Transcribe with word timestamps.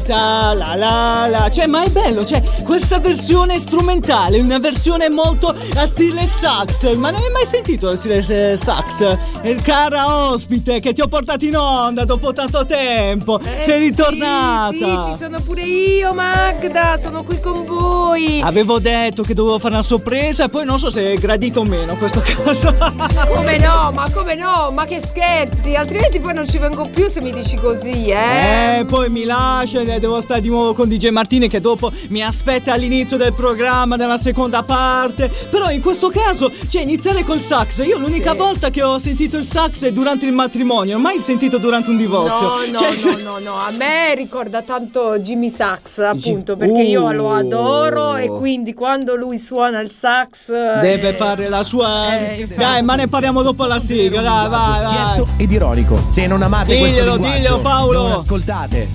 ta 0.00 0.16
ta 0.16 0.52
la 0.54 0.74
la 0.74 1.26
la. 1.28 1.50
Cioè, 1.50 1.66
ma 1.66 1.82
è 1.82 1.88
bello, 1.88 2.24
cioè, 2.24 2.42
questa 2.64 2.98
versione 2.98 3.58
strumentale, 3.58 4.40
una 4.40 4.58
versione 4.58 5.08
molto 5.08 5.54
a 5.74 5.86
stile 5.86 6.26
sax. 6.26 6.94
Ma 6.96 7.10
non 7.10 7.20
hai 7.22 7.30
mai 7.30 7.44
sentito 7.46 7.88
lo 7.88 7.96
stile 7.96 8.18
eh, 8.18 8.56
sax? 8.56 9.16
Il 9.42 9.60
cara 9.62 10.30
ospite 10.30 10.80
che 10.80 10.92
ti 10.92 11.00
ho 11.00 11.08
portato 11.08 11.44
in 11.44 11.56
onda 11.56 12.04
dopo 12.04 12.32
tanto 12.32 12.64
tempo. 12.66 13.38
Eh, 13.40 13.62
Sei 13.62 13.88
ritornata. 13.88 14.72
Sì, 14.72 14.78
sì, 14.78 15.10
ci 15.10 15.16
sono 15.16 15.40
pure 15.40 15.62
io, 15.62 16.12
Magda. 16.12 16.96
Sono 16.96 17.22
qui 17.22 17.40
con 17.40 17.64
voi. 17.64 18.40
Avevo 18.42 18.78
detto 18.78 19.22
che 19.22 19.34
dovevo 19.34 19.58
fare 19.58 19.74
una 19.74 19.82
sorpresa 19.82 20.44
e 20.44 20.48
poi 20.48 20.64
non 20.64 20.78
so 20.78 20.90
se 20.90 21.12
è 21.12 21.16
gradito 21.16 21.60
o 21.60 21.64
meno 21.64 21.96
questo 21.96 22.22
caso. 22.24 22.74
Come 23.32 23.58
no, 23.58 23.90
ma 23.92 24.08
come 24.10 24.34
no? 24.34 24.70
Ma 24.72 24.84
che 24.84 25.00
scherzi? 25.00 25.74
Altrimenti 25.74 26.20
poi 26.20 26.34
non 26.34 26.48
ci 26.48 26.58
vengo 26.58 26.88
più 26.88 27.08
se 27.08 27.20
mi 27.20 27.32
dici 27.32 27.56
così, 27.56 28.06
eh? 28.06 28.78
Eh, 28.78 28.84
poi 28.84 29.08
mi 29.08 29.24
lascia 29.24 29.82
devo 29.98 30.20
stare 30.20 30.40
di 30.40 30.48
nuovo 30.48 30.74
con 30.74 30.88
DJ 30.88 31.08
Martini 31.08 31.48
che 31.48 31.60
dopo 31.60 31.90
mi 32.08 32.22
aspetta 32.22 32.72
all'inizio 32.72 33.16
del 33.16 33.32
programma 33.32 33.96
della 33.96 34.16
seconda 34.16 34.62
parte. 34.62 35.30
Però 35.50 35.70
in 35.70 35.80
questo 35.80 36.10
caso, 36.10 36.50
cioè 36.68 36.82
iniziare 36.82 37.22
col 37.24 37.40
sax. 37.40 37.84
Io 37.86 37.98
l'unica 37.98 38.32
Sì. 38.32 38.36
volta 38.36 38.70
che 38.70 38.82
ho 38.82 38.98
sentito 38.98 39.36
il 39.36 39.46
sax 39.46 39.84
è 39.84 39.92
durante 39.92 40.26
il 40.26 40.32
matrimonio, 40.32 40.94
non 40.94 41.02
mai 41.02 41.18
sentito 41.20 41.58
durante 41.58 41.90
un 41.90 41.96
divorzio. 41.96 42.48
No, 42.48 42.56
no, 42.72 42.78
Cioè- 42.78 43.22
no, 43.22 43.30
no, 43.32 43.38
no, 43.38 43.54
a 43.56 43.70
me 43.70 44.14
ricorda 44.14 44.62
tanto 44.62 45.18
Jimmy 45.18 45.48
Sax, 45.50 45.98
appunto, 46.00 46.56
perché 46.56 46.72
Uh. 46.82 46.86
io 46.88 47.12
lo 47.12 47.32
adoro 47.32 48.16
e 48.16 48.26
quindi 48.28 48.74
quando 48.74 49.14
lui 49.16 49.38
suona 49.38 49.80
il 49.80 49.90
sax 49.90 50.50
Deve 50.80 51.08
eh, 51.10 51.12
fare 51.14 51.48
la 51.48 51.62
sua. 51.62 52.18
Eh, 52.18 52.46
dai, 52.56 52.82
ma 52.82 52.94
ne 52.96 53.06
parliamo 53.08 53.42
dopo 53.42 53.64
la 53.66 53.78
sigla. 53.80 54.20
Dai, 54.22 54.48
vai, 54.48 54.82
vai. 54.82 54.90
schietto 55.14 55.28
ed 55.36 55.50
ironico. 55.52 56.00
Se 56.10 56.26
non 56.26 56.42
amate 56.42 56.76
questo 56.78 56.96
Diglielo, 56.96 57.12
linguaggio, 57.12 57.36
diglielo, 57.36 57.60
Paolo. 57.60 58.02
non 58.02 58.12
ascoltate. 58.12 58.88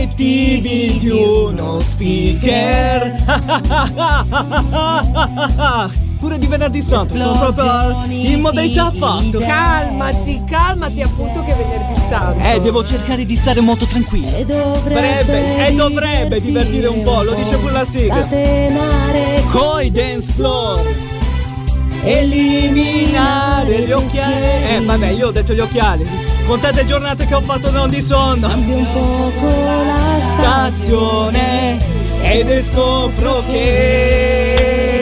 Obiettivi 0.00 0.96
di 0.98 1.10
uno 1.10 1.78
speaker. 1.80 3.14
Pure 6.16 6.38
di 6.38 6.46
venerdì 6.46 6.80
santo, 6.80 7.18
sono 7.18 7.38
proprio 7.38 8.02
in 8.08 8.40
modalità 8.40 8.90
fatto. 8.96 9.40
Calmati, 9.40 10.42
calmati 10.48 11.02
appunto 11.02 11.44
che 11.44 11.52
è 11.52 11.56
venerdì 11.56 12.00
santo. 12.08 12.48
Eh, 12.48 12.60
devo 12.60 12.82
cercare 12.82 13.26
di 13.26 13.36
stare 13.36 13.60
molto 13.60 13.84
tranquillo. 13.84 14.34
E 14.34 14.46
Dovrebbe, 14.46 15.66
e 15.66 15.74
dovrebbe 15.74 16.40
divertire 16.40 16.86
un 16.86 17.02
po', 17.02 17.22
lo 17.22 17.34
dice 17.34 17.58
pure 17.58 17.72
la 17.72 17.84
sigla. 17.84 18.26
Coi 19.50 19.90
dance 19.90 20.32
floor. 20.32 20.80
Eliminare 22.04 23.80
gli 23.82 23.92
occhiali. 23.92 24.76
Eh, 24.76 24.80
vabbè, 24.82 25.08
io 25.08 25.26
ho 25.26 25.30
detto 25.30 25.52
gli 25.52 25.60
occhiali. 25.60 26.08
Con 26.50 26.58
tante 26.58 26.84
giornate 26.84 27.26
che 27.28 27.34
ho 27.36 27.42
fatto 27.42 27.70
non 27.70 27.88
di 27.88 28.00
sonno. 28.02 28.48
Cambio 28.48 28.78
un 28.78 28.92
poco 28.92 29.46
la 29.84 30.18
stazione 30.32 31.78
ed 32.22 32.60
scopro 32.60 33.44
che 33.46 35.00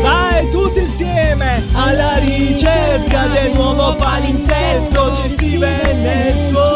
vai 0.00 0.48
tutti 0.48 0.78
insieme 0.78 1.64
alla 1.72 2.18
ricerca 2.18 3.26
del 3.26 3.50
nuovo 3.54 3.96
palinsesto 3.96 5.16
ci 5.16 5.28
si 5.28 5.58
suo 6.48 6.75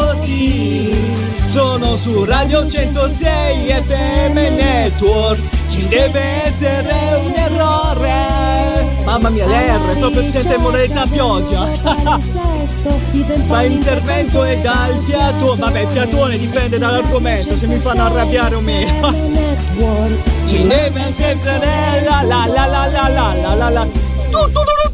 sono 1.51 1.97
su 1.97 2.23
Radio 2.23 2.65
106 2.65 3.25
FM 3.67 4.35
Network 4.55 5.41
ci 5.67 5.85
deve 5.85 6.45
essere 6.45 6.93
un 7.25 7.33
errore 7.35 8.87
mamma 9.03 9.27
mia 9.27 9.45
l'R 9.45 9.97
proprio 9.99 10.21
si 10.21 10.29
sente 10.29 10.55
in 10.55 10.61
modalità 10.61 11.05
pioggia 11.07 11.67
Fa 13.47 13.63
intervento 13.63 14.45
e 14.45 14.59
dà 14.59 14.87
il 14.87 15.03
fiato. 15.03 15.55
Vabbè, 15.57 15.87
fiatone 15.87 16.37
dipende 16.37 16.77
dall'argomento, 16.77 17.57
se 17.57 17.67
mi 17.67 17.79
fanno 17.79 18.03
arrabbiare 18.03 18.55
o 18.55 18.61
meno. 18.61 19.11
Ci 20.47 20.67
deve 20.67 21.07
essere 21.17 22.03
la 22.03 22.21
la 22.21 22.45
la 22.45 22.65
la 22.65 22.87
la 22.87 23.07
la 23.09 23.33
la 23.33 23.53
la 23.55 23.69
la. 23.69 24.90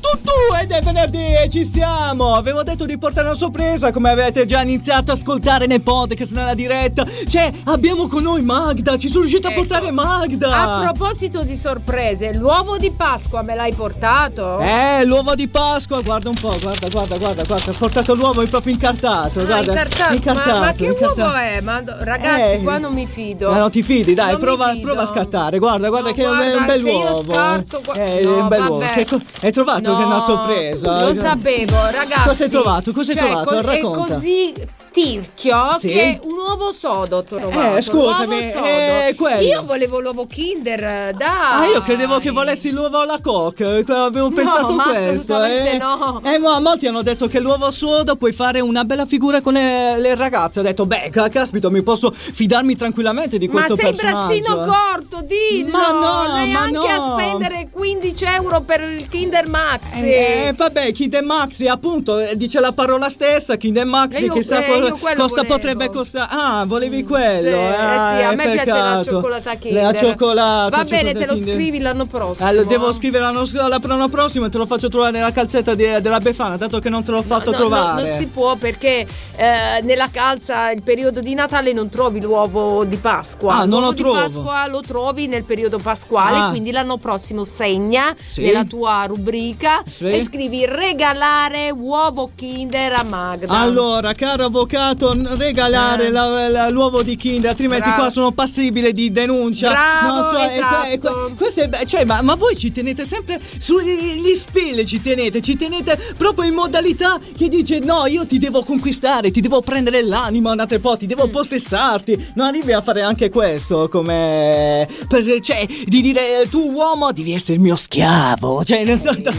Ed 0.62 0.72
è 0.72 0.82
venerdì 0.82 1.34
e 1.36 1.50
ci 1.50 1.64
siamo! 1.66 2.34
Avevo 2.36 2.64
detto 2.64 2.86
di 2.86 2.98
portare 2.98 3.28
una 3.28 3.38
sorpresa, 3.38 3.92
come 3.92 4.10
avete 4.10 4.46
già 4.46 4.62
iniziato 4.62 5.12
a 5.12 5.14
ascoltare 5.14 5.68
nei 5.68 5.80
podcast, 5.80 6.34
nella 6.34 6.54
diretta. 6.54 7.06
Cioè, 7.28 7.52
abbiamo 7.66 8.08
con 8.08 8.24
noi 8.24 8.42
Magda, 8.42 8.98
ci 8.98 9.08
sono 9.08 9.22
riuscito 9.22 9.48
a 9.48 9.52
Ecco. 9.52 9.60
portare 9.62 9.92
Magda! 9.92 10.80
A 10.80 10.92
proposito 10.92 11.44
di 11.44 11.56
sorprese, 11.56 12.34
l'uovo 12.34 12.78
di 12.78 12.92
Pasqua 12.92 13.42
me 13.42 13.56
l'hai 13.56 13.74
portato? 13.74 14.60
Eh, 14.60 15.04
l'uovo 15.06 15.36
di 15.36 15.48
Pasqua, 15.48 16.02
guarda 16.02 16.30
un 16.30 16.36
po', 16.40 16.56
guarda, 16.62 16.88
guarda, 16.90 17.18
guarda, 17.18 17.44
guarda, 17.44 17.72
ho 17.72 17.76
portato 17.78 18.16
l'uovo 18.16 18.46
proprio 18.48 18.74
incartato, 18.74 19.40
Ah, 19.42 19.44
guarda. 19.46 19.72
incartato. 19.72 20.14
incartato, 20.16 20.50
ma, 20.52 20.60
ma 20.60 20.72
che 20.74 20.86
incartato. 20.86 21.22
uovo 21.22 21.34
è? 21.36 21.62
Ma, 21.62 21.84
ragazzi, 21.86 22.56
Eh. 22.56 22.64
qua 22.64 22.78
non 22.78 22.94
mi 22.94 23.06
fido. 23.08 23.52
Ma 23.52 23.58
non 23.60 23.72
ti 23.72 23.84
fidi, 23.84 24.14
dai, 24.14 24.32
Non 24.32 24.40
prova, 24.40 24.76
prova 24.82 25.02
a 25.04 25.06
scattare. 25.06 25.58
Guarda, 25.60 25.88
guarda 25.90 26.10
No, 26.10 26.16
che 26.16 26.24
è 26.24 26.28
un- 26.30 26.38
è 26.40 26.46
un 26.48 26.52
guarda, 26.66 26.74
bel 26.74 26.84
uovo. 26.84 27.22
scatto, 27.32 27.82
gua- 27.84 27.94
eh, 27.94 28.20
è 28.20 28.24
no, 28.24 28.38
un 28.38 28.48
bel 28.48 28.60
vabbè. 28.60 28.70
uovo. 28.72 28.86
Che 28.88 29.08
hai 29.42 29.52
trovato 29.52 29.96
che 29.96 30.02
è 30.02 30.06
una 30.06 30.16
No, 30.18 30.20
sorpresa? 30.48 31.00
Lo 31.08 31.14
sapevo, 31.14 31.76
ragazzi. 31.92 32.28
Cosa 32.28 32.44
hai 32.44 32.50
trovato? 32.50 32.92
Cosa 32.92 33.12
hai 33.12 33.18
Cioè, 33.18 33.28
trovato? 33.28 33.50
co- 33.50 33.62
Racconta. 33.62 34.06
È 34.06 34.08
così 34.14 34.54
tirchio 35.02 35.74
Sì? 35.78 35.90
che 35.90 36.20
un 36.24 36.34
uovo 36.38 36.72
sodo 36.72 37.24
trovato. 37.24 37.76
Eh, 37.78 37.82
scusami, 37.82 38.50
sodo. 38.50 38.66
eh. 38.66 39.16
Io 39.44 39.64
volevo 39.64 40.00
l'uovo 40.00 40.26
Kinder, 40.26 41.14
dai. 41.16 41.28
Ah, 41.30 41.66
io 41.68 41.82
credevo 41.82 42.18
che 42.20 42.32
volessi 42.32 42.72
l'uovo 42.72 43.00
alla 43.00 43.20
coque. 43.22 43.84
Avevo 43.88 44.32
pensato 44.32 44.74
ma 44.74 44.84
questo. 44.86 45.44
eh. 45.44 45.78
no. 45.78 46.22
Eh, 46.24 46.40
ma 46.40 46.60
molti 46.60 46.88
hanno 46.88 47.04
detto 47.04 47.28
che 47.28 47.40
l'uovo 47.40 47.70
sodo 47.72 48.16
puoi 48.16 48.34
fare 48.34 48.60
una 48.60 48.84
bella 48.86 49.06
figura 49.06 49.42
con 49.42 49.54
le, 49.54 50.00
le 50.00 50.16
ragazze. 50.16 50.60
Ho 50.62 50.64
detto, 50.64 50.86
beh, 50.86 51.10
ca- 51.12 51.30
caspita, 51.30 51.70
mi 51.70 51.84
posso 51.84 52.12
fidarmi 52.12 52.76
tranquillamente 52.76 53.38
di 53.38 53.48
Ma 53.48 53.54
questo 53.66 53.76
sei 53.76 53.92
personaggio. 53.94 54.28
braccino 54.28 54.64
eh. 54.64 54.68
corto, 54.68 55.26
dillo! 55.26 55.70
Ma 55.78 55.92
no, 55.92 56.28
ma 56.28 56.44
Neanche 56.44 56.72
no. 56.72 56.84
a 56.86 57.20
spendere 57.20 57.70
15 57.72 58.26
euro 58.26 58.62
per 58.62 58.82
il 58.82 59.08
Kinder 59.08 59.48
Maxi. 59.48 60.06
Eh, 60.12 60.54
vabbè, 60.56 60.92
Kid 60.92 61.16
Maxi, 61.24 61.68
appunto, 61.68 62.18
eh, 62.20 62.36
dice 62.36 62.60
la 62.60 62.72
parola 62.72 63.10
stessa, 63.10 63.56
Kid 63.58 63.78
Maxi, 63.78 64.30
chissà 64.30 64.64
eh, 64.64 64.68
quello 64.68 64.87
cosa 65.16 65.44
potrebbe 65.44 65.90
costare. 65.90 66.28
Ah, 66.32 66.66
volevi 66.66 67.04
quello? 67.04 67.48
Sì, 67.50 67.54
eh, 67.56 67.70
eh 67.70 67.74
sì, 67.74 68.24
a 68.24 68.32
eh, 68.32 68.36
me 68.36 68.44
piace 68.52 68.66
la 68.70 68.74
peccato. 68.74 69.04
cioccolata 69.04 69.56
Kinder. 69.56 69.84
La 69.84 69.94
cioccolata. 69.94 70.78
Va 70.78 70.84
bene, 70.84 71.14
te 71.14 71.26
lo 71.26 71.34
Kinder. 71.34 71.54
scrivi 71.54 71.80
l'anno 71.80 72.06
prossimo. 72.06 72.48
Allora, 72.48 72.68
devo 72.68 72.92
scrivere 72.92 73.24
l'anno, 73.24 73.44
l'anno 73.54 74.10
prossimo 74.10 74.46
e 74.46 74.50
te 74.50 74.58
lo 74.58 74.66
faccio 74.66 74.88
trovare 74.90 75.12
nella 75.12 75.32
calzetta 75.32 75.76
de- 75.76 76.02
della 76.02 76.20
Befana, 76.20 76.58
dato 76.58 76.80
che 76.80 76.90
non 76.90 77.04
te 77.04 77.12
l'ho 77.12 77.22
fatto 77.24 77.52
No, 77.52 77.58
no, 77.58 77.58
trovare. 77.58 78.02
non 78.04 78.12
si 78.12 78.28
può 78.28 78.56
perché 78.56 79.06
eh, 79.36 79.82
nella 79.84 80.10
calza 80.12 80.72
il 80.72 80.82
periodo 80.84 81.22
di 81.22 81.34
Natale 81.34 81.74
non 81.74 81.90
trovi 81.90 82.22
l'uovo 82.22 82.84
di 82.84 82.96
Pasqua. 82.98 83.54
Ah, 83.54 83.58
non 83.60 83.70
l'uovo 83.82 83.86
lo 83.86 83.92
di 83.94 84.02
trovo. 84.02 84.16
Pasqua 84.20 84.68
lo 84.68 84.82
trovi 84.82 85.28
nel 85.28 85.44
periodo 85.44 85.78
pasquale, 85.80 86.38
Ah. 86.38 86.50
quindi 86.50 86.72
l'anno 86.72 86.98
prossimo 86.98 87.44
segna 87.44 88.16
Sì. 88.26 88.44
nella 88.44 88.64
tua 88.66 89.06
rubrica 89.08 89.84
Sì. 89.86 90.08
e 90.10 90.22
scrivi 90.22 90.66
regalare 90.66 91.70
uovo 91.72 92.32
Kinder 92.36 92.94
a 92.94 93.04
Magda. 93.04 93.54
Allora, 93.60 94.14
caro 94.14 94.46
avvocato, 94.46 94.77
n- 95.14 95.36
regalare 95.38 96.08
Eh. 96.08 96.12
la- 96.12 96.48
la- 96.50 96.70
l'uovo 96.70 97.02
di 97.04 97.16
Kinder, 97.16 97.50
altrimenti 97.50 97.84
Bravo. 97.86 98.02
qua 98.02 98.10
sono 98.10 98.32
passibile 98.32 98.94
di 98.94 99.12
denuncia. 99.12 99.70
Bravo, 99.70 100.38
è 100.38 100.46
que- 100.48 100.92
è 100.92 101.00
que- 101.00 101.08
esatto. 101.08 101.34
questo 101.36 101.62
è 101.62 101.86
cioè, 101.86 102.06
ma, 102.06 102.22
ma 102.22 102.36
voi 102.36 102.56
ci 102.58 102.72
tenete 102.72 103.04
sempre 103.06 103.40
sugli 103.58 104.34
spill, 104.36 104.84
ci 104.86 105.02
tenete, 105.02 105.42
ci 105.42 105.56
tenete 105.56 105.98
proprio 106.18 106.48
in 106.48 106.54
modalità 106.56 107.20
che 107.38 107.48
dice 107.50 107.80
no, 107.80 108.06
io 108.08 108.26
ti 108.26 108.38
devo 108.40 108.64
conquistare, 108.64 109.32
ti 109.32 109.42
devo 109.42 109.62
prendere 109.62 110.04
l'anima, 110.04 110.52
andate 110.52 110.80
po', 110.80 110.98
ti 110.98 111.06
Mm. 111.06 111.10
devo 111.10 111.28
possessarti. 111.30 112.32
Non 112.36 112.48
arrivi 112.48 112.72
a 112.74 112.82
fare 112.82 113.02
anche 113.02 113.30
questo 113.30 113.90
come 113.90 114.88
per- 115.08 115.40
cioè 115.42 115.66
di 115.86 116.02
dire 116.02 116.48
tu 116.50 116.72
uomo 116.72 117.12
devi 117.12 117.34
essere 117.34 117.54
il 117.56 117.62
mio 117.62 117.76
schiavo. 117.76 118.64
Cioè, 118.64 118.86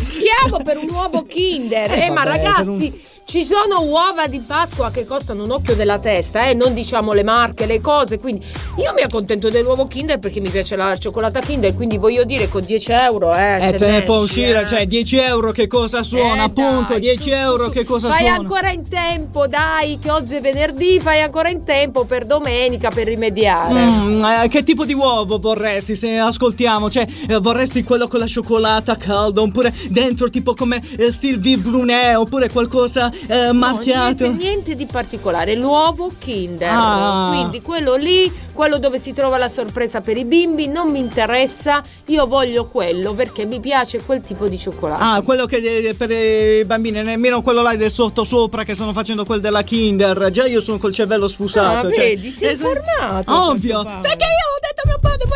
Schiavo 0.00 0.62
per 0.64 0.78
un 0.78 0.88
uovo 0.90 1.24
Kinder. 1.24 1.90
Eh, 1.98 2.04
Eh, 2.06 2.10
ma 2.10 2.24
vabbè, 2.24 2.36
ragazzi. 2.42 3.00
Ci 3.30 3.44
sono 3.44 3.82
uova 3.82 4.26
di 4.26 4.40
Pasqua 4.40 4.90
che 4.90 5.04
costano 5.04 5.44
un 5.44 5.50
occhio 5.50 5.74
della 5.74 5.98
testa, 5.98 6.46
eh? 6.48 6.54
non 6.54 6.72
diciamo 6.72 7.12
le 7.12 7.22
marche, 7.22 7.66
le 7.66 7.78
cose. 7.78 8.16
Quindi 8.16 8.42
io 8.76 8.94
mi 8.94 9.02
accontento 9.02 9.50
dell'uovo 9.50 9.86
Kinder 9.86 10.18
perché 10.18 10.40
mi 10.40 10.48
piace 10.48 10.76
la 10.76 10.96
cioccolata 10.96 11.40
Kinder. 11.40 11.74
Quindi 11.76 11.98
voglio 11.98 12.24
dire 12.24 12.48
con 12.48 12.62
10 12.64 12.90
euro, 12.90 13.34
eh. 13.36 13.68
Eh, 13.68 13.72
te 13.74 13.90
ne 13.90 14.02
può 14.02 14.20
uscire, 14.20 14.62
eh. 14.62 14.66
cioè 14.66 14.86
10 14.86 15.16
euro 15.18 15.52
che 15.52 15.66
cosa 15.66 16.02
suona, 16.02 16.44
Eh, 16.44 16.46
appunto, 16.46 16.92
dai, 16.94 17.00
10 17.00 17.22
su, 17.22 17.28
euro 17.28 17.64
su. 17.66 17.70
che 17.72 17.84
cosa 17.84 18.08
Fai 18.08 18.20
suona. 18.20 18.34
ancora 18.36 18.70
in 18.70 18.88
tempo, 18.88 19.46
dai, 19.46 19.98
che 20.02 20.10
oggi 20.10 20.36
è 20.36 20.40
venerdì, 20.40 20.98
fai 20.98 21.20
ancora 21.20 21.50
in 21.50 21.62
tempo 21.64 22.04
per 22.04 22.24
domenica 22.24 22.88
per 22.88 23.08
rimediare. 23.08 23.74
Mm, 23.78 24.24
eh, 24.24 24.48
che 24.48 24.62
tipo 24.62 24.86
di 24.86 24.94
uovo 24.94 25.36
vorresti 25.38 25.94
se 25.94 26.16
ascoltiamo? 26.16 26.88
Cioè, 26.88 27.06
eh, 27.28 27.36
vorresti 27.40 27.82
quello 27.84 28.08
con 28.08 28.20
la 28.20 28.26
cioccolata 28.26 28.96
calda 28.96 29.42
oppure 29.42 29.70
dentro 29.90 30.30
tipo 30.30 30.54
come 30.54 30.80
eh, 30.96 31.10
Steve. 31.12 31.56
Brunet 31.58 32.16
oppure 32.16 32.48
qualcosa 32.48 33.12
eh, 33.26 33.46
No, 33.46 33.52
marchiato. 33.54 34.24
niente, 34.24 34.28
niente 34.44 34.74
di 34.74 34.86
particolare, 34.86 35.54
l'uovo 35.54 36.10
Kinder. 36.18 36.68
Ah. 36.70 37.28
Quindi 37.32 37.60
quello 37.62 37.96
lì, 37.96 38.30
quello 38.52 38.78
dove 38.78 38.98
si 38.98 39.12
trova 39.12 39.38
la 39.38 39.48
sorpresa 39.48 40.00
per 40.00 40.16
i 40.16 40.24
bimbi, 40.24 40.66
non 40.68 40.90
mi 40.90 40.98
interessa. 40.98 41.82
Io 42.06 42.26
voglio 42.26 42.66
quello 42.68 43.14
perché 43.14 43.44
mi 43.46 43.60
piace 43.60 44.00
quel 44.02 44.20
tipo 44.22 44.48
di 44.48 44.58
cioccolato. 44.58 45.02
Ah, 45.02 45.20
quello 45.22 45.46
che 45.46 45.94
per 45.96 46.10
i 46.10 46.64
bambini, 46.64 47.02
nemmeno 47.02 47.42
quello 47.42 47.62
là 47.62 47.74
del 47.76 47.90
sotto 47.90 48.24
sopra 48.24 48.64
che 48.64 48.74
stanno 48.74 48.92
facendo 48.92 49.24
quel 49.24 49.40
della 49.40 49.62
Kinder. 49.62 50.30
Già 50.30 50.46
io 50.46 50.60
sono 50.60 50.78
col 50.78 50.92
cervello 50.92 51.28
sfusato. 51.28 51.86
Ah, 51.88 51.90
cioè- 51.92 52.14
vedi, 52.14 52.30
sei 52.30 52.48
Eh, 52.48 52.52
informato, 52.52 53.32
Ovvio. 53.50 53.82
Perché 53.82 54.24
io 54.24 54.46
ho 54.48 54.60
detto 54.60 54.82
a 54.84 54.86
mio 54.86 54.98
padre 55.00 55.27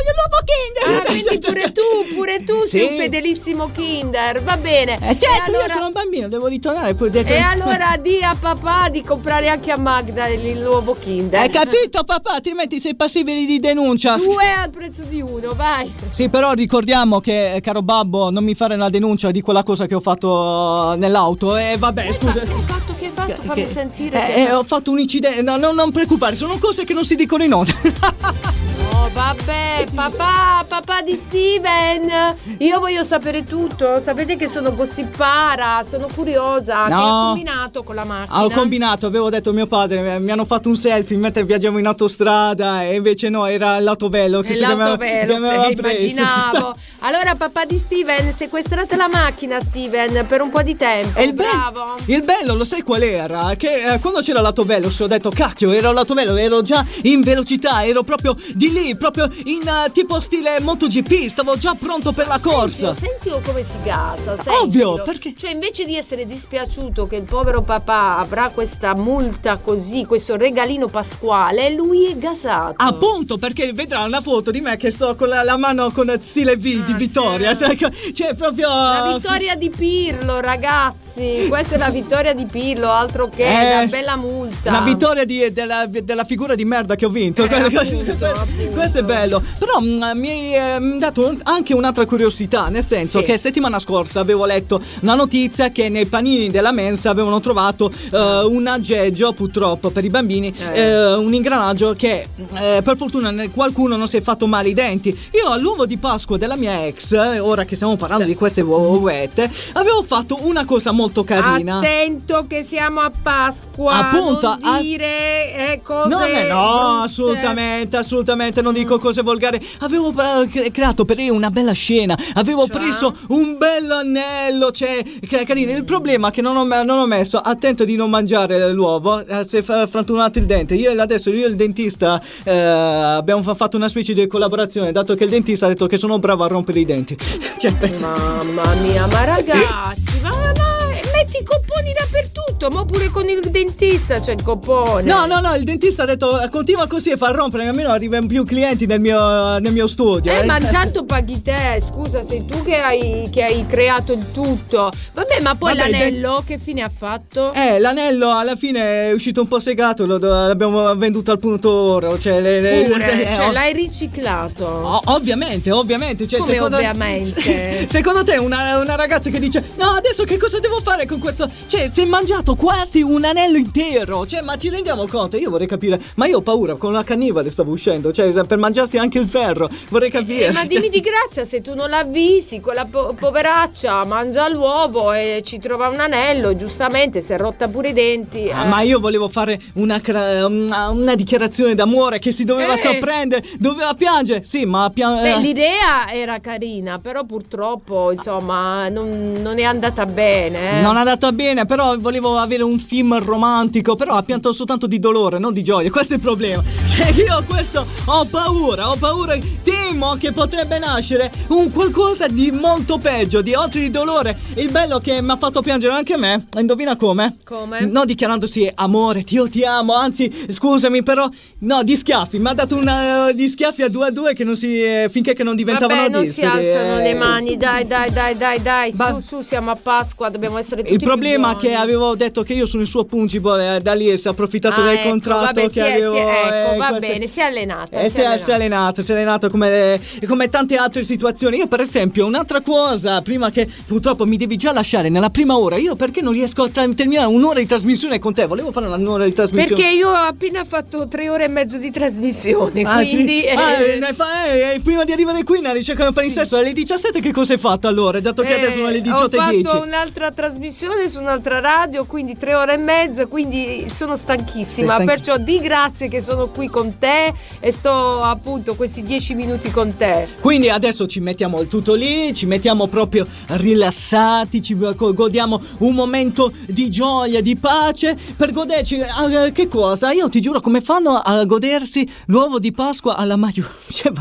Ah, 0.85 1.03
quindi 1.07 1.39
pure 1.39 1.73
tu, 1.73 2.15
pure 2.15 2.43
tu 2.45 2.63
sei 2.65 2.87
Sì. 2.87 2.93
un 2.93 2.99
fedelissimo 3.01 3.71
Kinder, 3.73 4.43
va 4.43 4.57
bene. 4.57 4.95
Eh, 4.97 5.17
certo, 5.19 5.45
allora, 5.47 5.67
io 5.67 5.73
sono 5.73 5.87
un 5.87 5.93
bambino, 5.93 6.29
devo 6.29 6.47
ritornare. 6.47 6.95
Poi 6.95 7.11
detto... 7.11 7.33
e 7.33 7.39
allora 7.39 7.97
di 8.01 8.21
a 8.23 8.37
papà 8.39 8.89
di 8.89 9.03
comprare 9.03 9.49
anche 9.49 9.71
a 9.71 9.77
Magda 9.77 10.27
il 10.29 10.59
nuovo 10.59 10.97
Kinder. 10.99 11.41
Hai 11.41 11.51
capito 11.51 12.03
papà? 12.05 12.35
Altrimenti 12.35 12.81
sei 12.81 12.95
passibili 12.97 13.45
di 13.47 13.61
denuncia. 13.61 14.17
Due 14.17 14.51
al 14.53 14.71
prezzo 14.71 15.03
di 15.05 15.21
uno, 15.21 15.55
vai. 15.55 15.93
Sì, 16.11 16.29
però 16.29 16.53
ricordiamo 16.53 17.21
che, 17.21 17.55
eh, 17.55 17.61
caro 17.61 17.83
babbo, 17.83 18.31
non 18.31 18.45
mi 18.45 18.55
fare 18.55 18.75
una 18.75 18.89
denuncia 18.91 19.31
di 19.31 19.41
quella 19.41 19.63
cosa 19.63 19.87
che 19.87 19.95
ho 19.95 20.01
fatto 20.01 20.93
eh, 20.93 20.97
nell'auto. 20.97 21.57
E 21.57 21.77
vabbè, 21.79 22.11
scusa. 22.13 22.41
Che 22.41 22.53
hai 22.53 22.63
fatto? 22.67 22.95
Che 22.99 23.05
hai 23.07 23.11
fatto? 23.13 23.43
Fammi 23.43 23.63
Che- 23.63 23.69
sentire. 23.69 24.29
eh, 24.29 24.35
che 24.35 24.41
eh, 24.49 24.53
ho 24.53 24.65
fatto 24.65 24.91
un 24.91 24.99
incidente. 24.99 25.43
No, 25.43 25.57
no, 25.57 25.73
non 25.73 25.91
preoccupare, 25.93 26.35
sono 26.35 26.59
cose 26.59 26.85
che 26.85 26.95
non 26.95 27.05
si 27.05 27.15
dicono 27.17 27.45
in 27.45 27.53
onda. 27.53 27.73
No, 29.03 29.11
vabbè, 29.13 29.87
papà, 29.93 30.65
papà 30.69 31.01
di 31.03 31.17
Steven. 31.17 32.37
Io 32.59 32.79
voglio 32.79 33.03
sapere 33.03 33.43
tutto. 33.43 33.99
Sapete 33.99 34.37
che 34.37 34.47
sono 34.47 34.73
gossipara, 34.73 35.83
sono 35.83 36.07
curiosa. 36.15 36.85
Che 36.85 36.91
No. 36.91 36.97
hai 37.01 37.25
combinato 37.27 37.83
con 37.83 37.97
la 37.97 38.05
macchina? 38.05 38.37
Ah, 38.37 38.45
Ho 38.45 38.51
combinato, 38.51 39.07
avevo 39.09 39.29
detto 39.29 39.51
a 39.51 39.53
mio 39.55 39.67
padre, 39.67 40.21
mi 40.21 40.31
hanno 40.31 40.45
fatto 40.45 40.69
un 40.69 40.77
selfie 40.77 41.17
mentre 41.17 41.43
viaggiamo 41.43 41.79
in 41.79 41.87
autostrada 41.87 42.85
e 42.85 42.95
invece 42.95 43.29
no, 43.29 43.45
era 43.47 43.79
che 43.79 43.83
si 43.83 43.83
chiamava- 43.83 43.83
l'autovelo, 43.83 44.41
che 44.43 44.55
mi 44.57 44.65
aveva 44.65 45.67
se 45.67 45.75
preso. 45.75 46.21
immaginavo. 46.21 46.77
Allora, 47.01 47.35
papà 47.35 47.65
di 47.65 47.79
Steven, 47.79 48.33
sequestrate 48.33 48.95
la 48.95 49.09
macchina, 49.09 49.59
Steven, 49.61 50.25
per 50.29 50.41
un 50.43 50.51
po' 50.51 50.63
di 50.63 50.77
tempo. 50.77 51.19
E 51.19 51.25
il, 51.25 51.35
be- 51.35 51.43
Bravo. 51.51 51.97
il 52.05 52.23
bello, 52.23 52.55
lo 52.55 52.63
sai 52.63 52.83
qual 52.83 53.03
era? 53.03 53.53
Che 53.57 53.95
eh, 53.95 53.99
quando 53.99 54.21
c'era 54.21 54.41
l'autovello, 54.41 54.89
ho 54.97 55.07
detto, 55.09 55.31
cacchio, 55.31 55.73
era 55.73 55.91
l'autovello, 55.91 56.37
ero 56.37 56.63
già 56.63 56.85
in 57.03 57.23
velocità, 57.23 57.85
ero 57.85 58.05
proprio 58.05 58.37
di 58.55 58.71
lì, 58.71 58.92
proprio 58.97 59.29
in 59.45 59.67
eh, 59.67 59.91
tipo 59.93 60.21
stile 60.21 60.61
MotoGP, 60.61 61.29
stavo 61.29 61.57
già 61.57 61.75
pronto 61.79 62.13
per 62.13 62.27
la 62.27 62.39
corsa. 62.41 62.93
Sentilo, 62.93 63.11
sentilo 63.13 63.41
come 63.45 63.63
si 63.63 63.77
gasa. 63.83 64.37
Sentilo. 64.37 64.61
Ovvio, 64.91 65.03
perché- 65.03 65.35
Cioè, 65.37 65.51
invece 65.51 65.85
di 65.85 65.97
essere 65.97 66.27
dispiaciuto 66.27 67.07
che 67.07 67.17
il 67.17 67.23
povero 67.23 67.63
papà 67.63 68.19
avrà 68.19 68.51
questa 68.53 68.95
multa 68.95 69.57
così, 69.57 70.05
questo 70.05 70.37
regalino 70.37 70.87
pasquale, 70.87 71.71
lui 71.73 72.07
è 72.07 72.17
gasato. 72.17 72.75
Appunto, 72.77 73.39
perché 73.39 73.73
vedrà 73.73 74.01
una 74.05 74.21
foto 74.21 74.51
di 74.51 74.61
me 74.61 74.77
che 74.77 74.91
sto 74.91 75.15
con 75.15 75.29
la, 75.29 75.43
la 75.43 75.57
mano 75.57 75.91
con 75.91 76.13
stile 76.21 76.57
V 76.57 76.61
di 76.85 76.93
Ah, 76.93 76.97
Vittoria. 76.97 77.57
sì. 77.57 77.65
Ecco, 77.65 77.89
Cioè, 78.15 78.35
proprio. 78.35 78.69
La 78.69 79.13
vittoria 79.17 79.55
di 79.57 79.71
Pirlo, 79.71 80.41
ragazzi. 80.41 81.47
Questa 81.49 81.75
è 81.75 81.79
la 81.79 81.91
vittoria 81.91 82.33
di 82.35 82.45
Pirlo, 82.47 82.91
altro 82.91 83.29
che 83.29 83.45
Eh, 83.45 83.77
una 83.79 83.87
bella 83.87 84.17
multa. 84.17 84.71
La 84.73 84.81
vittoria 84.81 85.25
di- 85.25 85.53
della, 85.53 85.87
della 85.87 86.25
figura 86.25 86.55
di 86.55 86.65
merda 86.65 86.95
che 86.97 87.07
ho 87.07 87.09
vinto. 87.09 87.45
Eh, 87.45 87.55
appunto, 87.55 88.25
appunto. 88.27 88.73
Questo 88.83 88.99
è 88.99 89.03
bello. 89.05 89.41
Però 89.59 89.81
mm, 89.81 90.19
mi 90.19 90.29
hai 90.29 90.55
ehm, 90.55 90.99
dato 90.99 91.35
anche 91.45 91.73
un'altra 91.75 92.05
curiosità. 92.05 92.67
Nel 92.69 92.83
senso 92.85 93.19
Sì. 93.21 93.25
che 93.25 93.37
settimana 93.39 93.79
scorsa 93.79 94.21
avevo 94.21 94.45
letto 94.45 94.81
una 95.03 95.15
notizia 95.15 95.71
che 95.71 95.89
nei 95.89 96.07
panini 96.07 96.51
della 96.51 96.73
mensa 96.73 97.11
avevano 97.11 97.41
trovato 97.41 97.91
eh, 98.13 98.45
un 98.45 98.67
aggeggio, 98.67 99.33
purtroppo 99.33 99.91
per 99.91 100.05
i 100.05 100.09
bambini, 100.11 100.53
Eh. 100.57 100.81
eh, 100.81 101.15
un 101.15 101.33
ingranaggio 101.33 101.95
che 101.95 102.27
eh, 102.55 102.81
per 102.83 102.97
fortuna 102.97 103.33
qualcuno 103.53 103.97
non 103.97 104.07
si 104.09 104.17
è 104.17 104.21
fatto 104.23 104.47
male 104.47 104.69
i 104.71 104.75
denti. 104.75 105.17
Io 105.33 105.51
all'uovo 105.51 105.87
di 105.87 105.97
Pasqua 105.97 106.37
della 106.37 106.57
mia 106.57 106.85
ex, 106.87 107.13
eh, 107.13 107.39
ora 107.39 107.65
che 107.65 107.75
stiamo 107.77 107.97
parlando 107.97 108.25
Sì. 108.25 108.31
di 108.31 108.37
queste 108.37 108.61
uovette, 108.63 109.51
avevo 109.75 110.03
fatto 110.03 110.39
una 110.43 110.65
cosa 110.65 110.91
molto 110.93 111.23
carina. 111.25 111.79
Attento 111.79 112.47
che 112.49 112.63
siamo 112.65 113.01
a 113.01 113.11
Pasqua. 113.23 114.09
Appunto, 114.11 114.49
non 114.49 114.75
a- 114.75 114.81
dire 114.81 115.55
eh, 115.73 115.81
cose. 115.83 116.09
Non 116.09 116.23
è- 116.23 116.49
no, 116.49 116.79
brutte. 116.79 117.05
assolutamente, 117.05 117.97
assolutamente, 117.97 118.61
non 118.63 118.72
dico 118.73 118.99
cose 118.99 119.23
volgari. 119.23 119.61
Avevo 119.81 120.13
cre- 120.13 120.71
creato 120.71 121.05
per 121.05 121.17
lei 121.17 121.31
una 121.31 121.51
bella 121.51 121.73
scena, 121.73 122.17
avevo 122.35 122.67
Cioè? 122.67 122.79
preso 122.79 123.15
un 123.29 123.57
bello 123.59 123.95
anello, 123.97 124.71
cioè, 124.71 125.03
carino. 125.45 125.73
Il 125.73 125.85
problema 125.85 126.29
è 126.29 126.31
che 126.31 126.43
non 126.43 126.57
ho, 126.57 126.65
non 126.65 126.99
ho 126.99 127.07
messo, 127.07 127.39
attento 127.39 127.85
di 127.85 127.97
non 127.97 128.11
mangiare 128.11 128.73
l'uovo, 128.73 129.25
eh, 129.25 129.45
si 129.47 129.59
è 129.59 129.63
fa- 129.63 129.87
frantumato 129.87 130.39
il 130.39 130.47
dente. 130.47 130.75
Io 130.75 130.91
adesso, 131.01 131.31
io 131.31 131.47
e 131.47 131.49
il 131.49 131.57
dentista, 131.57 132.21
eh, 132.45 132.53
abbiamo 132.57 133.43
fa- 133.43 133.55
fatto 133.55 133.77
una 133.77 133.89
specie 133.89 134.13
di 134.15 134.27
collaborazione, 134.27 134.93
dato 134.93 135.15
che 135.15 135.25
il 135.25 135.31
dentista 135.31 135.67
ha 135.67 135.69
detto 135.69 135.87
che 135.87 135.97
sono 135.97 136.19
bravo 136.19 136.45
a 136.45 136.47
rompere 136.49 136.81
i 136.81 136.85
denti. 136.85 137.17
Cioè, 137.63 137.71
Mamma 138.01 138.75
mia, 138.83 139.07
ma 139.07 139.25
ragazzi, 139.25 140.21
ma, 140.23 140.31
ma 140.31 140.82
metti 141.25 141.39
i 141.41 141.45
copponi 141.45 141.93
dappertutto, 141.97 142.69
ma 142.71 142.85
pure 142.85 143.09
con 143.09 143.29
il 143.29 143.41
dentista 143.51 144.19
c'è 144.19 144.33
il 144.33 144.43
coppone. 144.43 145.03
No, 145.03 145.27
no, 145.27 145.41
no, 145.41 145.55
il 145.55 145.63
dentista 145.65 146.03
ha 146.03 146.07
detto 146.07 146.41
"Eh, 146.41 146.49
continua 146.51 146.87
così 146.89 147.11
e 147.11 147.17
fa 147.17 147.31
rompere, 147.31 147.67
almeno 147.69 147.91
arrivano 147.91 148.27
più 148.27 148.45
clienti 148.45 148.87
nel 148.87 149.01
mio, 149.01 149.59
nel 149.59 149.73
mio 149.73 149.87
studio. 149.87 150.33
Eh, 150.33 150.45
ma 150.45 150.59
intanto 150.61 151.05
paghi 151.05 151.41
te, 151.43 151.81
scusa, 151.81 152.23
sei 152.23 152.45
tu 152.45 152.63
che 152.65 152.77
hai, 152.77 153.29
che 153.31 153.45
hai 153.45 153.65
creato 153.67 154.13
il 154.13 154.33
tutto. 154.33 154.91
Vabbè, 155.15 155.41
ma 155.41 155.55
poi 155.55 155.77
Vabbè, 155.77 155.91
l'anello 155.91 156.43
che 156.47 156.59
fine 156.59 156.83
ha 156.83 156.91
fatto? 156.95 157.53
Eh, 157.53 157.79
l'anello 157.79 158.37
alla 158.37 158.57
fine 158.57 159.09
è 159.09 159.13
uscito 159.13 159.43
un 159.43 159.49
po' 159.49 159.61
segato, 159.61 160.05
lo, 160.07 160.19
l'abbiamo 160.19 160.95
venduto 160.97 161.31
al 161.31 161.39
punto 161.39 161.71
oro. 161.71 162.19
Cioè, 162.19 162.41
le, 162.41 162.61
le- 162.61 162.83
Pure, 162.85 163.31
eh, 163.31 163.35
cioè 163.35 163.47
ov- 163.47 163.53
l'hai 163.53 163.73
riciclato. 163.73 164.65
o- 164.65 165.01
ovviamente, 165.07 165.71
ovviamente. 165.71 166.27
Cioè, 166.27 166.41
Come 166.41 166.53
secondo, 166.53 166.77
ovviamente? 166.77 167.51
Secondo 167.93 168.25
te 168.25 168.37
una, 168.39 168.79
una 168.79 168.95
ragazza 168.95 169.29
che 169.31 169.39
dice 169.39 169.63
no 169.77 169.91
adesso 169.91 170.25
che 170.25 170.37
cosa 170.39 170.59
devo 170.61 170.81
fare 170.83 171.05
con 171.13 171.21
questo? 171.21 171.49
Cioè 171.67 171.89
si 171.91 172.03
è 172.03 172.05
mangiato 172.05 172.55
quasi 172.55 173.03
un 173.03 173.25
anello 173.25 173.57
intero. 173.57 174.27
Cioè 174.27 174.41
ma 174.43 174.57
ci 174.57 174.69
rendiamo 174.71 175.07
conto? 175.07 175.37
Io 175.37 175.51
vorrei 175.51 175.67
capire. 175.67 176.01
Ma 176.15 176.27
io 176.27 176.39
ho 176.39 176.43
paura, 176.43 176.75
con 176.75 176.93
la 176.93 177.05
cannibale 177.05 177.51
stavo 177.51 177.71
uscendo. 177.73 178.13
Cioè 178.13 178.31
per 178.45 178.59
mangiarsi 178.59 178.97
anche 178.99 179.19
il 179.19 179.29
ferro. 179.29 179.69
Vorrei 179.91 180.11
capire. 180.11 180.47
Eh, 180.47 180.53
ma 180.53 180.65
dimmi 180.65 180.85
Cioè- 180.85 180.91
di 180.93 181.01
grazia 181.01 181.45
se 181.45 181.61
tu 181.61 181.75
non 181.75 181.91
l'avvisi, 181.91 182.61
quella 182.61 182.85
po- 182.87 183.15
poveraccia 183.19 184.05
mangia 184.05 184.49
l'uovo 184.49 185.13
e 185.13 185.43
ci 185.45 185.59
trova 185.59 185.89
un 185.89 186.01
anello, 186.01 186.57
giustamente 186.57 187.21
si 187.21 187.33
è 187.33 187.37
rotta 187.39 187.69
pure 187.69 187.91
i 187.91 187.93
denti. 187.93 188.51
Ah, 188.51 188.65
eh. 188.65 188.69
ma 188.69 188.81
io 188.83 188.99
volevo 189.01 189.29
fare 189.29 189.61
una, 189.75 190.01
cra- 190.01 190.47
una, 190.47 190.89
una 190.89 191.15
dichiarazione 191.15 191.75
d'amore 191.75 192.19
che 192.19 192.33
si 192.33 192.45
doveva 192.45 192.73
Eh. 192.75 192.77
sorprendere, 192.79 193.43
doveva 193.59 193.95
piangere. 193.95 194.43
Sì, 194.45 194.65
ma 194.65 194.91
pian- 194.93 195.21
Beh, 195.23 195.35
eh, 195.35 195.39
l'idea 195.41 196.11
era 196.13 196.41
carina, 196.41 196.99
però 196.99 197.25
purtroppo, 197.25 198.11
insomma, 198.13 198.89
non, 198.89 199.33
non 199.41 199.59
è 199.59 199.63
andata 199.63 200.07
bene. 200.07 200.79
eh. 200.79 200.81
Non 200.83 200.97
è 200.97 201.01
andata 201.03 201.33
bene, 201.33 201.67
però 201.67 201.97
volevo 201.99 202.39
avere 202.39 202.63
un 202.63 202.79
film 202.79 203.19
romantico, 203.19 203.97
però 203.97 204.15
ha 204.15 204.23
pianto 204.23 204.53
soltanto 204.53 204.87
di 204.87 204.99
dolore, 204.99 205.39
non 205.39 205.53
di 205.53 205.63
gioia. 205.63 205.91
Questo 205.93 206.15
è 206.15 206.17
il 206.17 206.23
problema. 206.23 206.63
Cioè, 206.87 207.11
io 207.11 207.43
questo 207.47 207.87
ho 208.05 208.25
paura, 208.27 208.91
ho 208.91 208.97
paura. 208.97 209.37
Temo 209.63 210.15
che 210.17 210.33
potrebbe 210.33 210.79
nascere 210.79 211.31
un 211.49 211.71
qualcosa 211.71 212.29
di 212.29 212.51
molto 212.51 212.99
peggio, 212.99 213.41
di 213.41 213.55
oltre 213.55 213.81
di 213.81 213.91
dolore. 213.91 214.39
Il 214.55 214.71
bello 214.71 214.99
che 214.99 215.21
mi 215.23 215.31
ha 215.31 215.37
fatto 215.37 215.63
piangere 215.63 215.93
anche 215.95 216.17
me, 216.17 216.47
indovina 216.59 216.97
come? 216.97 217.37
Come? 217.45 217.87
Non 217.87 218.07
dichiarandosi 218.07 218.71
amore, 218.75 219.25
ti 219.25 219.35
io 219.35 219.49
ti 219.49 219.65
amo, 219.65 219.95
anzi, 219.95 220.31
scusami, 220.49 221.03
però 221.03 221.29
no, 221.61 221.83
di 221.83 221.97
schiaffi. 221.97 222.39
Mi 222.39 222.49
ha 222.49 222.53
dato 222.53 222.77
una 222.77 223.33
di 223.33 223.49
schiaffi 223.49 223.83
a 223.83 223.89
due 223.89 224.07
a 224.07 224.11
due 224.11 224.35
che 224.35 224.45
non 224.45 224.57
si 224.57 224.83
eh, 224.83 225.09
finché 225.11 225.35
che 225.35 225.43
non 225.43 225.57
diventavano 225.57 226.03
Vabbè, 226.03 226.13
non 226.13 226.23
disperi, 226.23 226.67
si 226.69 226.75
alzano 226.75 226.99
eh. 226.99 227.03
le 227.03 227.15
mani, 227.15 227.57
dai, 227.57 227.87
dai, 227.87 228.11
dai, 228.11 228.37
dai, 228.37 228.63
dai. 228.63 228.93
Ma- 228.97 229.15
Su, 229.15 229.21
su, 229.21 229.41
siamo 229.41 229.71
a 229.71 229.77
Pasqua, 229.77 230.29
dobbiamo 230.29 230.59
essere 230.59 230.82
Il 230.87 231.01
problema 231.03 231.53
è 231.53 231.57
che 231.57 231.75
avevo 231.75 232.15
detto 232.17 232.43
che 232.43 232.53
io 232.55 232.67
sono 232.67 232.83
il 232.83 232.89
suo 232.89 233.05
pungible, 233.05 233.77
eh, 233.77 233.81
da 233.81 233.95
lì 233.95 234.17
si 234.17 234.27
è 234.27 234.31
approfittato 234.31 234.81
Ah, 234.81 234.85
del 234.85 234.95
ecco, 234.95 235.09
contratto 235.11 235.45
vabbè, 235.45 235.61
che 235.63 235.69
si 235.69 235.79
è- 235.81 235.91
avevo. 235.93 236.11
si 236.13 236.17
è- 236.19 236.23
ecco, 236.23 236.73
eh, 236.73 236.77
va 236.77 236.89
queste- 236.89 237.07
bene, 237.07 237.27
si 237.29 237.41
è 237.41 237.43
allenata. 237.43 238.01
Eh, 238.01 238.09
si 238.11 238.21
è 238.21 238.25
allenata. 238.25 238.43
si 238.45 238.51
è 238.51 238.55
allenato, 238.55 239.03
si 239.03 239.11
è 239.11 239.15
allenato 239.15 239.49
come, 239.51 240.01
come 240.27 240.49
tante 240.49 240.77
altre 240.77 241.03
situazioni. 241.03 241.57
Io, 241.59 241.67
per 241.69 241.81
esempio, 241.81 242.27
un'altra 242.27 242.61
cosa, 242.61 243.21
prima 243.23 243.51
che 243.51 243.69
purtroppo 243.87 244.25
mi 244.27 244.37
devi 244.37 244.57
già 244.57 244.73
lasciare 244.73 245.09
nella 245.09 245.31
prima 245.31 245.57
ora, 245.59 245.77
io 245.77 245.95
perché 245.97 246.21
non 246.21 246.33
riesco 246.33 246.63
a 246.63 246.69
tra- 246.69 246.87
terminare 246.95 247.27
un'ora 247.29 247.59
di 247.61 247.67
trasmissione 247.67 248.19
con 248.19 248.33
te? 248.33 248.47
Volevo 248.47 248.73
fare 248.73 248.87
un'ora 248.87 249.25
di 249.25 249.33
trasmissione. 249.33 249.81
Perché 249.83 249.95
io 249.97 250.09
ho 250.09 250.15
appena 250.15 250.65
fatto 250.65 251.07
tre 251.09 251.29
ore 251.29 251.45
e 251.45 251.49
mezzo 251.49 251.79
di 251.79 251.91
trasmissione, 251.91 252.83
Ah, 252.83 252.97
quindi... 252.97 253.25
tri- 253.43 253.49
ah, 253.51 253.73
eh, 253.81 254.75
eh, 254.75 254.81
prima 254.81 255.05
di 255.05 255.13
arrivare 255.13 255.43
qui 255.45 255.61
nella 255.61 255.73
ricerca 255.75 256.07
Sì. 256.07 256.13
palinsesto 256.13 256.57
alle 256.57 256.73
17 256.73 257.21
che 257.21 257.33
cosa 257.33 257.53
hai 257.55 257.59
fatto 257.59 257.87
allora? 257.89 258.21
Dato 258.21 258.43
che 258.43 258.55
adesso 258.55 258.77
sono 258.79 258.89
le 258.89 258.97
Eh, 259.03 259.11
Ho 259.11 259.29
18.10 259.29 259.63
fatto 259.63 259.83
un'altra 259.85 260.31
trasmissione 260.31 260.71
su 260.73 261.21
un'altra 261.21 261.61
radio, 261.61 262.05
quindi 262.05 262.37
tre 262.37 262.55
ore 262.55 262.75
e 262.75 262.77
mezza, 262.79 263.27
quindi 263.27 263.85
sono 263.89 264.17
stanchissima. 264.17 264.93
Stanchi- 264.95 265.07
Perciò 265.07 265.37
di 265.37 265.61
grazie 265.61 266.09
che 266.09 266.21
sono 266.21 266.49
qui 266.49 266.69
con 266.69 266.99
te 266.99 267.33
e 267.61 267.71
sto 267.71 268.23
appunto 268.23 268.75
questi 268.75 269.03
dieci 269.03 269.35
minuti 269.35 269.71
con 269.71 269.95
te. 269.97 270.29
Quindi 270.41 270.71
adesso 270.71 271.07
ci 271.07 271.21
mettiamo 271.21 271.61
il 271.61 271.69
tutto 271.69 271.95
lì, 271.95 272.33
ci 272.35 272.47
mettiamo 272.47 272.87
proprio 272.89 273.27
rilassati, 273.49 274.63
ci 274.63 274.77
go- 274.77 274.95
godiamo 275.13 275.61
un 275.81 275.95
momento 275.95 276.51
di 276.69 276.89
gioia, 276.89 277.43
di 277.43 277.57
pace 277.57 278.17
per 278.37 278.53
goderci 278.53 278.99
eh, 278.99 279.53
che 279.53 279.69
cosa? 279.69 280.11
Io 280.13 280.29
ti 280.29 280.41
giuro 280.41 280.61
come 280.61 280.81
fanno 280.81 281.17
a 281.17 281.45
godersi 281.45 282.09
l'uovo 282.27 282.59
di 282.59 282.73
Pasqua 282.73 283.17
alla 283.17 283.37
marijuana? 283.37 283.71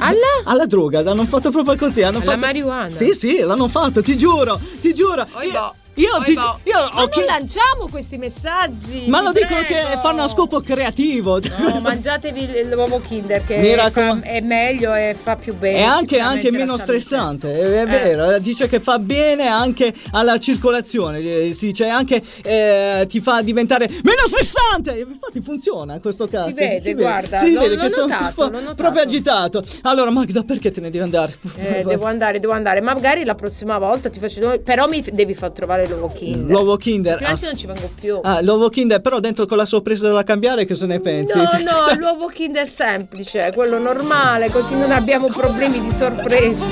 Alla? 0.00 0.16
alla 0.44 0.66
droga, 0.66 1.02
l'hanno 1.02 1.24
fatto 1.24 1.50
proprio 1.50 1.76
così, 1.76 2.02
hanno 2.02 2.18
Alla 2.18 2.26
fatto 2.26 2.38
marijuana? 2.38 2.90
Sì, 2.90 3.12
sì, 3.12 3.38
l'hanno 3.38 3.68
fatto, 3.68 4.02
ti 4.02 4.16
giuro, 4.16 4.60
ti 4.80 4.92
giuro. 4.92 5.26
Oi 5.32 5.46
Io, 5.46 5.52
boh. 5.52 5.74
Io 5.96 6.22
ti 6.24 6.34
boh. 6.34 6.60
io 6.64 6.90
Ma 6.92 7.00
non 7.00 7.08
chi- 7.08 7.24
lanciamo 7.24 7.88
questi 7.90 8.16
messaggi. 8.18 9.06
Ma 9.08 9.22
lo 9.22 9.32
dicono 9.32 9.62
prego. 9.64 9.88
che 9.90 9.98
fanno 10.02 10.22
a 10.22 10.28
scopo 10.28 10.60
creativo. 10.60 11.38
No, 11.38 11.80
mangiatevi 11.82 12.68
l'uovo 12.70 13.00
Kinder 13.00 13.44
che 13.44 13.56
Mi 13.56 13.70
fa- 13.74 13.82
raccom- 13.82 14.22
è 14.22 14.40
meglio 14.40 14.94
e 14.94 15.16
fa 15.20 15.36
più 15.36 15.54
bene. 15.56 15.78
È 15.78 15.82
anche, 15.82 16.18
anche 16.20 16.50
meno 16.50 16.76
stressante, 16.76 17.58
è, 17.60 17.82
è 17.82 17.86
vero, 17.86 18.32
eh, 18.32 18.40
dice 18.40 18.68
che 18.68 18.80
fa 18.80 18.98
bene 18.98 19.46
anche 19.46 19.92
alla 20.12 20.38
circolazione, 20.38 21.18
eh, 21.18 21.52
sì, 21.54 21.72
cioè 21.72 21.88
anche 21.88 22.22
eh, 22.42 23.06
ti 23.08 23.20
fa 23.20 23.42
diventare 23.42 23.88
meno 23.88 24.26
stressante, 24.26 24.98
infatti 24.98 25.40
funziona 25.40 25.94
in 25.94 26.00
questo 26.00 26.26
caso. 26.28 26.52
vede, 26.54 26.94
guarda, 26.94 27.36
si 27.38 27.56
vede 27.56 27.76
che 27.76 27.88
sono 27.88 28.14
proprio 28.74 29.02
agitato. 29.02 29.64
Allora 29.82 30.10
Magda, 30.10 30.42
perché 30.42 30.70
te 30.70 30.80
ne 30.80 30.90
devi 30.90 31.02
andare? 31.04 31.36
Eh, 31.56 31.82
devo 31.84 32.04
andare, 32.06 32.40
devo 32.40 32.52
andare. 32.52 32.80
Magari 32.80 33.24
la 33.24 33.34
prossima 33.34 33.78
volta 33.78 34.10
ti 34.10 34.18
faccio. 34.18 34.60
Però 34.62 34.88
mi 34.88 35.02
devi 35.12 35.34
far 35.34 35.50
trovare 35.50 35.85
l'uovo 35.88 36.08
Kinder. 36.08 36.50
L'uovo 36.50 36.76
Kinder. 36.76 37.22
Ass- 37.22 37.44
non 37.44 37.56
ci 37.56 37.66
vengo 37.66 37.90
più. 37.98 38.20
Ah, 38.22 38.40
l'uovo 38.40 38.68
Kinder, 38.68 39.00
però 39.00 39.20
dentro 39.20 39.46
con 39.46 39.56
la 39.56 39.66
sorpresa 39.66 40.10
da 40.10 40.22
cambiare, 40.22 40.64
che 40.64 40.74
se 40.74 40.86
ne 40.86 41.00
pensi? 41.00 41.36
No, 41.36 41.44
no, 41.44 41.94
l'uovo 41.98 42.26
Kinder 42.26 42.66
semplice, 42.66 43.50
quello 43.54 43.78
normale, 43.78 44.50
così 44.50 44.76
non 44.76 44.90
abbiamo 44.90 45.28
problemi 45.28 45.80
di 45.80 45.90
sorpresa. 45.90 46.66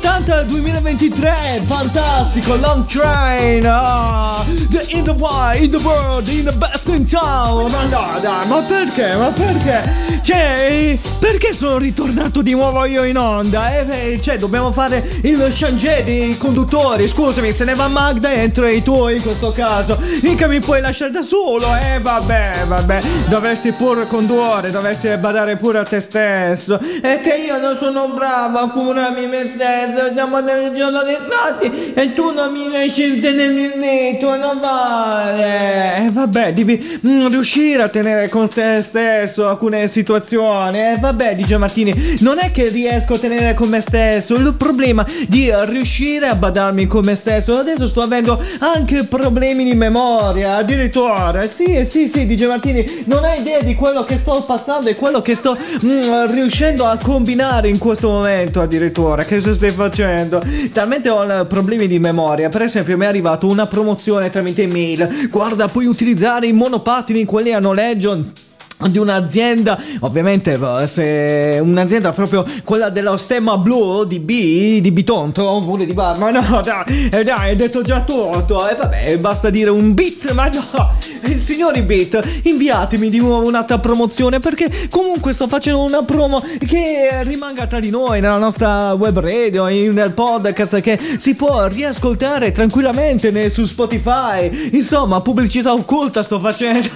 80 0.00 0.28
2023, 0.48 1.66
fantastico, 1.66 2.60
Long 2.60 2.86
Train, 2.86 3.64
ah, 3.66 4.44
the 4.70 4.86
in 4.96 5.04
the 5.04 5.14
wild, 5.14 5.62
in 5.62 5.70
the 5.70 5.78
world, 5.80 6.28
in 6.28 6.44
the 6.44 6.52
in 6.92 7.06
town. 7.06 7.70
Ma 7.70 7.82
no, 7.84 8.18
dai, 8.20 8.46
ma 8.46 8.58
perché? 8.60 9.14
Ma 9.16 9.30
perché? 9.30 10.06
Cioè, 10.22 10.98
perché 11.18 11.52
sono 11.52 11.78
ritornato 11.78 12.42
di 12.42 12.52
nuovo 12.52 12.84
io 12.84 13.04
in 13.04 13.16
onda? 13.16 13.78
Eh, 13.78 14.18
cioè, 14.20 14.36
dobbiamo 14.36 14.72
fare 14.72 15.20
il 15.22 15.52
changé 15.54 16.02
dei 16.04 16.36
conduttori. 16.36 17.08
Scusami, 17.08 17.52
se 17.52 17.64
ne 17.64 17.74
va 17.74 17.88
Magda 17.88 18.32
entro 18.32 18.66
i 18.66 18.82
tuoi 18.82 19.16
in 19.16 19.22
questo 19.22 19.52
caso. 19.52 19.98
Mica 20.22 20.46
mi 20.46 20.60
puoi 20.60 20.80
lasciare 20.80 21.10
da 21.10 21.22
solo, 21.22 21.66
eh, 21.76 21.98
vabbè, 22.00 22.64
vabbè. 22.66 23.00
Dovresti 23.28 23.72
pure 23.72 24.06
condurre, 24.06 24.70
dovresti 24.70 25.08
badare 25.18 25.56
pure 25.56 25.78
a 25.78 25.84
te 25.84 26.00
stesso. 26.00 26.78
È 27.00 27.20
che 27.22 27.42
io 27.46 27.58
non 27.58 27.76
sono 27.80 28.08
brava 28.08 28.62
a 28.62 28.68
curarmi 28.68 29.26
me 29.26 29.44
stesso. 29.54 30.12
Siamo 30.12 30.42
delle 30.42 30.72
giornate 30.74 31.18
stati 31.26 31.92
e 31.94 32.12
tu 32.12 32.32
non 32.32 32.52
mi 32.52 32.68
riesci 32.68 33.04
a 33.04 33.20
tenermi 33.20 33.62
il 33.62 33.72
ritmo, 33.72 34.36
non 34.36 34.60
vale. 34.60 35.96
Eh, 35.96 36.10
vabbè, 36.10 36.52
devi 36.52 36.77
mm, 37.06 37.26
riuscire 37.28 37.82
a 37.82 37.88
tenere 37.88 38.28
con 38.28 38.48
te 38.48 38.82
stesso 38.82 39.46
alcune 39.48 39.86
situazioni. 39.86 40.78
Eh, 40.78 40.96
vabbè, 40.98 41.34
dice 41.36 41.56
Martini, 41.56 42.16
non 42.20 42.38
è 42.38 42.50
che 42.50 42.68
riesco 42.68 43.14
a 43.14 43.18
tenere 43.18 43.54
con 43.54 43.68
me 43.68 43.80
stesso. 43.80 44.34
Il 44.34 44.54
problema 44.54 45.06
di 45.26 45.52
riuscire 45.66 46.28
a 46.28 46.34
badarmi 46.34 46.86
con 46.86 47.04
me 47.04 47.14
stesso. 47.14 47.58
Adesso 47.58 47.86
sto 47.86 48.00
avendo 48.00 48.42
anche 48.60 49.04
problemi 49.04 49.64
di 49.64 49.74
memoria. 49.74 50.56
Addirittura, 50.56 51.40
sì, 51.48 51.84
sì, 51.84 52.08
sì, 52.08 52.26
dice 52.26 52.46
Martini, 52.46 52.84
non 53.04 53.24
hai 53.24 53.40
idea 53.40 53.60
di 53.60 53.74
quello 53.74 54.04
che 54.04 54.16
sto 54.16 54.42
passando 54.46 54.88
e 54.88 54.94
quello 54.94 55.20
che 55.22 55.34
sto 55.34 55.56
mm, 55.84 56.26
riuscendo 56.30 56.84
a 56.86 56.98
combinare 56.98 57.68
in 57.68 57.78
questo 57.78 58.08
momento. 58.08 58.60
Addirittura, 58.60 59.24
che 59.24 59.40
se 59.40 59.52
stai 59.52 59.70
facendo? 59.70 60.42
Talmente 60.72 61.08
ho 61.08 61.24
eh, 61.24 61.44
problemi 61.46 61.86
di 61.86 61.98
memoria. 61.98 62.48
Per 62.48 62.62
esempio, 62.62 62.96
mi 62.96 63.04
è 63.04 63.06
arrivata 63.06 63.46
una 63.46 63.66
promozione 63.66 64.30
tramite 64.30 64.62
email. 64.62 65.28
Guarda, 65.30 65.68
puoi 65.68 65.86
utilizzare 65.86 66.46
i 66.46 66.52
monopattini, 66.68 67.24
quelli 67.24 67.52
a 67.52 67.58
noleggio 67.58 68.46
di 68.86 68.98
un'azienda, 68.98 69.78
ovviamente 70.00 70.52
eh, 70.52 70.86
se 70.86 71.58
un'azienda 71.60 72.12
proprio 72.12 72.44
quella 72.62 72.90
dello 72.90 73.16
stemma 73.16 73.58
blu 73.58 74.04
di 74.04 74.20
B, 74.20 74.80
di 74.80 74.92
Bitonto, 74.92 75.46
oppure 75.48 75.84
di 75.84 75.92
Bar, 75.92 76.18
ma 76.18 76.30
no, 76.30 76.60
dai, 76.62 77.08
eh, 77.10 77.24
dai, 77.24 77.50
hai 77.50 77.56
detto 77.56 77.82
già 77.82 78.02
tutto, 78.02 78.68
e 78.68 78.76
vabbè, 78.76 79.18
basta 79.18 79.50
dire 79.50 79.70
un 79.70 79.94
bit, 79.94 80.32
ma 80.32 80.48
no, 80.48 80.94
eh, 81.22 81.36
signori 81.38 81.82
bit, 81.82 82.40
inviatemi 82.44 83.10
di 83.10 83.18
nuovo 83.18 83.48
un'altra 83.48 83.78
promozione, 83.80 84.38
perché 84.38 84.70
comunque 84.88 85.32
sto 85.32 85.48
facendo 85.48 85.82
una 85.82 86.04
promo 86.04 86.40
che 86.64 87.22
rimanga 87.24 87.66
tra 87.66 87.80
di 87.80 87.90
noi, 87.90 88.20
nella 88.20 88.38
nostra 88.38 88.92
web 88.92 89.18
radio, 89.18 89.66
nel 89.66 90.12
podcast, 90.12 90.80
che 90.80 90.98
si 91.18 91.34
può 91.34 91.66
riascoltare 91.66 92.52
tranquillamente 92.52 93.48
su 93.48 93.64
Spotify, 93.64 94.70
insomma, 94.72 95.20
pubblicità 95.20 95.72
occulta 95.72 96.22
sto 96.22 96.38
facendo. 96.38 96.88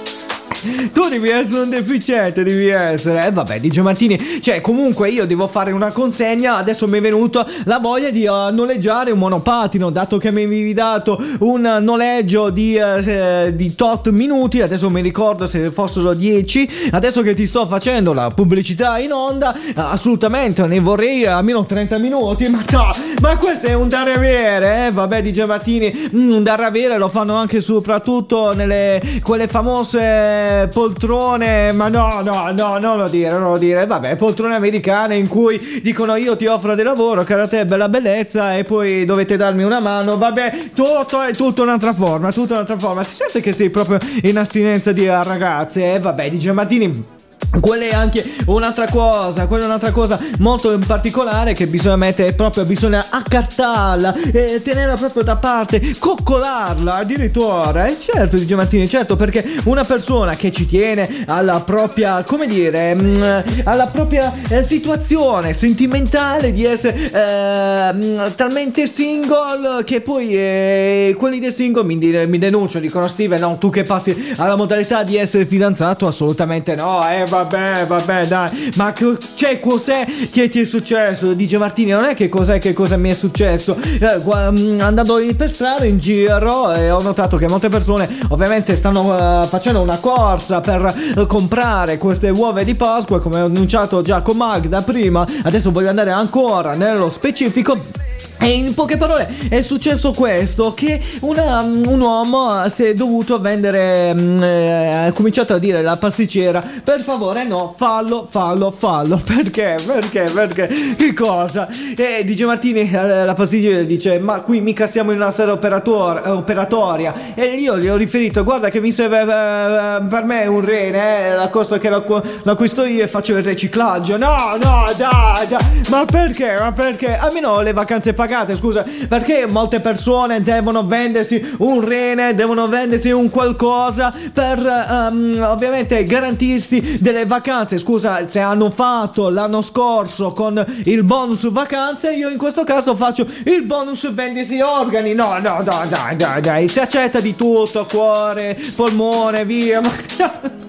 Tu 0.91 1.07
devi 1.07 1.29
essere 1.29 1.61
un 1.61 1.69
deficiente, 1.69 2.43
devi 2.43 2.67
essere. 2.67 3.27
E 3.27 3.31
vabbè, 3.31 3.59
dice 3.59 3.81
Martini. 3.81 4.41
Cioè, 4.41 4.61
comunque 4.61 5.09
io 5.09 5.25
devo 5.25 5.47
fare 5.47 5.71
una 5.71 5.91
consegna. 5.91 6.57
Adesso 6.57 6.87
mi 6.87 6.97
è 6.97 7.01
venuta 7.01 7.45
la 7.65 7.79
voglia 7.79 8.09
di 8.09 8.25
uh, 8.25 8.53
noleggiare 8.53 9.11
un 9.11 9.19
monopattino. 9.19 9.89
Dato 9.89 10.17
che 10.17 10.31
mi 10.31 10.43
avevi 10.43 10.73
dato 10.73 11.21
un 11.39 11.77
noleggio 11.81 12.49
di, 12.49 12.77
uh, 12.77 13.51
di 13.51 13.75
tot 13.75 14.09
minuti. 14.09 14.61
Adesso 14.61 14.89
mi 14.89 15.01
ricordo 15.01 15.45
se 15.45 15.69
fossero 15.71 16.13
10. 16.13 16.89
Adesso 16.91 17.21
che 17.21 17.33
ti 17.33 17.45
sto 17.45 17.65
facendo 17.67 18.13
la 18.13 18.29
pubblicità 18.29 18.97
in 18.99 19.13
onda, 19.13 19.55
assolutamente 19.75 20.65
ne 20.67 20.79
vorrei 20.79 21.25
almeno 21.25 21.65
30 21.65 21.97
minuti. 21.99 22.47
Ma 22.49 22.63
no, 22.71 22.89
ma 23.21 23.37
questo 23.37 23.67
è 23.67 23.73
un 23.73 23.87
dare 23.87 24.13
avere, 24.13 24.87
eh? 24.87 24.91
Vabbè, 24.91 25.21
dice 25.21 25.45
Martini. 25.45 26.09
mm, 26.13 26.31
un 26.33 26.43
dare 26.43 26.65
avere 26.65 26.97
lo 26.97 27.07
fanno 27.07 27.35
anche 27.35 27.61
soprattutto 27.61 28.53
nelle 28.53 29.01
quelle 29.21 29.47
famose 29.47 30.38
eh, 30.39 30.67
poltrone, 30.67 31.71
ma 31.73 31.87
no, 31.89 32.21
no, 32.21 32.51
no, 32.51 32.77
non 32.77 32.97
lo 32.97 33.07
dire, 33.07 33.37
non 33.37 33.51
lo 33.51 33.57
dire. 33.57 33.85
Vabbè, 33.85 34.15
poltrone 34.15 34.55
americane 34.55 35.15
in 35.15 35.27
cui 35.27 35.81
dicono 35.81 36.15
io 36.15 36.35
ti 36.35 36.45
offro 36.45 36.75
del 36.75 36.85
lavoro, 36.85 37.23
cara 37.23 37.47
te 37.47 37.65
bella 37.65 37.89
bellezza 37.89 38.55
e 38.55 38.63
poi 38.63 39.05
dovete 39.05 39.35
darmi 39.35 39.63
una 39.63 39.79
mano. 39.79 40.17
Vabbè, 40.17 40.71
tutto 40.73 41.21
è 41.21 41.33
tutta 41.33 41.61
un'altra 41.61 41.93
forma, 41.93 42.31
tutta 42.31 42.53
un'altra 42.53 42.77
forma. 42.77 43.03
Si 43.03 43.15
sente 43.15 43.41
che 43.41 43.51
sei 43.51 43.69
proprio 43.69 43.99
in 44.23 44.37
astinenza 44.37 44.91
di 44.91 45.07
ragazze. 45.07 45.93
E 45.93 45.99
vabbè, 45.99 46.29
dice 46.29 46.51
Martini. 46.51 47.18
Quella 47.59 47.85
è 47.85 47.93
anche 47.93 48.23
un'altra 48.45 48.87
cosa, 48.89 49.47
quella 49.47 49.63
è 49.63 49.65
un'altra 49.65 49.91
cosa 49.91 50.19
molto 50.37 50.71
in 50.71 50.85
particolare 50.85 51.53
che 51.53 51.65
bisogna 51.65 51.95
mettere 51.95 52.33
proprio, 52.33 52.63
bisogna 52.63 53.03
accartarla, 53.09 54.15
eh, 54.31 54.61
tenerla 54.63 54.95
proprio 54.95 55.23
da 55.23 55.35
parte, 55.35 55.95
coccolarla 55.97 56.97
addirittura. 56.97 57.87
E 57.87 57.97
certo, 57.99 58.37
dice 58.37 58.55
Martini, 58.55 58.87
certo, 58.87 59.15
perché 59.15 59.43
una 59.63 59.83
persona 59.83 60.35
che 60.35 60.51
ci 60.51 60.67
tiene 60.67 61.25
alla 61.25 61.59
propria, 61.59 62.23
come 62.23 62.45
dire, 62.47 62.93
mh, 62.93 63.43
alla 63.63 63.87
propria 63.87 64.31
eh, 64.47 64.61
situazione 64.61 65.51
sentimentale 65.53 66.51
di 66.51 66.65
essere 66.65 67.11
eh, 67.11 67.93
mh, 67.93 68.35
talmente 68.35 68.85
single 68.85 69.83
che 69.83 70.01
poi 70.01 70.35
eh, 70.35 71.15
quelli 71.17 71.39
dei 71.39 71.51
single 71.51 71.83
mi, 71.83 71.95
mi 71.95 72.37
denunciano, 72.37 72.85
dicono 72.85 73.07
Steve, 73.07 73.39
no, 73.39 73.57
tu 73.57 73.71
che 73.71 73.83
passi 73.83 74.33
alla 74.37 74.55
modalità 74.55 75.03
di 75.03 75.17
essere 75.17 75.45
fidanzato, 75.45 76.05
assolutamente 76.05 76.75
no, 76.75 77.01
eh, 77.09 77.23
vabbè, 77.43 77.85
vabbè, 77.85 78.25
dai. 78.25 78.71
Ma 78.75 78.91
che, 78.91 79.17
cioè, 79.35 79.59
cos'è 79.59 80.05
che 80.31 80.49
ti 80.49 80.61
è 80.61 80.63
successo? 80.65 81.33
Dice 81.33 81.57
Martini, 81.57 81.91
non 81.91 82.03
è 82.03 82.15
che 82.15 82.27
cos'è 82.29 82.59
che 82.59 82.73
cosa 82.73 82.97
mi 82.97 83.09
è 83.09 83.13
successo. 83.13 83.77
Eh, 83.99 84.21
mm, 84.25 84.79
andando 84.81 85.19
per 85.35 85.49
strada 85.49 85.85
in 85.85 85.99
giro 85.99 86.73
e 86.73 86.91
ho 86.91 87.01
notato 87.01 87.37
che 87.37 87.47
molte 87.47 87.69
persone 87.69 88.07
ovviamente 88.29 88.75
stanno 88.75 89.43
eh, 89.43 89.45
facendo 89.47 89.81
una 89.81 89.97
corsa 89.97 90.61
per 90.61 90.93
eh, 91.15 91.25
comprare 91.25 91.97
queste 91.97 92.29
uova 92.29 92.63
di 92.63 92.75
Pasqua, 92.75 93.19
come 93.19 93.41
ho 93.41 93.45
annunciato 93.45 94.01
già 94.01 94.21
con 94.21 94.37
Magda 94.37 94.81
prima. 94.81 95.25
Adesso 95.43 95.71
voglio 95.71 95.89
andare 95.89 96.11
ancora 96.11 96.75
nello 96.75 97.09
specifico. 97.09 98.08
E 98.41 98.47
in 98.51 98.73
poche 98.73 98.95
parole 98.95 99.27
è 99.49 99.59
successo 99.59 100.11
questo 100.11 100.73
che 100.73 100.99
una- 101.21 101.61
un 101.61 101.99
uomo 101.99 102.67
si 102.69 102.85
è 102.85 102.93
dovuto 102.93 103.37
vendere, 103.41 104.13
mm, 104.13 104.41
eh, 104.41 104.95
ha 105.07 105.11
cominciato 105.11 105.53
a 105.55 105.59
dire 105.59 105.79
alla 105.79 105.97
pasticcera 105.97 106.63
per 106.83 107.01
favore 107.01 107.43
no 107.43 107.73
fallo 107.77 108.27
fallo 108.29 108.71
fallo. 108.71 109.17
Perché 109.29 109.75
perché 109.85 110.23
perché? 110.33 110.67
Che 110.97 111.13
cosa? 111.13 111.67
E 111.97 112.23
dice 112.23 112.45
Martini 112.45 112.89
eh, 112.89 113.25
la 113.25 113.33
pasticcera 113.33 113.83
dice 113.83 114.17
ma 114.19 114.39
qui 114.39 114.61
mica 114.61 114.87
siamo 114.87 115.11
in 115.11 115.17
una 115.17 115.31
sala 115.31 115.51
operator- 115.51 116.25
eh, 116.25 116.29
operatoria. 116.29 117.13
E 117.35 117.43
io 117.55 117.77
gli 117.77 117.89
ho 117.89 117.97
riferito 117.97 118.43
guarda 118.45 118.69
che 118.69 118.79
mi 118.79 118.93
serve 118.93 119.19
eh, 119.21 120.01
per 120.07 120.23
me 120.23 120.47
un 120.47 120.61
rene 120.63 121.27
eh, 121.27 121.35
la 121.35 121.49
cosa 121.49 121.77
che 121.77 121.89
l'acqu- 121.89 122.23
l'acquisto 122.43 122.85
io 122.85 123.03
e 123.03 123.07
faccio 123.09 123.35
il 123.35 123.43
riciclaggio. 123.43 124.15
No 124.17 124.35
no 124.61 124.85
dai, 124.97 125.45
dai 125.49 125.57
ma 125.89 126.05
perché 126.05 126.55
ma 126.57 126.71
perché? 126.71 127.17
Almeno 127.17 127.59
le 127.59 127.73
vacanze 127.73 128.13
pagate 128.13 128.27
scusa 128.55 128.85
perché 129.07 129.45
molte 129.45 129.79
persone 129.79 130.41
devono 130.41 130.85
vendersi 130.85 131.55
un 131.57 131.81
rene 131.81 132.35
devono 132.35 132.67
vendersi 132.67 133.09
un 133.11 133.29
qualcosa 133.29 134.13
per 134.33 134.59
ehm, 134.59 135.45
ovviamente 135.47 136.03
garantirsi 136.03 136.97
delle 136.99 137.25
vacanze. 137.25 137.77
Scusa 137.77 138.27
se 138.27 138.39
hanno 138.39 138.69
fatto 138.69 139.29
l'anno 139.29 139.61
scorso 139.61 140.31
con 140.31 140.63
il 140.85 141.03
bonus 141.03 141.49
vacanze 141.49 142.13
io 142.13 142.29
in 142.29 142.37
questo 142.37 142.63
caso 142.63 142.95
faccio 142.95 143.25
il 143.45 143.63
bonus 143.63 144.11
vendersi 144.13 144.59
organi. 144.61 145.13
No 145.13 145.37
no 145.39 145.57
no 145.57 145.83
dai 145.89 146.15
dai 146.15 146.41
dai 146.41 146.67
si 146.67 146.79
accetta 146.79 147.19
di 147.19 147.35
tutto 147.35 147.85
cuore 147.85 148.57
polmone 148.75 149.45
via 149.45 149.81
ma 149.81 150.67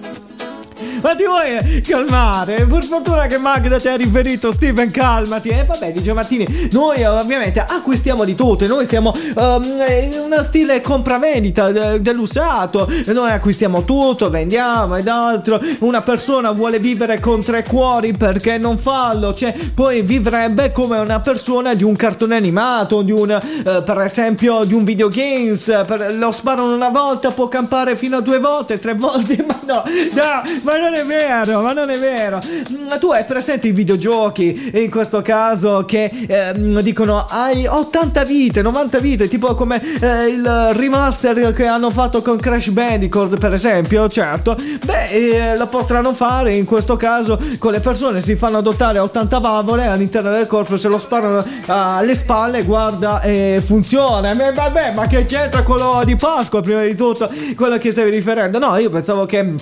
ma 1.01 1.15
ti 1.15 1.25
vuoi 1.25 1.81
calmare? 1.81 2.65
Per 2.65 2.83
fortuna 2.83 3.27
che 3.27 3.37
Magda 3.37 3.79
ti 3.79 3.87
ha 3.87 3.95
riferito, 3.95 4.51
Steven, 4.51 4.91
calmati. 4.91 5.49
E 5.49 5.63
vabbè, 5.65 5.91
dice 5.91 6.13
Martini, 6.13 6.69
noi 6.71 6.97
eh, 6.97 7.07
ovviamente 7.07 7.59
acquistiamo 7.59 8.23
di 8.23 8.35
tutto. 8.35 8.65
Noi 8.67 8.85
siamo 8.85 9.13
ehm, 9.13 9.63
in 10.03 10.19
una 10.23 10.43
stile 10.43 10.81
compravendita 10.81 11.93
eh, 11.93 12.01
dell'usato. 12.01 12.89
Noi 13.07 13.31
acquistiamo 13.31 13.83
tutto, 13.83 14.29
vendiamo 14.29 14.95
ed 14.95 15.07
altro. 15.07 15.59
Una 15.79 16.01
persona 16.01 16.51
vuole 16.51 16.79
vivere 16.79 17.19
con 17.19 17.43
tre 17.43 17.63
cuori 17.63 18.13
perché 18.13 18.57
non 18.57 18.77
fallo. 18.77 19.33
Cioè, 19.33 19.53
poi 19.73 20.01
vivrebbe 20.01 20.71
come 20.71 20.99
una 20.99 21.19
persona 21.19 21.73
di 21.73 21.83
un 21.83 21.95
cartone 21.95 22.35
animato, 22.35 23.01
di 23.01 23.11
un, 23.11 23.31
eh, 23.31 23.81
per 23.83 24.01
esempio, 24.01 24.63
di 24.63 24.73
un 24.73 24.83
videogames. 24.83 26.17
Lo 26.17 26.31
sparano 26.31 26.73
una 26.73 26.89
volta, 26.89 27.31
può 27.31 27.47
campare 27.47 27.95
fino 27.95 28.17
a 28.17 28.21
due 28.21 28.39
volte, 28.39 28.79
tre 28.79 28.93
volte. 28.93 29.39
Ma 29.51 29.59
no, 29.65 29.83
no, 29.85 30.43
ma 30.63 30.70
non 30.77 30.93
è 30.95 31.05
vero, 31.05 31.61
ma 31.61 31.73
non 31.73 31.89
è 31.89 31.97
vero. 31.97 32.39
Mm, 32.71 32.87
Tu 32.99 33.11
hai 33.11 33.23
presente 33.23 33.67
i 33.67 33.71
videogiochi, 33.71 34.71
in 34.75 34.89
questo 34.89 35.21
caso, 35.21 35.85
che 35.85 36.09
ehm, 36.27 36.81
dicono 36.81 37.25
hai 37.29 37.65
80 37.65 38.23
vite, 38.23 38.61
90 38.61 38.97
vite, 38.99 39.27
tipo 39.27 39.55
come 39.55 39.81
eh, 40.01 40.27
il 40.27 40.69
remaster 40.73 41.53
che 41.53 41.65
hanno 41.65 41.89
fatto 41.89 42.21
con 42.21 42.37
Crash 42.37 42.69
Bandicoot, 42.69 43.37
per 43.37 43.53
esempio, 43.53 44.07
certo. 44.07 44.55
Beh, 44.83 45.05
eh, 45.05 45.57
lo 45.57 45.67
potranno 45.67 46.13
fare 46.13 46.55
in 46.55 46.65
questo 46.65 46.95
caso 46.97 47.39
con 47.57 47.71
le 47.71 47.79
persone, 47.79 48.21
si 48.21 48.35
fanno 48.35 48.57
adottare 48.57 48.99
80 48.99 49.39
valvole 49.39 49.85
all'interno 49.87 50.31
del 50.31 50.47
corpo, 50.47 50.77
se 50.77 50.87
lo 50.87 50.99
sparano 50.99 51.43
alle 51.67 52.15
spalle, 52.15 52.63
guarda, 52.63 53.21
e 53.21 53.61
funziona. 53.65 54.33
Ma 54.33 54.51
vabbè, 54.51 54.93
ma 54.93 55.07
che 55.07 55.25
c'entra 55.25 55.63
quello 55.63 56.01
di 56.05 56.15
Pasqua, 56.15 56.61
prima 56.61 56.83
di 56.83 56.95
tutto, 56.95 57.29
quello 57.55 57.77
che 57.77 57.91
stavi 57.91 58.09
riferendo? 58.11 58.59
No, 58.59 58.77
io 58.77 58.89
pensavo 58.89 59.25
che... 59.25 59.53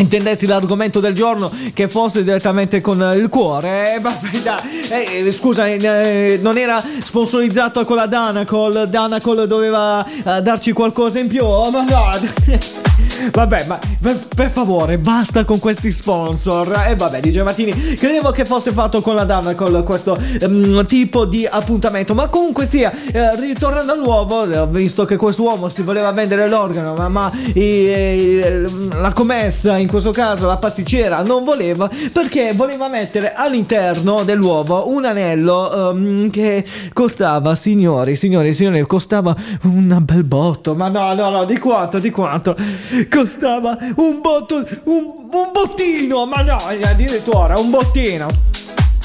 Intendessi 0.00 0.46
l'argomento 0.46 0.98
del 0.98 1.14
giorno 1.14 1.50
che 1.74 1.88
fosse 1.88 2.24
direttamente 2.24 2.80
con 2.80 3.12
il 3.14 3.28
cuore. 3.28 3.96
Eh, 3.96 4.00
vabbè, 4.00 4.28
dai. 4.42 5.26
Eh, 5.26 5.30
scusa, 5.30 5.66
eh, 5.66 6.38
non 6.42 6.56
era 6.56 6.82
sponsorizzato 7.02 7.84
con 7.84 7.96
la 7.96 8.06
Danacol. 8.06 8.88
Danacol 8.88 9.46
doveva 9.46 10.04
eh, 10.04 10.40
darci 10.40 10.72
qualcosa 10.72 11.18
in 11.18 11.28
più. 11.28 11.44
Oh, 11.44 11.70
ma 11.70 11.82
no. 11.82 12.88
Vabbè, 13.30 13.64
ma 13.66 13.78
per, 14.00 14.18
per 14.34 14.50
favore, 14.50 14.98
basta 14.98 15.44
con 15.44 15.58
questi 15.58 15.90
sponsor. 15.90 16.86
E 16.88 16.96
vabbè, 16.96 17.20
dice 17.20 17.42
Martini, 17.42 17.72
credevo 17.94 18.30
che 18.30 18.44
fosse 18.44 18.72
fatto 18.72 19.00
con 19.02 19.14
la 19.14 19.24
Danacol 19.24 19.82
questo 19.84 20.18
ehm, 20.40 20.84
tipo 20.86 21.24
di 21.24 21.46
appuntamento. 21.46 22.14
Ma 22.14 22.28
comunque 22.28 22.66
sia, 22.66 22.92
eh, 23.12 23.36
ritornando 23.38 23.92
all'uovo, 23.92 24.42
ho 24.42 24.66
visto 24.66 25.04
che 25.04 25.16
quest'uomo 25.16 25.68
si 25.68 25.82
voleva 25.82 26.10
vendere 26.12 26.48
l'organo, 26.48 26.94
ma, 26.94 27.08
ma 27.08 27.32
eh, 27.52 28.64
la 28.98 29.12
commessa, 29.12 29.76
in 29.76 29.88
questo 29.88 30.10
caso 30.10 30.46
la 30.46 30.56
pasticcera, 30.56 31.22
non 31.22 31.44
voleva 31.44 31.88
perché 32.12 32.52
voleva 32.54 32.88
mettere 32.88 33.32
all'interno 33.34 34.22
dell'uovo 34.24 34.88
un 34.90 35.04
anello 35.04 35.90
ehm, 35.90 36.30
che 36.30 36.64
costava, 36.92 37.54
signori, 37.54 38.16
signori, 38.16 38.54
signori, 38.54 38.84
costava 38.86 39.34
un 39.62 39.98
bel 40.02 40.24
botto. 40.24 40.74
Ma 40.74 40.88
no, 40.88 41.12
no, 41.14 41.30
no, 41.30 41.44
di 41.44 41.58
quanto, 41.58 41.98
di 41.98 42.10
quanto? 42.10 42.56
Costava 43.10 43.76
un 43.96 44.20
botto, 44.20 44.64
un, 44.84 45.28
un 45.30 45.50
bottino, 45.52 46.24
ma 46.26 46.42
no, 46.42 46.56
addirittura 46.56 47.58
un 47.58 47.68
bottino. 47.68 48.28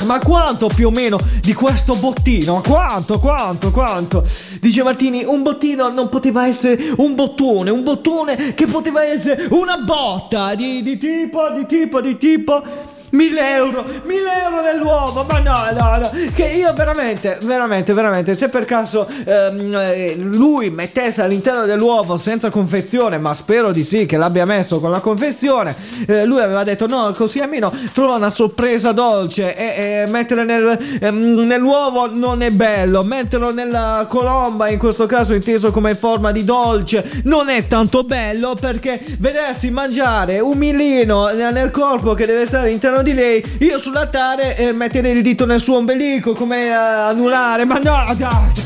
Ma 0.04 0.20
quanto 0.20 0.68
più 0.68 0.88
o 0.88 0.92
meno 0.92 1.18
di 1.42 1.54
questo 1.54 1.96
bottino? 1.96 2.62
Quanto, 2.62 3.18
quanto, 3.20 3.72
quanto? 3.72 4.24
Dice 4.62 4.84
Martini, 4.84 5.24
un 5.24 5.42
bottino 5.42 5.90
non 5.90 6.10
poteva 6.10 6.46
essere 6.46 6.94
un 6.98 7.16
bottone, 7.16 7.72
un 7.72 7.82
bottone 7.82 8.54
che 8.54 8.68
poteva 8.68 9.04
essere 9.04 9.48
una 9.52 9.78
botta 9.78 10.54
di, 10.54 10.84
di 10.84 10.98
tipo, 10.98 11.50
di 11.52 11.66
tipo, 11.66 12.02
di 12.02 12.18
tipo... 12.18 12.94
1000 13.16 13.56
euro, 13.56 13.86
1000 14.04 14.44
euro 14.44 14.62
nell'uovo, 14.62 15.26
ma 15.28 15.40
no, 15.40 15.54
no, 15.78 15.98
no, 15.98 16.10
che 16.34 16.46
io 16.46 16.74
veramente, 16.74 17.38
veramente, 17.44 17.94
veramente, 17.94 18.36
se 18.36 18.50
per 18.50 18.66
caso 18.66 19.08
ehm, 19.08 19.74
eh, 19.74 20.16
lui 20.18 20.70
mettesse 20.70 21.22
all'interno 21.22 21.66
dell'uovo 21.66 22.18
senza 22.18 22.50
confezione, 22.50 23.18
ma 23.18 23.34
spero 23.34 23.72
di 23.72 23.84
sì 23.84 24.06
che 24.06 24.18
l'abbia 24.18 24.46
messo 24.46 24.80
con 24.80 24.92
la 24.92 25.00
confezione, 25.00 25.76
eh, 26.08 26.26
lui 26.26 26.42
aveva 26.42 26.64
detto 26.64 26.88
no, 26.88 27.12
così 27.16 27.40
almeno 27.40 27.72
trova 27.94 28.16
una 28.16 28.30
sorpresa 28.30 28.92
dolce 28.92 29.56
e, 29.56 30.04
e 30.04 30.10
mettere 30.10 30.44
nel, 30.44 30.78
ehm, 31.00 31.46
nell'uovo 31.46 32.10
non 32.12 32.42
è 32.42 32.50
bello, 32.50 33.04
metterlo 33.04 33.52
nella 33.52 34.06
colomba, 34.10 34.70
in 34.70 34.78
questo 34.78 35.06
caso 35.06 35.34
inteso 35.34 35.72
come 35.72 35.96
forma 35.96 36.32
di 36.32 36.44
dolce, 36.44 37.22
non 37.24 37.50
è 37.50 37.68
tanto 37.68 38.04
bello 38.04 38.56
perché 38.60 39.00
vedersi 39.20 39.72
mangiare 39.72 40.40
un 40.40 40.58
millino 40.58 41.30
nel 41.30 41.72
corpo 41.72 42.14
che 42.14 42.26
deve 42.26 42.46
stare 42.46 42.68
all'interno 42.68 43.02
di 43.06 43.14
lei, 43.14 43.44
io 43.60 43.78
sull'altare 43.78 44.58
e 44.58 44.74
mettere 44.74 45.12
il 45.12 45.22
dito 45.22 45.46
nel 45.46 45.60
suo 45.60 45.78
ombelico 45.78 46.34
come 46.34 46.66
eh, 46.66 46.72
anulare, 46.72 47.64
ma 47.64 47.78
no, 47.78 48.04
dai. 48.18 48.64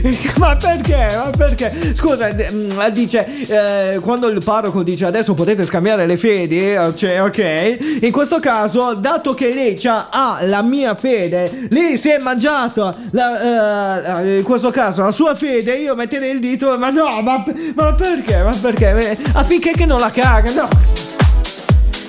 Ma 0.38 0.56
perché? 0.56 1.06
Ma 1.14 1.30
perché? 1.36 1.94
Scusa, 1.94 2.28
mm, 2.32 2.80
dice 2.92 3.26
eh, 3.46 3.98
quando 4.00 4.28
il 4.28 4.42
parroco 4.44 4.82
dice 4.82 5.06
adesso 5.06 5.34
potete 5.34 5.64
scambiare 5.64 6.06
le 6.06 6.16
fedi, 6.16 6.72
eh, 6.72 6.92
cioè, 6.94 7.22
ok. 7.22 8.02
In 8.02 8.12
questo 8.12 8.40
caso, 8.40 8.94
dato 8.94 9.34
che 9.34 9.54
lei 9.54 9.78
ha 9.84 10.38
la 10.42 10.62
mia 10.62 10.94
fede, 10.94 11.68
lei 11.70 11.96
si 11.96 12.10
è 12.10 12.18
mangiata 12.18 12.94
la, 13.10 14.20
eh, 14.20 14.38
in 14.38 14.44
questo 14.44 14.70
caso 14.70 15.02
la 15.02 15.10
sua 15.10 15.34
fede, 15.34 15.76
io 15.76 15.94
metterei 15.94 16.32
il 16.32 16.40
dito, 16.40 16.76
ma 16.78 16.90
no, 16.90 17.22
ma, 17.22 17.44
ma 17.74 17.92
perché? 17.94 18.42
Ma 18.42 18.54
perché? 18.60 19.10
Eh, 19.10 19.18
Affinché 19.32 19.72
che 19.72 19.86
non 19.86 19.98
la 19.98 20.10
caga, 20.10 20.52
no. 20.52 20.93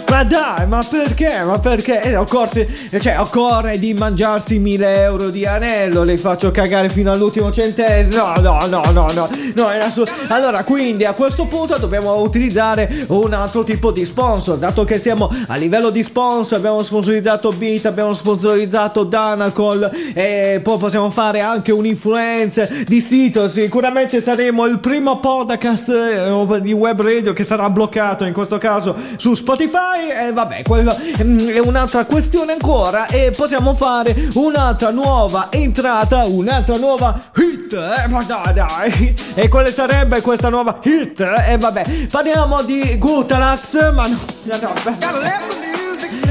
Ma 0.10 0.24
dai, 0.24 0.68
ma 0.68 0.82
perché? 0.88 1.44
Ma 1.44 1.60
perché? 1.60 2.02
Eh, 2.02 2.16
occorsi, 2.16 2.66
cioè, 3.02 3.20
occorre 3.20 3.78
di 3.80 3.94
mangiarsi 3.94 4.60
1000 4.60 5.02
euro 5.02 5.30
di 5.30 5.46
anello. 5.46 6.04
Le 6.04 6.16
faccio 6.18 6.52
cagare 6.52 6.90
fino 6.90 7.12
all'ultimo 7.12 7.52
centesimo. 7.52 8.32
No, 8.38 8.40
no, 8.40 8.66
no, 8.68 8.82
no, 8.92 9.08
no. 9.14 9.30
no 9.56 9.70
è 9.70 9.78
assu- 9.78 10.10
allora, 10.30 10.64
quindi 10.64 11.06
a 11.06 11.14
questo 11.14 11.46
punto 11.46 11.78
dobbiamo 11.78 12.22
utilizzare 12.22 13.06
un 13.08 13.34
altro 13.34 13.64
tipo 13.64 13.92
di 13.92 14.06
sponsor. 14.06 14.58
Dato 14.58 14.86
che 14.86 15.00
siamo 15.00 15.30
a 15.48 15.56
livello 15.56 15.90
di 15.90 16.04
sponsor, 16.04 16.60
abbiamo 16.60 16.82
sponsorizzato 16.82 17.52
Beat, 17.52 17.86
abbiamo 17.86 18.14
sponsorizzato 18.14 19.04
Danacol 19.04 19.90
e 20.14 20.60
poi 20.64 20.78
possiamo 20.78 21.10
fare 21.10 21.42
anche 21.42 21.72
un'influenza 21.72 22.68
di 22.86 23.02
sito. 23.02 23.50
Sicuramente 23.50 24.22
saremo 24.22 24.66
il 24.66 24.80
primo 24.80 25.20
podcast 25.20 25.90
eh, 25.90 26.62
di 26.62 26.72
web 26.74 27.02
radio 27.02 27.34
che 27.34 27.44
sarà 27.44 27.70
bloccato 27.70 28.24
in 28.24 28.34
questo 28.34 28.58
caso 28.58 28.96
su 29.18 29.34
Spotify. 29.34 29.95
E 29.96 30.32
vabbè, 30.32 30.62
quello 30.64 30.96
mm, 31.24 31.50
è 31.50 31.60
un'altra 31.60 32.06
questione 32.06 32.54
ancora. 32.54 33.08
E 33.08 33.32
possiamo 33.36 33.74
fare 33.74 34.28
un'altra 34.34 34.92
nuova 34.92 35.48
entrata, 35.50 36.24
un'altra 36.26 36.78
nuova 36.78 37.30
hit. 37.36 37.74
Eh, 37.74 38.08
ma 38.08 38.24
dai, 38.24 38.54
dai. 38.54 39.16
E 39.36 39.48
quale 39.48 39.72
sarebbe 39.72 40.22
questa 40.22 40.50
nuova 40.50 40.80
hit? 40.84 41.20
E 41.20 41.58
vabbè, 41.58 42.08
parliamo 42.12 42.62
di 42.64 42.98
Gutalax, 42.98 43.94
ma 43.94 44.08
no, 44.08 44.18
no, 44.44 44.74
no. 44.84 45.85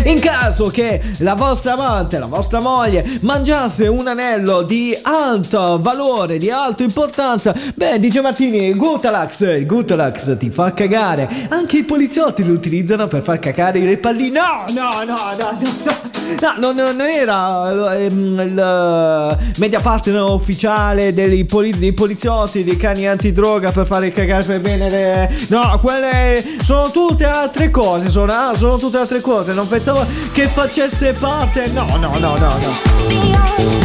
In 0.04 0.20
caso 0.20 0.66
che 0.66 1.00
la 1.18 1.34
vostra 1.34 1.72
amante, 1.72 2.18
la 2.18 2.26
vostra 2.26 2.60
moglie 2.60 3.18
mangiasse 3.20 3.86
un 3.88 4.06
anello 4.06 4.62
di 4.62 4.96
alto 5.02 5.78
valore, 5.80 6.36
di 6.36 6.50
alta 6.50 6.82
importanza, 6.82 7.54
beh, 7.74 7.98
dice 7.98 8.20
Martini, 8.20 8.66
il 8.66 8.76
Gutalax, 8.76 9.56
il 9.56 9.66
Gutalax 9.66 10.36
ti 10.36 10.50
fa 10.50 10.74
cagare. 10.74 11.46
Anche 11.48 11.78
i 11.78 11.84
poliziotti 11.84 12.44
lo 12.44 12.52
utilizzano 12.52 13.06
per 13.06 13.22
far 13.22 13.38
cagare 13.38 13.80
le 13.80 13.96
palline. 13.96 14.38
No, 14.38 14.64
no, 14.74 15.04
no, 15.04 15.16
no, 15.38 15.58
no. 15.84 16.14
No, 16.40 16.72
non, 16.72 17.00
era 17.00 17.96
ehm, 17.96 18.40
il 18.40 18.58
eh, 18.58 19.52
media 19.58 19.80
partner 19.80 20.22
ufficiale 20.22 21.12
dei, 21.12 21.44
poli- 21.44 21.78
dei 21.78 21.92
poliziotti, 21.92 22.64
dei 22.64 22.76
cani 22.76 23.06
antidroga 23.06 23.70
per 23.70 23.86
fare 23.86 24.12
cagare 24.12 24.44
per 24.44 24.60
bene. 24.60 25.30
No, 25.48 25.78
quelle 25.82 26.42
sono 26.62 26.90
tutte 26.90 27.24
altre 27.24 27.70
cose, 27.70 28.08
sono, 28.08 28.32
ah, 28.32 28.54
sono 28.54 28.76
tutte 28.76 28.96
altre 28.98 29.20
cose, 29.20 29.52
non 29.54 29.68
pensavo 29.68 30.06
che 30.32 30.48
facesse 30.48 31.12
parte... 31.14 31.70
No, 31.72 31.86
no, 31.96 32.10
no, 32.18 32.36
no, 32.36 32.58
no. 32.58 33.83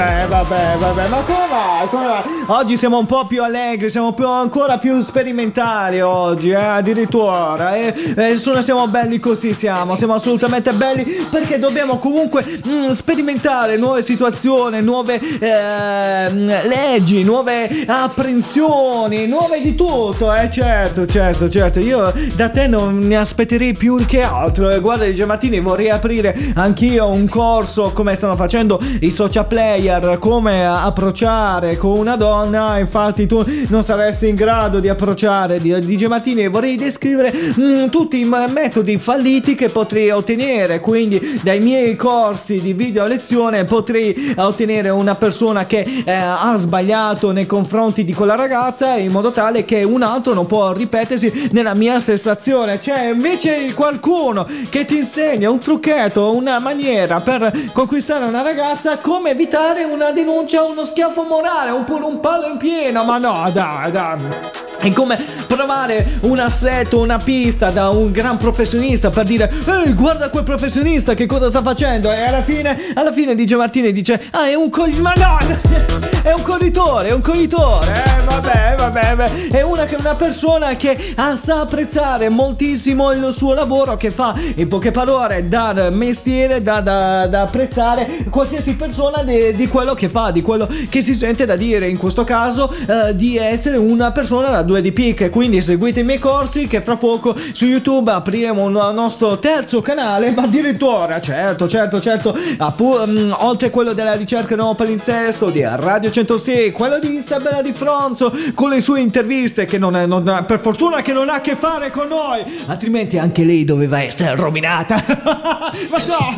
Vabbè, 0.00 0.26
vabbè, 0.28 0.76
vabbè, 0.78 1.08
ma 1.08 1.16
come 1.18 1.46
va? 1.48 1.86
Come 1.90 2.06
va? 2.06 2.39
Oggi 2.52 2.76
siamo 2.76 2.98
un 2.98 3.06
po' 3.06 3.26
più 3.26 3.44
allegri, 3.44 3.88
siamo 3.90 4.12
più, 4.12 4.26
ancora 4.26 4.78
più 4.78 5.00
sperimentali 5.02 6.00
oggi, 6.00 6.50
eh, 6.50 6.56
addirittura, 6.56 7.76
eh, 7.76 7.94
eh, 8.16 8.36
sono- 8.36 8.60
siamo 8.60 8.88
belli 8.88 9.20
così 9.20 9.54
siamo, 9.54 9.94
siamo 9.94 10.14
assolutamente 10.14 10.72
belli 10.72 11.04
perché 11.30 11.60
dobbiamo 11.60 11.98
comunque 11.98 12.44
mm, 12.66 12.90
sperimentare 12.90 13.76
nuove 13.76 14.02
situazioni, 14.02 14.82
nuove 14.82 15.20
ehm, 15.38 16.66
leggi, 16.66 17.22
nuove 17.22 17.84
apprensioni, 17.86 19.28
nuove 19.28 19.60
di 19.60 19.76
tutto, 19.76 20.34
eh 20.34 20.50
certo, 20.50 21.06
certo, 21.06 21.48
certo, 21.48 21.78
io 21.78 22.12
da 22.34 22.48
te 22.48 22.66
non 22.66 22.98
ne 22.98 23.16
aspetterei 23.16 23.74
più 23.74 24.04
che 24.06 24.22
altro, 24.22 24.68
eh, 24.70 24.80
guarda 24.80 25.04
dice 25.04 25.24
Martini 25.24 25.60
vorrei 25.60 25.90
aprire 25.90 26.36
anch'io 26.54 27.06
un 27.10 27.28
corso 27.28 27.92
come 27.94 28.16
stanno 28.16 28.34
facendo 28.34 28.80
i 29.02 29.10
social 29.12 29.46
player, 29.46 30.18
come 30.18 30.66
approcciare 30.66 31.76
con 31.76 31.96
una 31.96 32.16
donna, 32.16 32.38
infatti 32.78 33.26
tu 33.26 33.44
non 33.68 33.82
saresti 33.82 34.28
in 34.28 34.34
grado 34.34 34.80
di 34.80 34.88
approcciare 34.88 35.60
DJ 35.60 36.06
Martini 36.06 36.42
e 36.42 36.48
vorrei 36.48 36.76
descrivere 36.76 37.32
mm, 37.32 37.86
tutti 37.88 38.20
i 38.20 38.24
metodi 38.24 38.98
falliti 38.98 39.54
che 39.54 39.68
potrei 39.68 40.10
ottenere, 40.10 40.80
quindi 40.80 41.40
dai 41.42 41.60
miei 41.60 41.96
corsi 41.96 42.60
di 42.60 42.72
video 42.72 43.06
lezione 43.06 43.64
potrei 43.64 44.34
ottenere 44.36 44.88
una 44.90 45.14
persona 45.14 45.66
che 45.66 45.86
eh, 46.04 46.12
ha 46.12 46.54
sbagliato 46.56 47.32
nei 47.32 47.46
confronti 47.46 48.04
di 48.04 48.12
quella 48.12 48.36
ragazza 48.36 48.96
in 48.96 49.10
modo 49.10 49.30
tale 49.30 49.64
che 49.64 49.82
un 49.84 50.02
altro 50.02 50.34
non 50.34 50.46
può 50.46 50.72
ripetersi 50.72 51.50
nella 51.52 51.74
mia 51.74 51.98
stessa 52.00 52.32
azione. 52.32 52.78
C'è 52.78 53.10
invece 53.10 53.72
qualcuno 53.74 54.46
che 54.68 54.84
ti 54.84 54.96
insegna 54.96 55.50
un 55.50 55.58
trucchetto, 55.58 56.34
una 56.34 56.60
maniera 56.60 57.20
per 57.20 57.50
conquistare 57.72 58.24
una 58.24 58.42
ragazza, 58.42 58.98
come 58.98 59.30
evitare 59.30 59.84
una 59.84 60.10
denuncia, 60.10 60.62
uno 60.62 60.84
schiaffo 60.84 61.22
morale 61.22 61.70
oppure 61.70 62.04
un 62.04 62.20
palo 62.30 62.46
in 62.46 62.56
pieno. 62.58 63.04
Ma 63.04 63.18
no, 63.18 63.50
dai, 63.50 63.90
dai. 63.90 64.69
È 64.80 64.90
come 64.94 65.22
provare 65.46 66.18
un 66.22 66.38
assetto, 66.38 67.00
una 67.00 67.18
pista 67.18 67.70
da 67.70 67.90
un 67.90 68.10
gran 68.10 68.38
professionista 68.38 69.10
per 69.10 69.26
dire 69.26 69.52
Ehi 69.66 69.92
guarda 69.92 70.30
quel 70.30 70.42
professionista 70.42 71.12
che 71.12 71.26
cosa 71.26 71.50
sta 71.50 71.60
facendo 71.60 72.10
E 72.10 72.22
alla 72.22 72.42
fine, 72.42 72.78
alla 72.94 73.12
fine 73.12 73.34
dice 73.34 73.56
Martini 73.56 73.92
dice 73.92 74.28
Ah 74.30 74.48
è 74.48 74.54
un 74.54 74.70
coglione 74.70 75.02
Ma 75.02 75.12
no 75.12 75.38
È 76.22 76.32
un 76.32 76.42
corritore, 76.42 77.08
è 77.08 77.12
un 77.12 77.20
corritore 77.20 77.86
Eh 77.88 78.24
vabbè, 78.24 78.74
vabbè, 78.78 79.16
vabbè. 79.16 79.48
È 79.50 79.62
una, 79.62 79.86
una 79.98 80.14
persona 80.14 80.76
che 80.76 81.12
ah, 81.16 81.36
sa 81.36 81.60
apprezzare 81.60 82.30
moltissimo 82.30 83.12
il 83.12 83.32
suo 83.34 83.52
lavoro 83.52 83.98
Che 83.98 84.10
fa 84.10 84.34
in 84.54 84.68
poche 84.68 84.92
parole 84.92 85.46
da 85.46 85.90
mestiere, 85.90 86.62
da, 86.62 86.80
da- 86.80 87.26
da 87.26 87.42
apprezzare 87.42 88.24
qualsiasi 88.30 88.76
persona 88.76 89.22
di, 89.22 89.52
di 89.54 89.68
quello 89.68 89.92
che 89.92 90.08
fa 90.08 90.30
Di 90.30 90.40
quello 90.40 90.66
che 90.88 91.02
si 91.02 91.14
sente 91.14 91.44
da 91.44 91.56
dire 91.56 91.86
In 91.86 91.98
questo 91.98 92.24
caso 92.24 92.72
eh, 92.86 93.14
di 93.14 93.36
essere 93.36 93.76
una 93.76 94.10
persona 94.10 94.48
da 94.48 94.62
2 94.70 94.80
di 94.80 94.92
picche 94.92 95.30
quindi 95.30 95.60
seguite 95.60 96.00
i 96.00 96.04
miei 96.04 96.20
corsi 96.20 96.68
che 96.68 96.80
fra 96.80 96.96
poco 96.96 97.34
su 97.52 97.66
YouTube 97.66 98.12
apriremo 98.12 98.62
un 98.62 98.72
nostro 98.94 99.38
terzo 99.40 99.80
canale 99.80 100.30
ma 100.30 100.42
addirittura 100.42 101.20
certo 101.20 101.66
certo 101.66 102.00
certo 102.00 102.38
appu- 102.58 103.04
mm, 103.04 103.32
oltre 103.38 103.70
quello 103.70 103.92
della 103.92 104.14
ricerca 104.14 104.54
nuovo 104.54 104.74
palinsesto 104.74 105.50
di 105.50 105.62
Radio 105.62 106.10
106 106.10 106.70
quello 106.70 107.00
di 107.00 107.18
Isabella 107.18 107.62
Di 107.62 107.72
Fronzo 107.72 108.32
con 108.54 108.70
le 108.70 108.80
sue 108.80 109.00
interviste 109.00 109.64
che 109.64 109.76
non, 109.76 109.96
è, 109.96 110.06
non 110.06 110.44
per 110.46 110.60
fortuna 110.60 111.02
che 111.02 111.12
non 111.12 111.28
ha 111.28 111.34
a 111.34 111.40
che 111.40 111.56
fare 111.56 111.90
con 111.90 112.06
noi 112.06 112.44
altrimenti 112.68 113.18
anche 113.18 113.42
lei 113.44 113.64
doveva 113.64 114.00
essere 114.00 114.36
rovinata. 114.36 114.94
Ma 115.90 115.98
no 116.06 116.30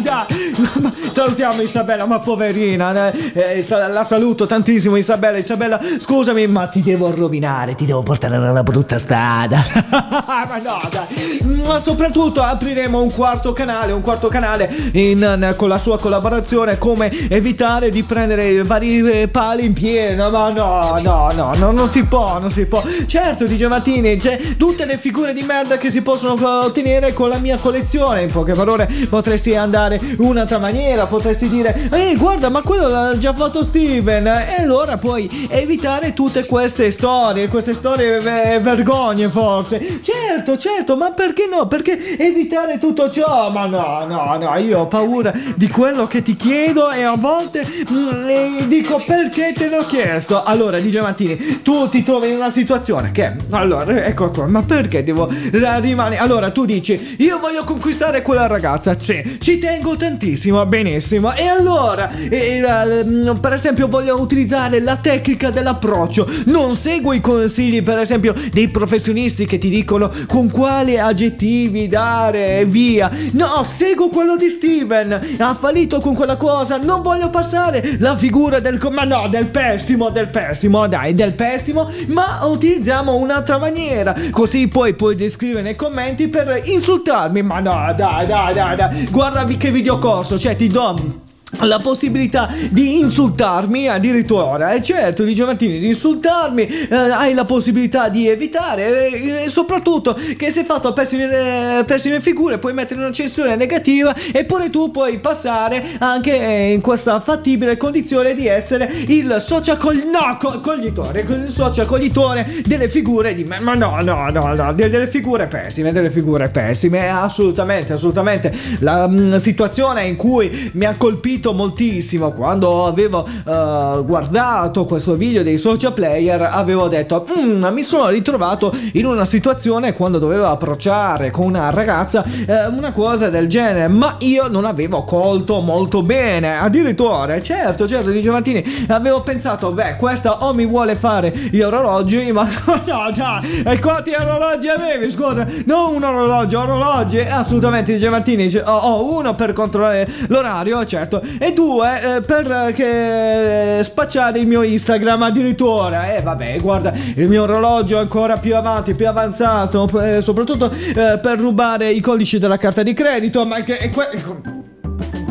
salutiamo 1.12 1.60
Isabella 1.62 2.06
ma 2.06 2.20
poverina 2.20 3.12
eh, 3.12 3.32
eh, 3.34 3.66
la 3.68 4.04
saluto 4.04 4.46
tantissimo 4.46 4.96
Isabella 4.96 5.38
Isabella 5.38 5.80
scusami 5.98 6.46
ma 6.46 6.66
ti 6.68 6.80
devo 6.80 7.14
rovinare 7.14 7.74
ti 7.74 7.84
devo 7.84 8.02
portare 8.02 8.21
nella 8.28 8.62
brutta 8.62 8.98
strada. 8.98 9.62
Ma 10.26 10.60
no 10.62 10.80
dai. 10.90 11.40
Ma 11.66 11.78
soprattutto 11.78 12.42
apriremo 12.42 13.00
un 13.00 13.12
quarto 13.12 13.52
canale 13.52 13.92
un 13.92 14.00
quarto 14.00 14.28
canale 14.28 14.70
in- 14.92 15.54
con 15.56 15.68
la 15.68 15.78
sua 15.78 15.98
collaborazione 15.98 16.78
come 16.78 17.10
evitare 17.28 17.90
di 17.90 18.02
prendere 18.02 18.62
vari 18.62 18.98
eh, 19.10 19.28
pali 19.28 19.64
in 19.64 19.72
pieno. 19.72 20.30
Ma 20.30 20.50
no 20.50 20.98
no 21.02 21.30
no 21.32 21.54
no 21.54 21.70
non 21.70 21.88
si 21.88 22.04
può 22.04 22.38
non 22.38 22.50
si 22.50 22.66
può. 22.66 22.82
Certo 23.06 23.46
dice 23.46 23.68
Martini 23.68 24.16
c'è 24.16 24.38
tutte 24.56 24.84
le 24.84 24.98
figure 24.98 25.32
di 25.32 25.42
merda 25.42 25.76
che 25.76 25.90
si 25.90 26.02
possono 26.02 26.36
eh, 26.36 26.66
ottenere 26.66 27.12
con 27.12 27.28
la 27.28 27.38
mia 27.38 27.58
collezione. 27.58 28.22
In 28.22 28.30
poche 28.30 28.52
parole 28.52 28.88
potresti 29.08 29.54
andare 29.56 30.00
un'altra 30.18 30.58
maniera 30.58 31.06
potresti 31.06 31.48
dire 31.48 31.88
ehi 31.92 32.16
guarda 32.16 32.48
ma 32.48 32.62
quello 32.62 32.88
l'ha 32.88 33.16
già 33.18 33.32
fatto 33.32 33.62
Steven. 33.62 34.26
E 34.26 34.56
allora 34.60 34.96
puoi 34.98 35.48
evitare 35.48 36.12
tutte 36.12 36.46
queste 36.46 36.90
storie 36.90 37.48
queste 37.48 37.72
storie 37.72 38.11
ve- 38.18 38.58
vergogne 38.60 39.28
forse. 39.28 40.00
Certo 40.02 40.56
certo 40.58 40.96
ma 40.96 41.12
perché 41.12 41.48
no? 41.50 41.66
Perché 41.66 42.16
evitare 42.18 42.78
tutto 42.78 43.10
ciò? 43.10 43.50
Ma 43.50 43.66
no 43.66 44.04
no 44.06 44.36
no 44.38 44.56
io 44.58 44.80
ho 44.80 44.86
paura 44.86 45.32
di 45.54 45.68
quello 45.68 46.06
che 46.06 46.22
ti 46.22 46.36
chiedo 46.36 46.90
e 46.90 47.02
a 47.02 47.14
volte 47.16 47.66
mm, 47.90 48.28
e 48.28 48.64
dico 48.68 49.02
perché 49.06 49.52
te 49.54 49.68
l'ho 49.68 49.84
chiesto? 49.86 50.42
Allora 50.42 50.78
dice 50.78 51.00
Martini 51.00 51.60
tu 51.62 51.88
ti 51.88 52.02
trovi 52.02 52.28
in 52.28 52.36
una 52.36 52.50
situazione 52.50 53.10
che 53.12 53.34
allora 53.50 54.04
ecco 54.04 54.30
qua 54.30 54.46
ma 54.46 54.62
perché 54.62 55.02
devo 55.02 55.28
rimanere 55.52 56.18
allora 56.18 56.50
tu 56.50 56.64
dici 56.64 57.16
io 57.18 57.38
voglio 57.38 57.64
conquistare 57.64 58.22
quella 58.22 58.46
ragazza. 58.46 58.96
Sì 58.98 59.38
ci 59.40 59.58
tengo 59.58 59.96
tantissimo 59.96 60.64
benissimo. 60.66 61.32
E 61.34 61.46
allora 61.46 62.10
e 62.28 62.60
la- 62.60 62.84
mm, 63.04 63.36
per 63.40 63.52
esempio 63.54 63.88
voglio 63.88 64.20
utilizzare 64.20 64.80
la 64.80 64.96
tecnica 64.96 65.50
dell'approccio. 65.50 66.28
Non 66.46 66.74
seguo 66.74 67.12
i 67.12 67.20
consigli 67.20 67.82
per 67.82 67.98
esempio 68.02 68.34
dei 68.52 68.68
professionisti 68.68 69.46
che 69.46 69.58
ti 69.58 69.68
dicono 69.68 70.10
con 70.26 70.50
quali 70.50 70.98
aggettivi 70.98 71.88
dare 71.88 72.60
e 72.60 72.64
via? 72.64 73.10
No 73.32 73.62
seguo 73.64 74.08
quello 74.08 74.36
di 74.36 74.48
Steven. 74.48 75.36
Ha 75.38 75.54
fallito 75.54 76.00
con 76.00 76.14
quella 76.14 76.36
cosa. 76.36 76.76
Non 76.76 77.02
voglio 77.02 77.30
passare 77.30 77.96
la 77.98 78.16
figura 78.16 78.60
del 78.60 78.80
ma 78.90 79.04
no 79.04 79.28
del 79.28 79.46
pessimo 79.46 80.10
del 80.10 80.28
pessimo 80.28 80.86
dai 80.86 81.14
del 81.14 81.32
pessimo. 81.32 81.90
Ma 82.08 82.40
utilizziamo 82.44 83.14
un'altra 83.14 83.58
maniera. 83.58 84.14
Così 84.30 84.68
poi 84.68 84.94
puoi 84.94 85.14
descrivere 85.14 85.62
nei 85.62 85.76
commenti 85.76 86.28
per 86.28 86.62
insultarmi. 86.64 87.42
Ma 87.42 87.60
no 87.60 87.94
dai 87.96 88.26
dai 88.26 88.54
dai, 88.54 88.76
dai. 88.76 89.08
guarda 89.10 89.44
che 89.44 89.70
videocorso 89.70 90.38
cioè 90.38 90.56
ti 90.56 90.68
do 90.68 91.21
la 91.60 91.78
possibilità 91.78 92.48
di 92.70 92.98
insultarmi 92.98 93.88
addirittura. 93.88 94.72
E 94.72 94.82
certo 94.82 95.22
dice 95.24 95.44
Martini 95.44 95.78
di 95.78 95.86
insultarmi 95.86 96.66
eh, 96.66 96.94
hai 96.94 97.34
la 97.34 97.44
possibilità 97.44 98.08
di 98.08 98.28
evitare 98.28 99.08
eh, 99.10 99.44
e 99.44 99.48
soprattutto 99.48 100.18
che 100.36 100.50
sei 100.50 100.64
fatto 100.64 100.92
pessime, 100.92 101.78
eh, 101.78 101.84
pessime 101.84 102.20
figure 102.20 102.58
puoi 102.58 102.72
mettere 102.72 103.00
una 103.00 103.12
censura 103.12 103.54
negativa 103.54 104.14
eppure 104.32 104.70
tu 104.70 104.90
puoi 104.90 105.18
passare 105.18 105.84
anche 105.98 106.38
eh, 106.38 106.72
in 106.72 106.80
questa 106.80 107.20
fattibile 107.20 107.76
condizione 107.76 108.34
di 108.34 108.46
essere 108.46 108.90
il 109.06 109.36
social 109.38 109.78
col- 109.78 110.04
no, 110.06 110.36
co- 110.38 110.60
coglitore 110.60 111.20
il 111.20 111.48
social 111.48 111.86
coglitore 111.86 112.62
delle 112.64 112.88
figure 112.88 113.34
di 113.34 113.44
me. 113.44 113.60
Ma 113.60 113.74
no 113.74 114.00
no 114.00 114.30
no 114.30 114.54
no 114.54 114.72
de- 114.72 114.88
delle 114.88 115.06
figure 115.06 115.46
pessime 115.46 115.92
delle 115.92 116.10
figure 116.10 116.48
pessime 116.48 117.08
assolutamente 117.08 117.92
assolutamente. 117.92 118.52
La 118.78 119.06
mm, 119.06 119.36
situazione 119.36 120.04
in 120.04 120.16
cui 120.16 120.70
mi 120.74 120.84
ha 120.84 120.94
colpito 120.96 121.41
moltissimo. 121.50 122.30
Quando 122.30 122.86
avevo 122.86 123.26
eh, 123.26 124.02
guardato 124.04 124.84
questo 124.84 125.14
video 125.14 125.42
dei 125.42 125.58
social 125.58 125.92
player 125.92 126.42
avevo 126.42 126.86
detto 126.86 127.26
"Mm, 127.36 127.64
mi 127.72 127.82
sono 127.82 128.08
ritrovato 128.08 128.72
in 128.92 129.06
una 129.06 129.24
situazione 129.24 129.92
quando 129.94 130.18
dovevo 130.20 130.46
approcciare 130.46 131.30
con 131.32 131.46
una 131.46 131.70
ragazza 131.70 132.24
eh, 132.46 132.66
una 132.66 132.92
cosa 132.92 133.28
del 133.28 133.48
genere 133.48 133.88
ma 133.88 134.14
io 134.20 134.46
non 134.46 134.64
avevo 134.64 135.02
colto 135.02 135.60
molto 135.60 136.02
bene. 136.02 136.56
Addirittura 136.58 137.40
certo 137.42 137.88
certo 137.88 138.10
dice 138.10 138.30
Martini 138.30 138.62
avevo 138.88 139.22
pensato 139.22 139.72
beh 139.72 139.96
questa 139.96 140.44
o 140.44 140.54
mi 140.54 140.66
vuole 140.66 140.94
fare 140.94 141.32
gli 141.50 141.60
orologi 141.60 142.30
ma 142.30 142.46
no 142.86 143.10
dai 143.14 143.62
e 143.64 143.78
quanti 143.80 144.12
orologi 144.18 144.68
avevi? 144.68 145.10
Scusa 145.10 145.46
non 145.64 145.94
un 145.94 146.02
orologio 146.04 146.60
orologi 146.60 147.18
assolutamente 147.18 147.98
Martini 148.08 148.44
dice, 148.44 148.60
ho, 148.60 148.76
ho 148.76 149.16
uno 149.18 149.34
per 149.34 149.52
controllare 149.52 150.08
l'orario 150.28 150.84
certo 150.84 151.22
e 151.38 151.52
due 151.52 152.16
eh, 152.16 152.22
per 152.22 152.50
eh, 152.50 152.72
che 152.72 153.82
spacciare 153.82 154.38
il 154.38 154.46
mio 154.46 154.62
Instagram 154.62 155.22
addirittura. 155.22 156.14
E 156.14 156.22
vabbè 156.22 156.58
guarda 156.60 156.92
il 157.14 157.28
mio 157.28 157.42
orologio 157.42 157.96
è 157.96 158.00
ancora 158.00 158.36
più 158.36 158.56
avanti 158.56 158.94
più 158.94 159.08
avanzato 159.08 159.88
eh, 160.00 160.20
soprattutto 160.20 160.70
eh, 160.70 161.18
per 161.20 161.38
rubare 161.38 161.90
i 161.90 162.00
codici 162.00 162.38
della 162.38 162.56
carta 162.56 162.82
di 162.82 162.94
credito 162.94 163.44
ma 163.44 163.62
che 163.62 163.90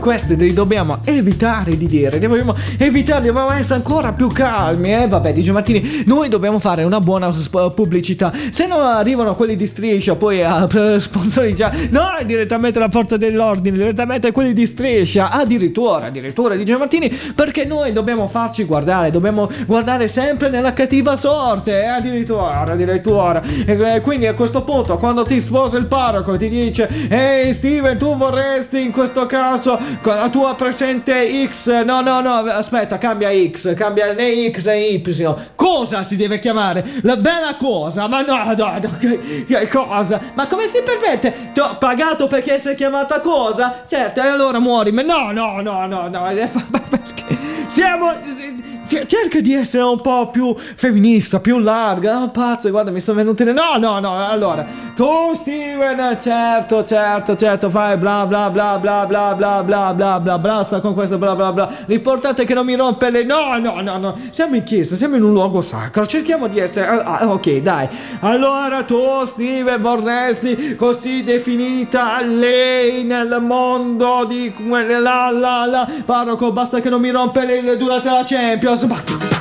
e 0.02 0.04
que- 0.04 0.12
questi 0.12 0.36
li 0.36 0.54
dobbiamo 0.54 1.00
evitare 1.06 1.78
di 1.78 1.86
dire, 1.86 2.20
dobbiamo 2.20 2.54
evitare, 2.78 3.26
dobbiamo 3.26 3.52
essere 3.54 3.76
ancora 3.76 4.12
più 4.12 4.28
calmi, 4.28 4.94
eh? 4.94 5.08
Vabbè, 5.08 5.32
dice 5.32 5.52
Martini, 5.54 6.04
noi 6.06 6.28
dobbiamo 6.28 6.60
fare 6.60 6.84
una 6.84 7.00
buona 7.00 7.32
sp- 7.34 7.72
pubblicità. 7.74 8.34
Se 8.52 8.68
non 8.68 8.82
arrivano 8.82 9.36
quelli 9.36 9.56
di 9.56 9.66
striscia, 9.66 10.16
poi 10.16 10.44
a 10.44 10.68
eh, 10.70 11.00
sponsorizzare, 11.00 11.88
no, 11.92 12.10
direttamente 12.26 12.78
la 12.78 12.90
forza 12.90 13.16
dell'ordine, 13.16 13.78
direttamente 13.78 14.34
quelli 14.34 14.54
di 14.54 14.66
striscia, 14.66 15.30
addirittura, 15.30 16.08
addirittura, 16.08 16.56
dice 16.56 16.76
Martini, 16.76 17.10
perché 17.34 17.64
noi 17.64 17.94
dobbiamo 17.94 18.28
farci 18.28 18.66
guardare, 18.66 19.12
dobbiamo 19.12 19.50
guardare 19.66 20.10
sempre 20.10 20.50
nella 20.50 20.74
cattiva 20.74 21.16
sorte, 21.16 21.84
eh? 21.84 21.88
Addirittura, 21.88 22.64
addirittura. 22.64 23.42
E 23.66 23.96
eh, 23.96 24.02
quindi 24.02 24.28
a 24.28 24.34
questo 24.34 24.64
punto, 24.64 24.98
quando 24.98 25.24
ti 25.24 25.40
sposa 25.40 25.78
il 25.78 25.86
parroco 25.86 26.38
ti 26.38 26.50
dice, 26.50 26.90
ehi 27.08 27.54
Steven, 27.54 27.98
tu 27.98 28.18
vorresti 28.18 28.82
in 28.82 28.92
questo 28.92 29.26
caso 29.26 29.80
con 30.02 30.16
la 30.16 30.30
tua 30.30 30.56
presente 30.56 31.48
X. 31.48 31.84
No, 31.84 32.02
no, 32.02 32.22
no, 32.22 32.38
aspetta, 32.52 32.98
cambia 32.98 33.30
X, 33.32 33.74
cambia 33.76 34.14
né 34.14 34.50
X 34.52 34.66
né 34.68 34.80
Y. 34.80 35.36
Cosa 35.56 36.04
si 36.04 36.16
deve 36.16 36.40
chiamare? 36.40 36.84
La 37.04 37.18
bella 37.18 37.56
cosa? 37.56 38.08
Ma 38.08 38.22
no, 38.22 38.44
no, 38.44 38.56
no, 38.56 38.98
che, 39.00 39.46
che 39.46 39.68
cosa? 39.68 40.20
Ma 40.34 40.48
come 40.48 40.70
si 40.72 40.82
permette? 40.82 41.52
Ti 41.54 41.60
ho 41.60 41.78
pagato 41.78 42.28
perché 42.28 42.54
essere 42.54 42.76
chiamata 42.76 43.20
cosa? 43.20 43.84
Certo, 43.88 44.22
e 44.22 44.28
allora 44.28 44.60
muori. 44.60 44.92
Ma 44.92 45.02
no, 45.02 45.32
no, 45.32 45.62
no, 45.62 45.86
no, 45.86 46.08
no. 46.08 46.20
Perché? 46.90 47.38
Siamo. 47.68 48.70
Cerca 48.92 49.40
di 49.40 49.54
essere 49.54 49.84
un 49.84 50.02
po' 50.02 50.30
più 50.30 50.54
femminista, 50.58 51.40
più 51.40 51.60
larga. 51.60 52.20
No, 52.20 52.30
pazzo, 52.30 52.70
guarda, 52.70 52.92
mi 52.92 53.00
sono 53.00 53.18
venuti. 53.18 53.46
No, 53.46 53.78
no, 53.78 54.00
no. 54.00 54.28
Allora, 54.28 54.66
tu, 54.96 55.32
Steven, 55.34 56.18
certo, 56.22 56.84
certo, 56.84 57.38
certo, 57.38 57.70
fai 57.70 57.96
bla 57.96 58.26
bla 58.26 58.50
bla 58.50 58.78
bla 58.78 59.06
bla 59.06 59.34
bla 59.34 59.64
bla 59.64 59.94
bla 59.94 60.20
bla. 60.20 60.38
Basta 60.38 60.82
con 60.82 60.94
questo 60.94 61.18
bla 61.18 61.36
bla 61.36 61.54
bla. 61.54 61.72
L'importante 61.86 62.42
è 62.42 62.46
che 62.46 62.54
non 62.54 62.66
mi 62.66 62.76
rompe 62.76 63.10
le. 63.10 63.24
No, 63.24 63.58
no, 63.60 63.80
no, 63.80 63.98
no. 63.98 64.16
Siamo 64.30 64.56
in 64.56 64.64
chiesa, 64.64 64.96
siamo 64.96 65.16
in 65.16 65.24
un 65.24 65.32
luogo 65.32 65.62
sacro. 65.62 66.06
Cerchiamo 66.06 66.48
di 66.48 66.60
essere. 66.60 66.88
ah, 66.88 67.20
ah, 67.20 67.32
ok, 67.32 67.58
dai. 67.60 67.88
Allora, 68.20 68.84
tu, 68.84 69.24
Steven, 69.24 69.82
vorresti 69.82 70.76
così 70.76 71.24
definita 71.24 72.20
lei 72.22 73.04
nel 73.04 73.38
mondo 73.42 74.26
di 74.28 74.54
la 74.60 75.32
la 75.32 75.66
la. 75.66 75.90
Parroco, 76.06 76.52
basta 76.52 76.82
che 76.82 76.90
non 76.90 77.00
mi 77.00 77.10
rompe 77.10 77.46
le 77.46 77.78
durante 77.78 78.10
la 78.10 78.24
Champions. 78.26 78.81
가서 78.82 78.88
막 78.88 79.41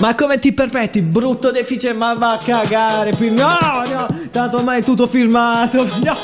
Ma 0.00 0.14
come 0.14 0.38
ti 0.38 0.52
permetti, 0.52 1.02
brutto 1.02 1.50
deficit? 1.50 1.94
Ma 1.94 2.14
va 2.14 2.32
a 2.32 2.36
cagare 2.36 3.12
qui. 3.16 3.30
No, 3.30 3.56
no, 3.92 4.06
tanto 4.30 4.58
ormai 4.58 4.80
è 4.80 4.84
tutto 4.84 5.06
filmato. 5.08 5.84
No. 6.04 6.16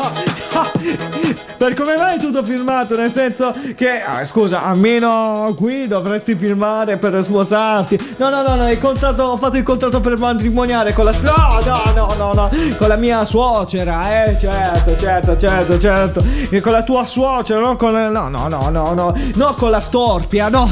Per 1.57 1.75
come 1.75 1.97
mai 1.97 2.17
è 2.17 2.21
tutto 2.21 2.45
filmato? 2.45 2.95
Nel 2.95 3.11
senso 3.11 3.55
che, 3.75 4.03
ah, 4.03 4.23
scusa, 4.23 4.65
almeno 4.65 5.55
qui 5.57 5.89
dovresti 5.89 6.35
filmare 6.35 6.99
per 6.99 7.23
sposarti. 7.23 8.15
No, 8.19 8.29
no, 8.29 8.43
no, 8.43 8.55
no, 8.55 8.71
il 8.71 8.79
contratto, 8.79 9.23
ho 9.23 9.37
fatto 9.39 9.57
il 9.57 9.63
contratto 9.63 10.01
per 10.01 10.19
matrimoniare 10.19 10.93
con 10.93 11.07
la. 11.07 11.13
No, 11.23 11.59
no, 11.65 11.93
no, 11.95 12.15
no, 12.19 12.33
no, 12.33 12.51
con 12.77 12.89
la 12.89 12.97
mia 12.97 13.25
suocera, 13.25 14.25
eh, 14.25 14.37
certo, 14.39 14.97
certo, 14.97 15.37
certo, 15.39 15.79
certo. 15.79 16.25
E 16.51 16.61
con 16.61 16.73
la 16.73 16.83
tua 16.83 17.07
suocera, 17.07 17.61
non 17.61 17.77
con. 17.77 17.93
No, 17.95 18.29
no, 18.29 18.49
no, 18.49 18.69
no, 18.69 18.93
no, 18.93 19.15
no, 19.35 19.55
con 19.55 19.71
la 19.71 19.81
storpia, 19.81 20.49
no, 20.49 20.71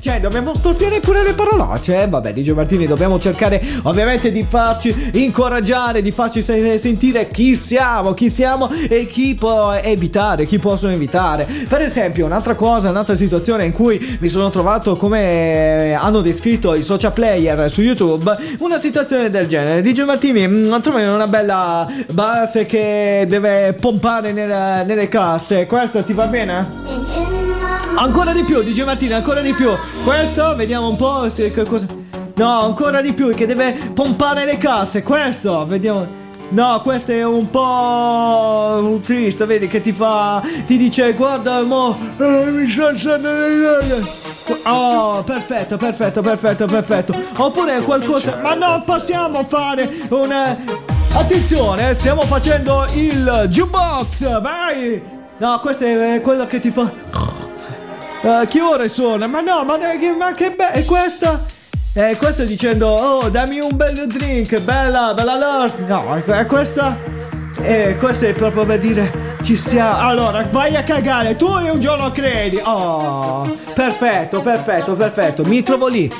cioè, 0.00 0.20
dobbiamo 0.20 0.54
storpiare 0.54 1.00
pure 1.00 1.22
le 1.22 1.32
parolacce, 1.32 2.02
eh. 2.02 2.08
Vabbè, 2.08 2.19
DJ 2.20 2.50
Martini, 2.50 2.86
dobbiamo 2.86 3.18
cercare 3.18 3.62
ovviamente 3.84 4.30
di 4.30 4.44
farci 4.48 4.94
incoraggiare, 5.14 6.02
di 6.02 6.10
farci 6.10 6.42
se- 6.42 6.76
sentire 6.78 7.28
chi 7.30 7.54
siamo, 7.56 8.12
chi 8.12 8.28
siamo 8.28 8.70
e 8.88 9.06
chi 9.06 9.34
può 9.34 9.72
evitare, 9.72 10.44
chi 10.44 10.58
possono 10.58 10.92
evitare. 10.92 11.46
Per 11.68 11.80
esempio, 11.80 12.26
un'altra 12.26 12.54
cosa, 12.54 12.90
un'altra 12.90 13.14
situazione 13.14 13.64
in 13.64 13.72
cui 13.72 14.18
mi 14.20 14.28
sono 14.28 14.50
trovato 14.50 14.96
come 14.96 15.94
hanno 15.94 16.20
descritto 16.20 16.74
i 16.74 16.82
social 16.82 17.12
player 17.12 17.70
su 17.70 17.80
YouTube, 17.82 18.36
una 18.58 18.78
situazione 18.78 19.30
del 19.30 19.46
genere. 19.46 19.82
DJ 19.82 20.02
Martini, 20.02 20.46
mm, 20.46 20.78
trovi 20.80 21.02
una 21.04 21.26
bella 21.26 21.86
base 22.12 22.66
che 22.66 23.24
deve 23.28 23.76
pompare 23.80 24.32
nella- 24.32 24.82
nelle 24.82 25.08
casse. 25.08 25.66
Questo 25.66 26.02
ti 26.02 26.12
va 26.12 26.26
bene? 26.26 26.66
Ancora 27.96 28.32
di 28.32 28.44
più, 28.44 28.62
DJ 28.62 28.82
Martini, 28.84 29.12
ancora 29.12 29.40
di 29.40 29.52
più. 29.52 29.68
Questo, 30.04 30.54
vediamo 30.56 30.88
un 30.88 30.96
po' 30.96 31.28
se 31.28 31.52
cosa. 31.52 31.99
No, 32.40 32.62
ancora 32.62 33.02
di 33.02 33.12
più, 33.12 33.34
che 33.34 33.44
deve 33.44 33.74
pompare 33.92 34.46
le 34.46 34.56
casse. 34.56 35.02
Questo, 35.02 35.66
vediamo. 35.66 36.06
No, 36.48 36.80
questo 36.80 37.12
è 37.12 37.22
un 37.22 37.50
po' 37.50 38.98
triste, 39.04 39.44
vedi 39.44 39.68
che 39.68 39.82
ti 39.82 39.92
fa. 39.92 40.42
Ti 40.64 40.78
dice, 40.78 41.12
guarda, 41.12 41.60
mo. 41.60 41.98
eh, 42.16 42.50
mi 42.50 42.66
sta 42.66 42.88
alzando 42.88 43.30
le 43.30 43.48
idee." 43.52 44.04
Oh, 44.64 45.22
perfetto, 45.22 45.76
perfetto, 45.76 46.22
perfetto, 46.22 46.64
perfetto. 46.64 47.14
Oppure 47.36 47.82
qualcosa. 47.82 48.38
Ma 48.42 48.54
non 48.54 48.82
possiamo 48.86 49.44
fare 49.46 49.86
una. 50.08 50.56
Attenzione, 51.12 51.92
stiamo 51.92 52.22
facendo 52.22 52.86
il 52.94 53.48
jukebox. 53.50 54.40
Vai! 54.40 55.02
No, 55.36 55.58
questo 55.58 55.84
è 55.84 56.22
quello 56.22 56.46
che 56.46 56.58
ti 56.58 56.70
fa. 56.70 56.90
Eh, 58.22 58.46
che 58.48 58.62
ore 58.62 58.88
sono? 58.88 59.28
Ma 59.28 59.42
no, 59.42 59.62
ma, 59.62 59.76
ma 59.76 60.32
che 60.32 60.52
bello! 60.52 60.72
E 60.72 60.86
questa? 60.86 61.58
Eh, 61.92 62.16
questo 62.16 62.44
dicendo, 62.44 62.86
oh, 62.86 63.28
dammi 63.30 63.58
un 63.58 63.76
bel 63.76 64.06
drink, 64.06 64.60
bella, 64.60 65.12
bella 65.12 65.36
lord. 65.36 65.88
No, 65.88 66.16
e 66.16 66.46
questa? 66.46 66.96
Eh, 67.62 67.96
questo 67.98 68.26
è 68.26 68.32
proprio 68.32 68.64
per 68.64 68.78
dire, 68.78 69.36
ci 69.42 69.56
siamo. 69.56 69.98
Allora, 69.98 70.46
vai 70.50 70.76
a 70.76 70.82
cagare, 70.82 71.36
tu 71.36 71.46
e 71.58 71.70
un 71.70 71.80
giorno 71.80 72.10
credi. 72.10 72.58
Oh, 72.62 73.56
perfetto, 73.74 74.40
perfetto, 74.40 74.94
perfetto, 74.94 75.44
mi 75.44 75.62
trovo 75.62 75.86
lì. 75.88 76.10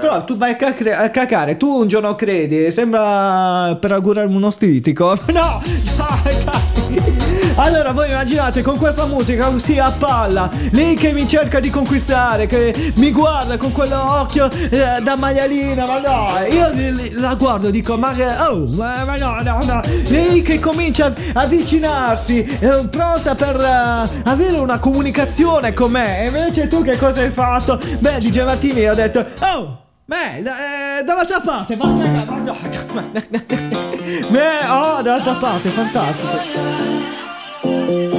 Però 0.00 0.24
tu 0.24 0.36
vai 0.36 0.52
a, 0.52 0.56
cacre- 0.56 0.94
a 0.94 1.10
cagare, 1.10 1.56
tu 1.56 1.68
un 1.68 1.88
giorno 1.88 2.14
credi, 2.14 2.70
sembra 2.70 3.76
per 3.78 3.92
augurarmi 3.92 4.34
uno 4.34 4.50
stitico. 4.50 5.18
No, 5.32 5.62
dai, 5.96 6.44
dai. 6.44 6.60
Allora 7.56 7.92
voi 7.92 8.08
immaginate 8.08 8.62
con 8.62 8.76
questa 8.78 9.04
musica 9.06 9.48
così 9.48 9.78
a 9.78 9.90
palla 9.90 10.50
Lei 10.70 10.94
che 10.94 11.12
mi 11.12 11.26
cerca 11.28 11.60
di 11.60 11.68
conquistare 11.70 12.46
Che 12.46 12.92
mi 12.96 13.10
guarda 13.12 13.56
con 13.56 13.72
quell'occhio 13.72 14.50
eh, 14.70 15.00
da 15.02 15.16
maialina 15.16 15.84
Ma 15.84 16.00
no, 16.00 16.26
io 16.50 16.70
la 17.14 17.34
guardo 17.34 17.68
e 17.68 17.70
dico 17.70 17.96
Ma 17.98 18.12
che, 18.12 18.24
oh, 18.24 18.66
ma 18.74 19.04
no, 19.16 19.40
no, 19.42 19.58
no 19.64 19.80
Lei 20.08 20.42
che 20.42 20.51
comincia 20.58 21.06
a 21.06 21.12
avvicinarsi 21.42 22.44
eh, 22.44 22.86
Pronta 22.90 23.34
per 23.34 23.60
eh, 23.60 24.20
avere 24.24 24.58
una 24.58 24.78
comunicazione 24.78 25.72
con 25.72 25.90
me 25.90 26.22
E 26.22 26.26
invece 26.26 26.68
tu 26.68 26.82
che 26.82 26.96
cosa 26.96 27.22
hai 27.22 27.30
fatto? 27.30 27.80
Beh, 27.98 28.18
di 28.18 28.30
Martini 28.40 28.88
ho 28.88 28.94
detto 28.94 29.24
Oh 29.40 29.78
Beh, 30.04 30.38
eh, 30.38 31.04
dall'altra 31.04 31.40
parte, 31.40 31.76
va 31.76 31.86
a 31.86 31.96
cagare, 31.96 32.50
oh, 34.68 35.00
dall'altra 35.00 35.34
parte, 35.34 35.68
fantastico. 35.70 38.11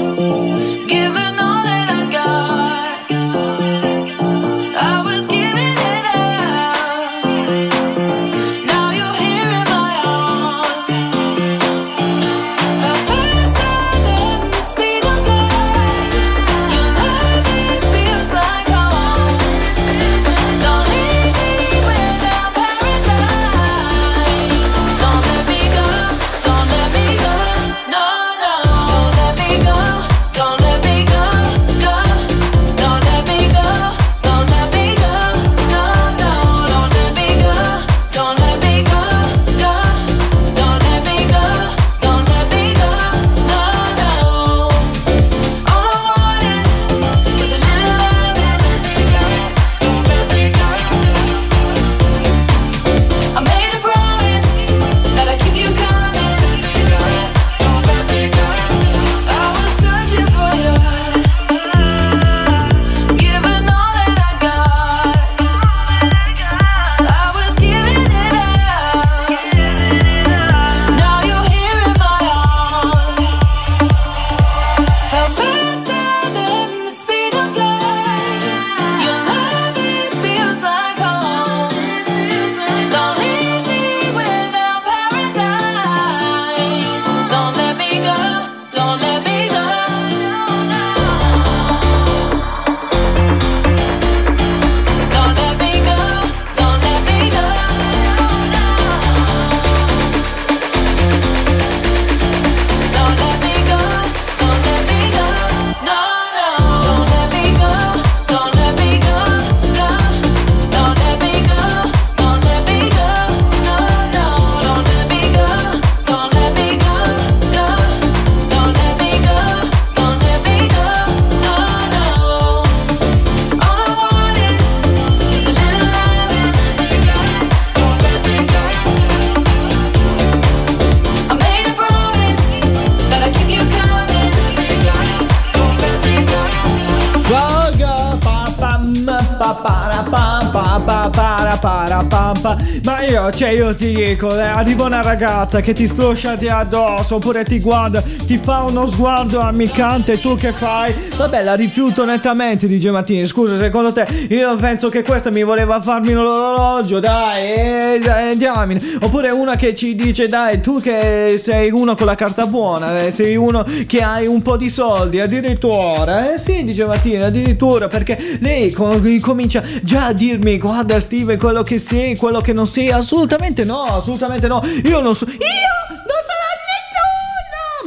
দিব 144.64 144.82
ragazza 145.04 145.62
che 145.62 145.73
ti 145.73 145.87
stroscia 145.87 146.35
di 146.35 146.47
addosso, 146.47 147.15
oppure 147.15 147.43
ti 147.43 147.60
guarda, 147.60 148.01
ti 148.01 148.39
fa 148.41 148.63
uno 148.63 148.87
sguardo 148.87 149.39
ammiccante, 149.39 150.19
tu 150.19 150.35
che 150.35 150.51
fai? 150.54 150.93
Vabbè, 151.17 151.43
la 151.43 151.54
rifiuto 151.54 152.06
nettamente, 152.06 152.67
dice 152.67 152.89
Martini. 152.89 153.25
Scusa, 153.25 153.58
secondo 153.60 153.91
te, 153.91 154.08
io 154.29 154.56
penso 154.56 154.89
che 154.89 155.04
questa 155.04 155.29
mi 155.29 155.43
voleva 155.43 155.81
farmi 155.81 156.13
l'orologio, 156.13 156.99
dai, 156.99 157.54
eh, 157.54 157.99
dai, 158.01 158.37
diamine. 158.37 158.81
Oppure 159.01 159.29
una 159.31 159.56
che 159.56 159.75
ci 159.75 159.93
dice, 159.93 160.27
dai, 160.27 160.62
tu 160.62 160.79
che 160.79 161.35
sei 161.37 161.69
uno 161.71 161.95
con 161.95 162.06
la 162.06 162.15
carta 162.15 162.47
buona, 162.47 163.04
eh, 163.04 163.12
sei 163.12 163.35
uno 163.35 163.65
che 163.85 164.01
hai 164.01 164.25
un 164.25 164.41
po' 164.41 164.58
di 164.58 164.69
soldi, 164.69 165.19
addirittura. 165.19 166.33
Eh 166.33 166.37
sì, 166.39 166.63
dice 166.63 166.85
Martini, 166.85 167.21
addirittura, 167.21 167.87
perché 167.87 168.17
lei 168.39 168.71
co- 168.71 169.01
comincia 169.19 169.62
già 169.81 170.06
a 170.08 170.13
dirmi, 170.13 170.58
guarda 170.58 170.99
Steve, 170.99 171.37
quello 171.37 171.62
che 171.62 171.77
sei, 171.77 172.15
quello 172.15 172.39
che 172.39 172.54
non 172.54 172.65
sei. 172.65 172.89
Assolutamente 172.89 173.63
no, 173.63 173.81
assolutamente 173.81 174.47
no. 174.47 174.62
Io 174.85 174.92
Eu 174.94 175.02
não 175.02 175.13
sou. 175.13 175.27
E 175.27 176.02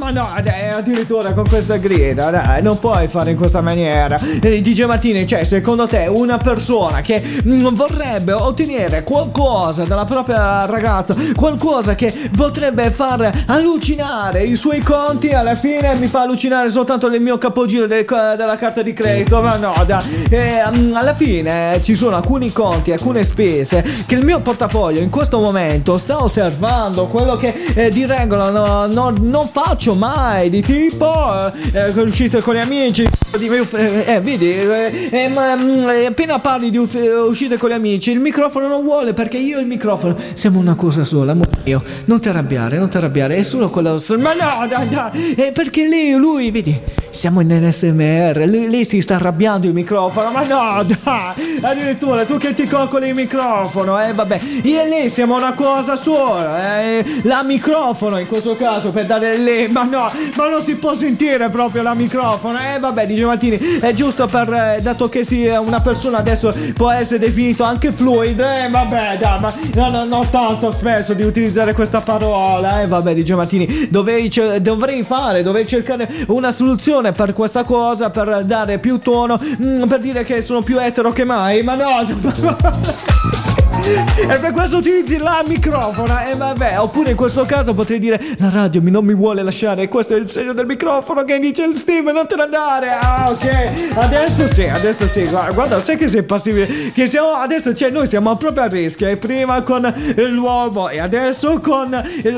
Ma 0.06 0.12
no, 0.12 0.28
dai, 0.40 0.68
addirittura 0.68 1.32
con 1.32 1.48
questa 1.48 1.78
grida, 1.78 2.30
dai, 2.30 2.62
non 2.62 2.78
puoi 2.78 3.08
fare 3.08 3.30
in 3.32 3.36
questa 3.36 3.60
maniera. 3.60 4.16
Eh, 4.40 4.62
DJ 4.62 4.84
Martini, 4.84 5.26
cioè, 5.26 5.42
secondo 5.42 5.88
te 5.88 6.06
una 6.08 6.36
persona 6.36 7.00
che 7.00 7.20
mm, 7.44 7.66
vorrebbe 7.74 8.30
ottenere 8.30 9.02
qualcosa 9.02 9.82
dalla 9.82 10.04
propria 10.04 10.64
ragazza, 10.66 11.16
qualcosa 11.34 11.96
che 11.96 12.30
potrebbe 12.36 12.92
far 12.92 13.32
allucinare 13.46 14.44
i 14.44 14.54
suoi 14.54 14.78
conti, 14.78 15.30
alla 15.30 15.56
fine 15.56 15.96
mi 15.96 16.06
fa 16.06 16.20
allucinare 16.20 16.68
soltanto 16.68 17.08
il 17.08 17.20
mio 17.20 17.36
capogiro 17.36 17.88
del- 17.88 18.04
della 18.06 18.54
carta 18.56 18.82
di 18.82 18.92
credito, 18.92 19.42
ma 19.42 19.56
no, 19.56 19.72
dai. 19.84 20.24
Eh, 20.30 20.62
mm, 20.72 20.94
alla 20.94 21.16
fine 21.16 21.80
ci 21.82 21.96
sono 21.96 22.14
alcuni 22.14 22.52
conti, 22.52 22.92
alcune 22.92 23.24
spese 23.24 23.84
che 24.06 24.14
il 24.14 24.24
mio 24.24 24.38
portafoglio 24.38 25.00
in 25.00 25.10
questo 25.10 25.40
momento 25.40 25.98
sta 25.98 26.22
osservando, 26.22 27.08
quello 27.08 27.34
che 27.34 27.52
eh, 27.74 27.90
di 27.90 28.06
regola 28.06 28.50
no- 28.50 28.86
no- 28.86 29.12
non 29.20 29.48
faccio 29.50 29.94
mai, 29.96 30.50
di 30.50 30.62
tipo 30.62 31.52
eh, 31.72 31.92
eh, 31.94 32.00
uscite 32.00 32.40
con 32.40 32.54
gli 32.54 32.58
amici. 32.58 33.08
Di- 33.36 33.48
eh, 33.48 34.04
eh, 34.06 34.20
vedi, 34.20 34.56
eh, 34.56 35.08
eh, 35.10 35.28
ma, 35.28 35.54
mm, 35.56 35.88
eh, 35.88 36.06
appena 36.06 36.38
parli 36.38 36.70
di 36.70 36.78
uscite 36.78 37.56
con 37.56 37.70
gli 37.70 37.74
amici, 37.74 38.10
il 38.10 38.20
microfono 38.20 38.68
non 38.68 38.82
vuole 38.82 39.12
perché 39.12 39.36
io 39.38 39.58
e 39.58 39.60
il 39.60 39.66
microfono 39.66 40.14
siamo 40.34 40.58
una 40.58 40.74
cosa 40.74 41.04
sola, 41.04 41.32
amore 41.32 41.50
mio. 41.64 41.82
Non 42.06 42.20
ti 42.20 42.28
arrabbiare, 42.28 42.78
non 42.78 42.88
ti 42.88 42.96
arrabbiare, 42.96 43.36
è 43.36 43.42
solo 43.42 43.68
quello. 43.70 43.98
str- 43.98 44.18
Ma 44.18 44.32
no, 44.34 44.66
dai, 44.68 44.88
dai, 44.88 45.34
eh, 45.34 45.52
perché 45.52 45.86
lei, 45.86 46.14
lui, 46.16 46.50
vedi, 46.50 46.78
siamo 47.10 47.40
in 47.40 47.48
NSMR, 47.48 48.44
lui, 48.46 48.68
lei 48.68 48.84
si 48.84 49.00
sta 49.00 49.14
arrabbiando 49.16 49.66
il 49.66 49.72
microfono, 49.72 50.30
ma 50.30 50.44
no, 50.44 50.82
dai, 51.02 51.58
addirittura 51.60 52.24
tu 52.24 52.36
che 52.38 52.54
ti 52.54 52.66
coccoli 52.66 53.08
il 53.08 53.14
microfono, 53.14 54.00
eh, 54.00 54.12
vabbè, 54.12 54.40
io 54.62 54.82
e 54.82 54.88
lei 54.88 55.08
siamo 55.08 55.36
una 55.36 55.52
cosa 55.54 55.96
sola, 55.96 56.82
eh, 56.82 57.04
la 57.22 57.42
microfono 57.42 58.18
in 58.18 58.26
questo 58.26 58.54
caso 58.56 58.90
per 58.90 59.06
dare 59.06 59.36
lei, 59.38 59.68
ma 59.68 59.84
no, 59.84 60.10
ma 60.36 60.48
non 60.48 60.62
si 60.62 60.76
può 60.76 60.94
sentire 60.94 61.48
proprio 61.48 61.82
la 61.82 61.94
microfono, 61.94 62.58
eh, 62.58 62.78
vabbè, 62.78 63.06
dice 63.26 63.58
Martini, 63.58 63.80
è 63.80 63.92
giusto 63.92 64.26
per, 64.26 64.52
eh, 64.52 64.80
dato 64.80 65.08
che 65.08 65.24
si, 65.24 65.46
una 65.46 65.80
persona 65.80 66.18
adesso 66.18 66.54
può 66.74 66.90
essere 66.90 67.18
definito 67.18 67.64
anche 67.64 67.92
fluid, 67.92 68.38
eh, 68.38 68.68
vabbè, 68.70 69.16
dai, 69.18 69.40
ma 69.40 69.52
no, 69.74 69.90
no, 69.90 70.04
non 70.04 70.30
tanto 70.30 70.70
spesso 70.70 71.12
di 71.12 71.22
utilizzare 71.22 71.74
questa 71.74 72.00
parola, 72.00 72.82
eh, 72.82 72.86
vabbè, 72.86 73.14
dice 73.14 73.34
Martini, 73.34 73.88
dovrei, 73.90 74.30
dovrei 74.60 75.02
fare, 75.02 75.42
dovrei 75.42 75.66
cercare 75.66 76.08
una 76.28 76.50
soluzione 76.50 77.12
per 77.12 77.32
questa 77.32 77.64
cosa, 77.64 78.10
per 78.10 78.44
dare 78.44 78.78
più 78.78 78.98
tono, 79.00 79.38
mm, 79.40 79.84
per 79.84 80.00
dire 80.00 80.22
che 80.22 80.40
sono 80.40 80.62
più 80.62 80.80
etero 80.80 81.12
che 81.12 81.24
mai, 81.24 81.62
ma 81.62 81.74
no, 81.74 82.04
E 83.88 84.38
per 84.40 84.50
questo 84.50 84.78
utilizzi 84.78 85.16
la 85.18 85.44
microfono 85.46 86.18
E 86.28 86.34
vabbè 86.34 86.80
Oppure 86.80 87.10
in 87.10 87.16
questo 87.16 87.44
caso 87.44 87.72
potrei 87.72 88.00
dire 88.00 88.20
La 88.38 88.50
radio 88.50 88.80
non 88.84 89.04
mi 89.04 89.14
vuole 89.14 89.42
lasciare. 89.44 89.86
Questo 89.86 90.14
è 90.14 90.18
il 90.18 90.28
segno 90.28 90.52
del 90.54 90.66
microfono 90.66 91.22
Che 91.22 91.38
dice 91.38 91.62
il 91.64 91.76
Steve 91.76 92.10
non 92.10 92.26
te 92.26 92.34
ne 92.34 92.42
andare. 92.42 92.88
Ah 92.90 93.26
ok. 93.28 93.94
Adesso 93.94 94.48
sì 94.48 94.64
Adesso 94.64 95.06
sì. 95.06 95.22
Guarda, 95.28 95.52
guarda 95.52 95.80
sai 95.80 95.96
che 95.96 96.08
sei 96.08 96.24
passibile 96.24 96.66
Che 96.92 97.06
siamo 97.06 97.34
Adesso 97.34 97.76
cioè 97.76 97.90
noi 97.90 98.08
siamo 98.08 98.34
proprio 98.34 98.64
a 98.64 98.66
rischio. 98.66 99.06
E 99.06 99.18
prima 99.18 99.62
con 99.62 99.92
l'uomo 100.30 100.88
E 100.88 100.98
adesso 100.98 101.60
con 101.60 101.88
il- 102.24 102.34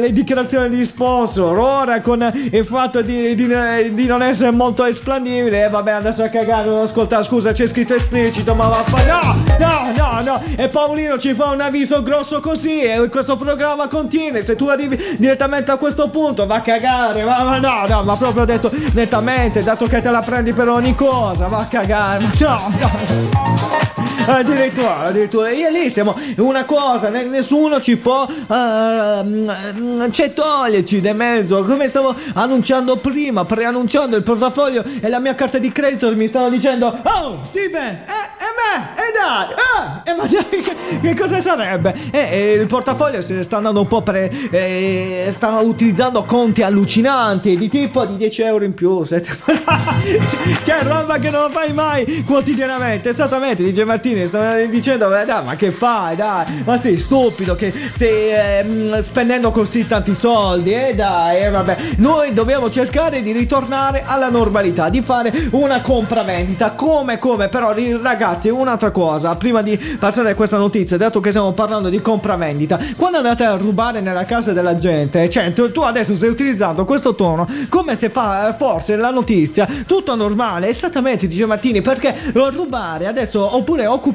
le 0.00 0.12
dichiarazioni 0.12 0.68
di 0.68 0.84
sponsor 0.84 1.56
Ora 1.58 2.00
con 2.00 2.28
il 2.50 2.64
fatto 2.66 3.02
di, 3.02 3.36
di- 3.36 3.46
di 3.94 4.06
non 4.06 4.20
essere 4.22 4.50
molto 4.50 4.84
esplandibile 4.84 5.66
E 5.66 5.68
vabbè 5.68 5.92
adesso 5.92 6.24
a 6.24 6.28
cagare 6.28 6.68
Non 6.68 6.82
ascolta. 6.82 7.22
Scusa 7.22 7.52
c'è 7.52 7.68
scritto 7.68 7.94
esplicito 7.94 8.52
Ma 8.56 8.66
vaffa 8.66 8.98
No 9.04 9.36
No 9.58 10.20
no 10.24 10.42
E 10.56 10.66
Paolino 10.88 11.18
ci 11.18 11.34
fa 11.34 11.50
un 11.50 11.60
avviso 11.60 12.02
grosso 12.02 12.40
così 12.40 12.80
E 12.80 13.10
questo 13.10 13.36
programma 13.36 13.88
continua 13.88 14.40
Se 14.40 14.56
tu 14.56 14.68
arrivi 14.68 14.98
direttamente 15.18 15.70
a 15.70 15.76
questo 15.76 16.08
punto 16.08 16.46
Va 16.46 16.56
a 16.56 16.60
cagare 16.62 17.24
Ma, 17.24 17.42
ma 17.42 17.58
no 17.58 17.86
no 17.86 18.02
Ma 18.04 18.16
proprio 18.16 18.46
detto 18.46 18.70
nettamente 18.94 19.62
Dato 19.62 19.86
che 19.86 20.00
te 20.00 20.08
la 20.08 20.22
prendi 20.22 20.54
per 20.54 20.68
ogni 20.68 20.94
cosa 20.94 21.46
Va 21.46 21.58
a 21.58 21.66
cagare 21.66 22.20
Ma 22.20 22.30
no 22.38 22.56
no 22.80 24.07
Addirittura, 24.28 24.98
addirittura 25.00 25.50
io 25.50 25.68
e 25.68 25.70
lì 25.70 25.90
siamo 25.90 26.14
una 26.36 26.64
cosa, 26.64 27.08
ne- 27.08 27.24
nessuno 27.24 27.80
ci 27.80 27.96
può 27.96 28.26
ehm, 28.26 30.10
cioè 30.10 30.32
toglierci 30.32 31.00
di 31.00 31.12
mezzo. 31.12 31.62
Come 31.64 31.88
stavo 31.88 32.14
annunciando 32.34 32.96
prima, 32.96 33.44
preannunciando 33.44 34.16
il 34.16 34.22
portafoglio 34.22 34.84
e 35.00 35.08
la 35.08 35.18
mia 35.18 35.34
carta 35.34 35.58
di 35.58 35.72
credito 35.72 36.14
mi 36.14 36.26
stavano 36.28 36.50
dicendo 36.50 36.86
Oh 37.04 37.38
Steven, 37.42 37.82
e, 37.82 38.02
e 38.04 38.48
me, 38.58 38.88
e 38.94 39.12
dai, 39.14 39.50
eh, 39.54 40.10
e 40.10 40.14
ma 40.14 40.24
dai, 40.26 40.60
che, 40.62 40.76
che 41.00 41.14
cosa 41.18 41.40
sarebbe? 41.40 41.94
E, 42.10 42.18
e 42.30 42.52
il 42.52 42.66
portafoglio 42.66 43.20
ne 43.28 43.42
sta 43.42 43.56
andando 43.56 43.80
un 43.80 43.86
po' 43.86 44.02
per... 44.02 44.16
eh, 44.50 45.28
sta 45.30 45.58
utilizzando 45.60 46.24
conti 46.24 46.62
allucinanti 46.62 47.56
di 47.56 47.68
tipo 47.68 48.04
di 48.04 48.16
10 48.16 48.42
euro 48.42 48.64
in 48.64 48.74
più. 48.74 49.02
sette- 49.04 49.36
C'è 50.62 50.82
roba 50.82 51.18
che 51.18 51.30
non 51.30 51.50
fai 51.50 51.72
mai 51.72 52.22
quotidianamente. 52.24 53.08
Esattamente, 53.08 53.62
dice 53.62 53.84
Martini, 53.84 54.17
stava 54.26 54.56
dicendo, 54.64 55.08
"Beh, 55.08 55.24
dai, 55.24 55.44
ma 55.44 55.56
che 55.56 55.72
fai, 55.72 56.16
dai, 56.16 56.62
ma 56.64 56.76
sei 56.76 56.98
stupido 56.98 57.54
che 57.54 57.70
stai 57.70 58.30
ehm, 58.30 59.00
spendendo 59.00 59.50
così 59.50 59.86
tanti 59.86 60.14
soldi, 60.14 60.72
eh 60.72 60.94
dai, 60.94 61.40
eh, 61.42 61.50
vabbè. 61.50 61.76
Noi 61.96 62.32
dobbiamo 62.34 62.70
cercare 62.70 63.22
di 63.22 63.32
ritornare 63.32 64.02
alla 64.04 64.28
normalità, 64.28 64.88
di 64.88 65.00
fare 65.02 65.32
una 65.50 65.80
compravendita, 65.80 66.72
come, 66.72 67.18
come, 67.18 67.48
però 67.48 67.72
ragazzi, 68.02 68.48
un'altra 68.48 68.90
cosa, 68.90 69.34
prima 69.36 69.62
di 69.62 69.76
passare 69.98 70.30
a 70.30 70.34
questa 70.34 70.56
notizia, 70.56 70.96
dato 70.96 71.20
che 71.20 71.30
stiamo 71.30 71.52
parlando 71.52 71.88
di 71.88 72.00
compravendita, 72.00 72.78
quando 72.96 73.18
andate 73.18 73.44
a 73.44 73.56
rubare 73.56 74.00
nella 74.00 74.24
casa 74.24 74.52
della 74.52 74.78
gente, 74.78 75.28
cioè 75.30 75.52
tu, 75.52 75.70
tu 75.72 75.80
adesso 75.80 76.14
stai 76.14 76.28
utilizzando 76.28 76.84
questo 76.84 77.14
tono 77.14 77.48
come 77.68 77.94
se 77.94 78.10
fa 78.10 78.48
eh, 78.48 78.54
forse 78.56 78.96
la 78.96 79.10
notizia 79.10 79.66
tutto 79.86 80.14
normale, 80.14 80.68
esattamente 80.68 81.26
dice 81.26 81.46
Martini, 81.46 81.82
perché 81.82 82.14
eh, 82.14 82.50
rubare 82.50 83.06
adesso 83.06 83.54
oppure 83.54 83.86
occupare 83.86 84.07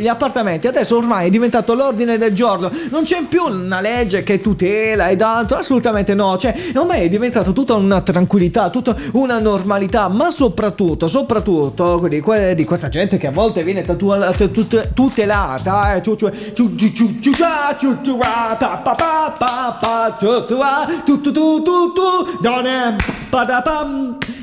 gli 0.00 0.08
appartamenti 0.08 0.66
adesso 0.66 0.96
ormai 0.96 1.26
è 1.26 1.30
diventato 1.30 1.74
l'ordine 1.74 2.18
del 2.18 2.34
giorno, 2.34 2.70
non 2.90 3.04
c'è 3.04 3.22
più 3.28 3.42
una 3.44 3.80
legge 3.80 4.22
che 4.22 4.40
tutela 4.40 5.08
ed 5.08 5.20
altro, 5.20 5.56
assolutamente 5.58 6.14
no, 6.14 6.36
cioè 6.38 6.54
ormai 6.74 7.02
è 7.02 7.08
diventato 7.08 7.52
tutta 7.52 7.74
una 7.74 8.00
tranquillità, 8.00 8.70
tutta 8.70 8.94
una 9.12 9.38
normalità, 9.38 10.08
ma 10.08 10.30
soprattutto, 10.30 11.08
soprattutto 11.08 11.98
quindi 11.98 12.20
que- 12.20 12.54
di 12.54 12.64
questa 12.64 12.88
gente 12.88 13.18
che 13.18 13.26
a 13.26 13.32
volte 13.32 13.62
viene 13.64 13.82
tatua- 13.82 14.30
t- 14.32 14.50
tut- 14.50 14.92
tutelata, 14.94 15.94
eh, 15.94 16.00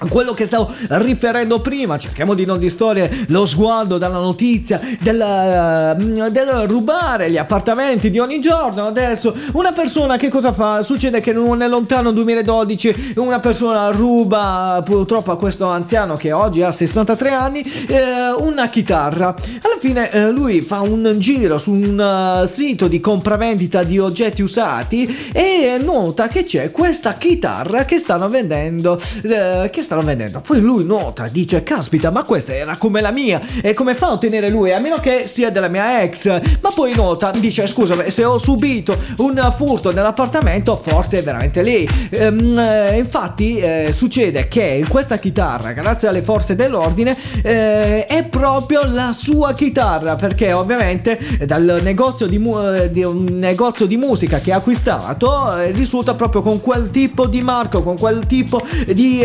quello 0.10 0.34
che 0.34 0.46
stavo 0.46 0.72
riferendo 0.90 1.60
prima, 1.60 1.98
cerchiamo 1.98 2.34
di 2.34 2.46
non 2.46 2.60
distogliere 2.60 3.26
lo 3.28 3.46
sguardo 3.46 3.98
dalla 3.98 4.18
notizia 4.18 4.80
del, 5.00 5.22
eh, 5.22 6.32
del 6.32 6.48
rubare 6.68 7.30
gli 7.30 7.38
appartamenti 7.38 8.10
di 8.10 8.20
ogni 8.20 8.40
giorno. 8.40 8.88
Adesso 8.88 9.36
una 9.54 9.72
persona 9.72 10.18
che 10.18 10.30
cosa 10.30 10.54
fa? 10.54 10.82
Succede 10.82 11.22
che 11.22 11.34
nel 11.34 11.70
lontano 11.70 12.12
2012 12.12 13.14
una 13.18 13.40
persona 13.40 13.90
ruba 13.90 14.82
purtroppo 14.84 15.32
a 15.32 15.38
questo 15.38 15.66
anziano 15.66 16.16
che 16.16 16.32
oggi 16.32 16.62
ha 16.62 16.72
63 16.72 17.30
anni 17.32 17.62
eh, 17.88 18.32
una 18.38 18.70
chitarra. 18.70 19.28
Alla 19.28 19.78
fine 19.80 20.12
eh, 20.12 20.32
lui 20.32 20.62
fa 20.62 20.82
un 20.82 21.16
giro 21.18 21.58
su 21.58 21.72
un 21.72 22.50
sito 22.52 22.88
di 22.88 23.00
compravendita 23.00 23.84
di 23.84 24.00
oggetti 24.00 24.42
usati 24.42 25.30
e 25.32 25.80
nota 25.82 26.28
che 26.28 26.44
c'è 26.44 26.72
questa 26.72 27.16
chitarra 27.16 27.86
che 27.86 27.98
stanno 27.98 28.30
vendendo 28.30 29.00
che 29.22 29.82
stanno 29.82 29.91
vendendo. 30.00 30.40
Poi 30.40 30.62
lui 30.62 30.86
nota, 30.86 31.28
dice: 31.28 31.64
Caspita, 31.64 32.10
ma 32.10 32.24
questa 32.24 32.56
era 32.56 32.78
come 32.78 33.02
la 33.02 33.12
mia. 33.12 33.42
E 33.62 33.74
come 33.74 33.94
fa 33.96 34.08
a 34.08 34.12
ottenere 34.14 34.50
lui? 34.50 34.72
A 34.72 34.80
meno 34.80 34.98
che 35.00 35.28
sia 35.28 35.52
della 35.52 35.68
mia 35.68 36.02
ex. 36.02 36.28
Ma 36.62 36.70
poi 36.74 36.96
nota, 36.96 37.32
dice: 37.32 37.68
Scusa, 37.68 38.10
se 38.10 38.24
ho 38.24 38.38
subito 38.38 38.98
un 39.18 39.54
furto 39.58 39.92
nell'appartamento, 39.92 40.80
forse 40.82 41.20
è 41.20 41.24
veramente 41.24 41.62
lì. 41.62 41.88
Ehm, 42.10 42.58
eh, 42.58 42.98
infatti, 42.98 43.58
eh, 43.58 43.90
succede 43.92 44.48
che 44.48 44.86
questa 44.88 45.18
chitarra, 45.18 45.74
grazie 45.74 46.08
alle 46.08 46.22
forze 46.22 46.56
dell'ordine, 46.56 47.18
eh, 47.44 48.06
è 48.06 48.24
proprio 48.24 48.82
la 48.86 49.14
sua 49.14 49.54
chitarra. 49.54 50.16
Perché 50.16 50.54
ovviamente 50.54 51.20
dal 51.46 51.80
negozio 51.82 52.28
di, 52.28 52.38
mu- 52.38 52.58
eh, 52.58 52.92
di 52.92 53.04
un 53.04 53.26
negozio 53.32 53.86
di 53.86 53.98
musica 53.98 54.40
che 54.40 54.54
ha 54.54 54.58
acquistato 54.58 55.58
eh, 55.58 55.72
risulta 55.72 56.14
proprio 56.14 56.42
con 56.42 56.60
quel 56.60 56.90
tipo 56.92 57.28
di 57.28 57.42
marco, 57.42 57.82
con 57.82 57.98
quel 57.98 58.26
tipo 58.26 58.62
di, 58.88 59.24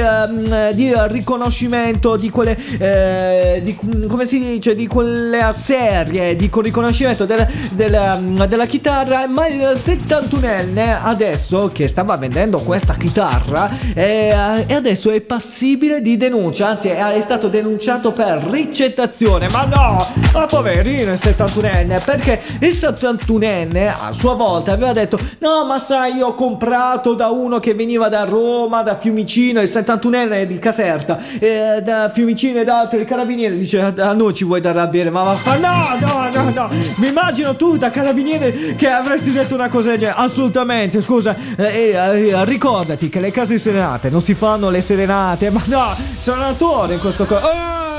ehm, 0.57 0.73
di 0.73 0.93
riconoscimento 1.09 2.17
di 2.17 2.31
quelle 2.31 2.57
eh, 2.79 3.61
di, 3.63 3.75
come 4.07 4.27
si 4.27 4.39
dice 4.39 4.75
di 4.75 4.87
quelle 4.87 5.51
serie 5.53 6.35
di 6.37 6.49
con 6.49 6.63
riconoscimento 6.63 7.25
del- 7.25 7.47
del- 7.73 8.45
della 8.49 8.67
chitarra 8.67 9.27
ma 9.27 9.47
il 9.47 9.61
71enne 9.75 10.99
adesso 11.03 11.71
che 11.73 11.87
stava 11.89 12.17
vendendo 12.17 12.59
questa 12.59 12.95
chitarra 12.95 13.71
eh, 13.95 14.65
e 14.67 14.75
adesso 14.75 15.11
è 15.11 15.21
passibile 15.21 16.01
di 16.01 16.17
denuncia 16.17 16.69
anzi 16.69 16.89
è, 16.89 16.97
è 16.97 17.21
stato 17.21 17.49
denunciato 17.49 18.13
per 18.13 18.47
ricettazione 18.51 19.49
ma 19.53 19.65
no 19.65 20.07
ma 20.33 20.47
poverino 20.47 21.13
il 21.13 21.21
71enne 21.23 22.03
perché 22.05 22.41
il 22.61 22.73
71enne 22.73 23.93
a 24.01 24.13
sua 24.13 24.35
volta 24.35 24.73
aveva 24.73 24.93
detto 24.93 25.19
no 25.39 25.65
ma 25.67 25.79
sai 25.79 26.15
io 26.17 26.29
ho 26.29 26.35
comprato 26.35 27.15
da 27.15 27.29
uno 27.31 27.59
che 27.61 27.75
veniva 27.75 28.09
da 28.09 28.25
Roma 28.25 28.83
da 28.83 28.97
Fiumicino 28.97 29.61
il 29.61 29.69
71enne 29.69 30.36
di 30.45 30.59
Caserta 30.59 31.19
eh, 31.39 31.81
da 31.83 32.11
Fiumicino 32.13 32.61
e 32.61 32.65
da 32.65 32.81
altri 32.81 33.05
carabinieri 33.05 33.57
dice 33.57 33.81
a 33.81 34.13
noi 34.13 34.35
ci 34.35 34.45
vuoi 34.45 34.61
dare 34.61 34.81
a 34.81 34.87
bere 34.87 35.11
ma 35.11 35.23
va 35.23 35.57
no 35.57 35.97
no 36.01 36.29
no 36.33 36.51
no 36.51 36.71
mi 36.97 37.09
immagino 37.09 37.55
tu 37.55 37.77
da 37.77 37.91
carabiniere 37.91 38.75
che 38.77 38.89
avresti 38.89 39.33
detto 39.33 39.55
una 39.55 39.69
cosa 39.69 39.91
del 39.91 40.01
genere 40.01 40.19
assolutamente 40.19 41.01
scusa 41.01 41.35
eh, 41.57 41.91
eh, 41.93 42.45
ricordati 42.45 43.09
che 43.09 43.21
le 43.21 43.31
case 43.31 43.59
serenate 43.59 44.11
non 44.11 44.21
si 44.21 44.35
fanno 44.35 44.69
le 44.69 44.83
serenate 44.83 45.51
ma 45.51 45.63
no 45.67 45.95
sono 46.19 46.49
attore 46.49 46.95
in 46.95 47.01
questo 47.01 47.25
caso 47.25 47.95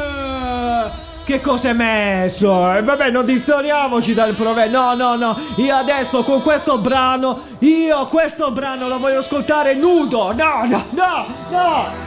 che 1.28 1.42
cosa 1.42 1.68
hai 1.72 1.76
messo? 1.76 2.74
Eh, 2.74 2.82
vabbè, 2.82 3.12
non 3.12 3.26
distoriamoci 3.26 4.14
dal 4.14 4.34
proverbio. 4.34 4.80
No, 4.80 4.94
no, 4.94 5.16
no. 5.18 5.38
Io 5.58 5.76
adesso 5.76 6.24
con 6.24 6.42
questo 6.42 6.78
brano, 6.78 7.42
io 7.60 8.08
questo 8.08 8.50
brano 8.52 8.88
lo 8.88 8.98
voglio 8.98 9.20
ascoltare 9.20 9.76
nudo. 9.76 10.32
No, 10.32 10.64
no, 10.66 10.86
no, 10.92 11.26
no. 11.50 12.07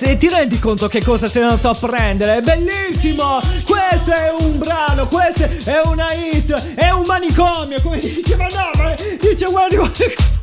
se 0.00 0.16
ti 0.16 0.30
rendi 0.30 0.58
conto 0.58 0.88
che 0.88 1.04
cosa 1.04 1.26
sei 1.28 1.42
andato 1.42 1.68
a 1.68 1.74
prendere? 1.74 2.38
È 2.38 2.40
bellissimo! 2.40 3.38
Questo 3.66 4.10
è 4.12 4.32
un 4.38 4.56
brano, 4.56 5.06
questo 5.06 5.44
è 5.44 5.78
una 5.84 6.10
hit, 6.14 6.74
è 6.74 6.88
un 6.88 7.04
manicomio, 7.04 7.82
come 7.82 7.98
dice, 7.98 8.34
ma 8.36 8.46
no, 8.46 8.70
ma 8.82 8.94
dice 8.94 9.50
manicomio. 9.50 10.38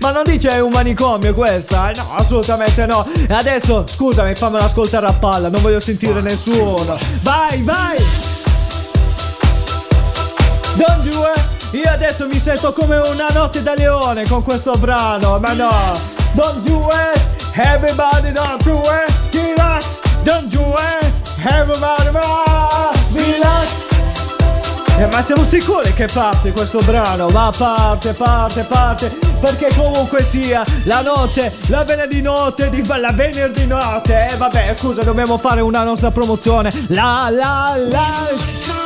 Ma 0.00 0.12
non 0.12 0.22
dice 0.24 0.50
è 0.50 0.60
un 0.60 0.70
manicomio 0.70 1.34
questa? 1.34 1.90
Eh, 1.90 1.96
No, 1.96 2.14
assolutamente 2.14 2.86
no. 2.86 3.04
E 3.28 3.34
adesso, 3.34 3.84
scusami, 3.84 4.36
fammelo 4.36 4.64
ascoltare 4.64 5.06
a 5.06 5.12
palla, 5.12 5.48
non 5.48 5.60
voglio 5.60 5.80
sentire 5.80 6.20
nessuno. 6.20 6.96
Vai, 7.22 7.62
vai! 7.62 7.96
Don't 10.76 11.02
do 11.10 11.24
it! 11.34 11.41
Io 11.72 11.90
adesso 11.90 12.26
mi 12.26 12.38
sento 12.38 12.74
come 12.74 12.98
una 12.98 13.28
notte 13.32 13.62
da 13.62 13.74
leone 13.74 14.26
con 14.26 14.42
questo 14.42 14.72
brano, 14.72 15.38
ma 15.38 15.52
no! 15.54 15.98
Don't 16.32 16.60
do 16.68 16.86
it! 16.90 17.56
Everybody 17.56 18.30
don't 18.30 18.62
do 18.62 18.78
it! 18.78 19.34
Relax! 19.34 20.00
Don't 20.22 20.52
do 20.52 20.60
it! 20.60 21.12
Everybody 21.42 22.10
relax! 23.14 23.90
Eh, 24.98 25.06
ma 25.06 25.22
siamo 25.22 25.44
sicuri 25.44 25.94
che 25.94 26.08
parte 26.12 26.52
questo 26.52 26.80
brano? 26.80 27.28
Ma 27.28 27.50
parte, 27.56 28.12
parte, 28.12 28.64
parte! 28.64 29.08
Perché 29.40 29.72
comunque 29.74 30.22
sia 30.22 30.62
la 30.84 31.00
notte, 31.00 31.50
la 31.68 31.84
venerdì 31.84 32.20
notte, 32.20 32.68
di, 32.68 32.84
la 32.86 33.12
venerdì 33.12 33.66
notte! 33.66 34.28
Eh 34.30 34.36
vabbè, 34.36 34.74
scusa, 34.76 35.02
dobbiamo 35.02 35.38
fare 35.38 35.62
una 35.62 35.84
nostra 35.84 36.10
promozione! 36.10 36.70
La 36.88 37.28
la 37.30 37.74
la! 37.88 38.81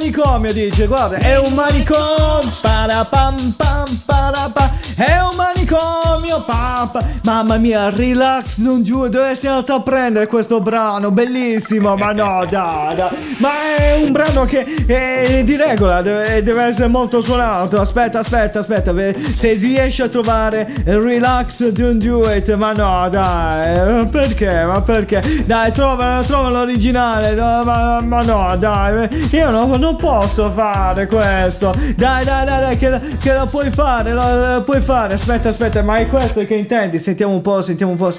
Manicomio, 0.00 0.52
dice, 0.54 0.86
guarda, 0.86 1.18
è 1.18 1.38
un 1.38 1.52
manicomio, 1.52 2.40
parapam 2.62 3.36
pam 3.54 3.84
parapam, 4.06 4.70
è 4.96 5.20
un 5.20 5.36
manicomio, 5.36 6.42
pa, 6.46 6.88
pa. 6.90 7.04
mamma 7.24 7.58
mia, 7.58 7.90
relax, 7.90 8.58
non 8.58 8.82
giù, 8.82 9.08
dove 9.08 9.34
sei 9.34 9.50
andato 9.50 9.74
a 9.74 9.80
prendere 9.82 10.26
questo 10.26 10.60
brano, 10.60 11.10
bellissimo, 11.10 11.96
ma 11.96 12.12
no, 12.12 12.46
dai, 12.48 12.96
dai, 12.96 13.08
ma 13.38 13.76
è 13.76 14.00
un 14.02 14.10
brano 14.10 14.46
che 14.46 14.64
è 14.86 15.44
di 15.44 15.56
regola, 15.56 16.00
deve, 16.00 16.42
deve 16.42 16.62
essere 16.64 16.88
molto 16.88 17.20
suonato, 17.20 17.78
aspetta, 17.78 18.20
aspetta, 18.20 18.60
aspetta, 18.60 18.94
se 19.34 19.52
riesci 19.52 20.00
a 20.00 20.08
trovare 20.08 20.66
relax, 20.84 21.68
don't 21.68 22.02
do 22.02 22.30
it, 22.32 22.52
ma 22.54 22.72
no, 22.72 23.06
dai, 23.10 24.06
perché, 24.08 24.64
ma 24.64 24.80
perché, 24.80 25.44
dai, 25.44 25.72
trova, 25.72 26.22
trova 26.26 26.48
l'originale, 26.48 27.34
ma, 27.34 28.00
ma 28.00 28.22
no, 28.22 28.56
dai, 28.56 29.28
io 29.30 29.50
non, 29.50 29.70
non 29.78 29.89
posso 29.96 30.50
fare 30.50 31.06
questo, 31.06 31.74
dai, 31.96 32.24
dai, 32.24 32.44
dai, 32.44 32.60
dai 32.60 32.76
che, 32.76 33.16
che 33.18 33.34
lo 33.34 33.46
puoi 33.46 33.70
fare, 33.70 34.12
lo, 34.12 34.54
lo 34.54 34.62
puoi 34.62 34.80
fare, 34.80 35.14
aspetta, 35.14 35.48
aspetta, 35.48 35.82
ma 35.82 35.96
è 35.96 36.06
questo 36.08 36.44
che 36.44 36.54
intendi, 36.54 36.98
sentiamo 36.98 37.34
un 37.34 37.42
po', 37.42 37.62
sentiamo 37.62 37.92
un 37.92 37.98
po'. 37.98 38.12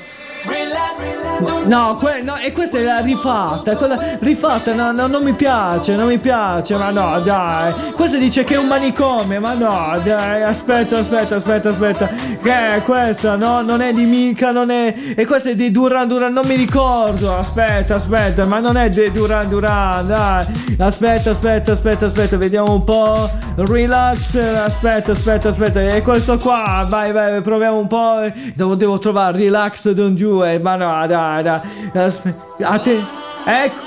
No, 1.66 1.96
que- 1.96 2.22
no, 2.22 2.38
e 2.38 2.52
questa 2.52 2.80
è 2.80 2.84
la 2.84 3.00
rifatta, 3.00 3.76
quella 3.76 3.98
rifatta, 4.20 4.74
no, 4.74 4.92
no, 4.92 5.08
non 5.08 5.24
mi 5.24 5.34
piace, 5.34 5.96
non 5.96 6.08
mi 6.08 6.18
piace, 6.18 6.76
ma 6.76 6.90
no, 6.90 7.20
dai. 7.22 7.74
Questa 7.94 8.18
dice 8.18 8.44
che 8.44 8.56
è 8.56 8.58
un 8.58 8.68
manicomio, 8.68 9.40
ma 9.40 9.54
no, 9.54 10.00
dai, 10.04 10.42
aspetta, 10.42 10.98
aspetta, 10.98 11.36
aspetta, 11.36 11.70
aspetta. 11.70 12.08
Che 12.42 12.76
è 12.76 12.82
questa? 12.82 13.36
No, 13.36 13.62
non 13.62 13.82
è 13.82 13.94
di 13.94 14.06
Mika, 14.06 14.52
non 14.52 14.72
è... 14.72 15.14
E 15.16 15.26
questa 15.26 15.52
è 15.52 15.56
di 15.56 15.72
Duran 15.72 16.08
Duran, 16.08 16.34
non 16.34 16.46
mi 16.48 16.56
ricordo. 16.56 17.38
Aspetta, 17.38 17.96
aspetta, 17.96 18.46
ma 18.46 18.60
non 18.60 18.76
è 18.76 18.90
di 18.90 19.12
Duran 19.12 19.48
Duran, 19.48 20.08
dai. 20.08 20.46
Aspetta, 20.78 21.30
aspetta, 21.30 21.72
aspetta, 21.74 22.06
aspetta, 22.06 22.38
vediamo 22.38 22.74
un 22.74 22.84
po'. 22.84 23.30
Relax, 23.58 24.36
aspetta, 24.36 25.12
aspetta, 25.12 25.50
aspetta. 25.50 25.82
E 25.82 26.02
questo 26.02 26.38
qua, 26.38 26.86
vai, 26.90 27.12
vai, 27.12 27.42
proviamo 27.42 27.78
un 27.78 27.88
po'. 27.88 28.30
Devo, 28.56 28.76
devo 28.76 28.98
trovare 28.98 29.38
relax, 29.38 29.92
don't 29.92 30.18
do 30.18 30.31
it, 30.40 30.62
ma 30.62 30.76
no, 30.76 31.08
dai, 31.08 31.44
dai. 31.44 31.60
Aspetta, 31.94 32.68
a 32.68 32.80
te. 32.80 33.04
Ecco. 33.44 33.80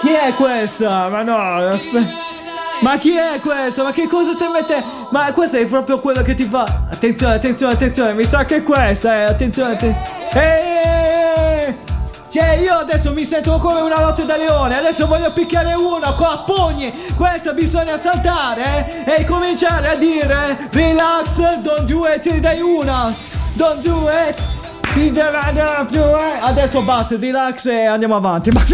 Chi 0.00 0.12
è 0.12 0.34
questa? 0.34 1.08
Ma 1.08 1.22
no, 1.22 1.36
aspetta. 1.68 2.22
Ma 2.80 2.98
chi 2.98 3.16
è 3.16 3.40
questo? 3.40 3.82
Ma 3.82 3.92
che 3.92 4.06
cosa 4.06 4.32
stai 4.32 4.48
mettendo? 4.48 5.08
Ma 5.10 5.32
questo 5.32 5.56
è 5.56 5.64
proprio 5.66 6.00
quello 6.00 6.22
che 6.22 6.34
ti 6.34 6.44
fa. 6.44 6.64
Attenzione, 6.90 7.34
attenzione, 7.34 7.72
attenzione. 7.72 8.12
Mi 8.12 8.24
sa 8.24 8.44
che 8.44 8.56
è 8.56 8.62
questa, 8.62 9.20
eh. 9.20 9.24
Attenzione, 9.24 9.72
attenzione. 9.72 10.22
Ehi! 10.32 10.74
Cioè, 12.34 12.54
io 12.56 12.74
adesso 12.74 13.12
mi 13.12 13.24
sento 13.24 13.58
come 13.58 13.80
una 13.80 14.00
lotta 14.00 14.24
da 14.24 14.36
leone. 14.36 14.76
Adesso 14.76 15.06
voglio 15.06 15.32
picchiare 15.32 15.72
uno 15.74 16.14
qua 16.16 16.32
a 16.32 16.38
pugni. 16.38 16.92
Questo 17.14 17.54
bisogna 17.54 17.96
saltare 17.96 19.04
eh, 19.04 19.20
e 19.20 19.24
cominciare 19.24 19.90
a 19.90 19.94
dire: 19.94 20.68
Relax, 20.72 21.58
don't 21.58 21.84
do 21.84 22.04
it, 22.12 22.28
dai 22.38 22.60
una. 22.60 23.14
Don't 23.52 23.80
do 23.82 24.08
it. 24.08 24.63
It. 24.96 25.18
Adesso 26.42 26.82
basta, 26.82 27.16
relax 27.16 27.66
e 27.66 27.84
andiamo 27.86 28.14
avanti. 28.14 28.50
Ma! 28.50 28.64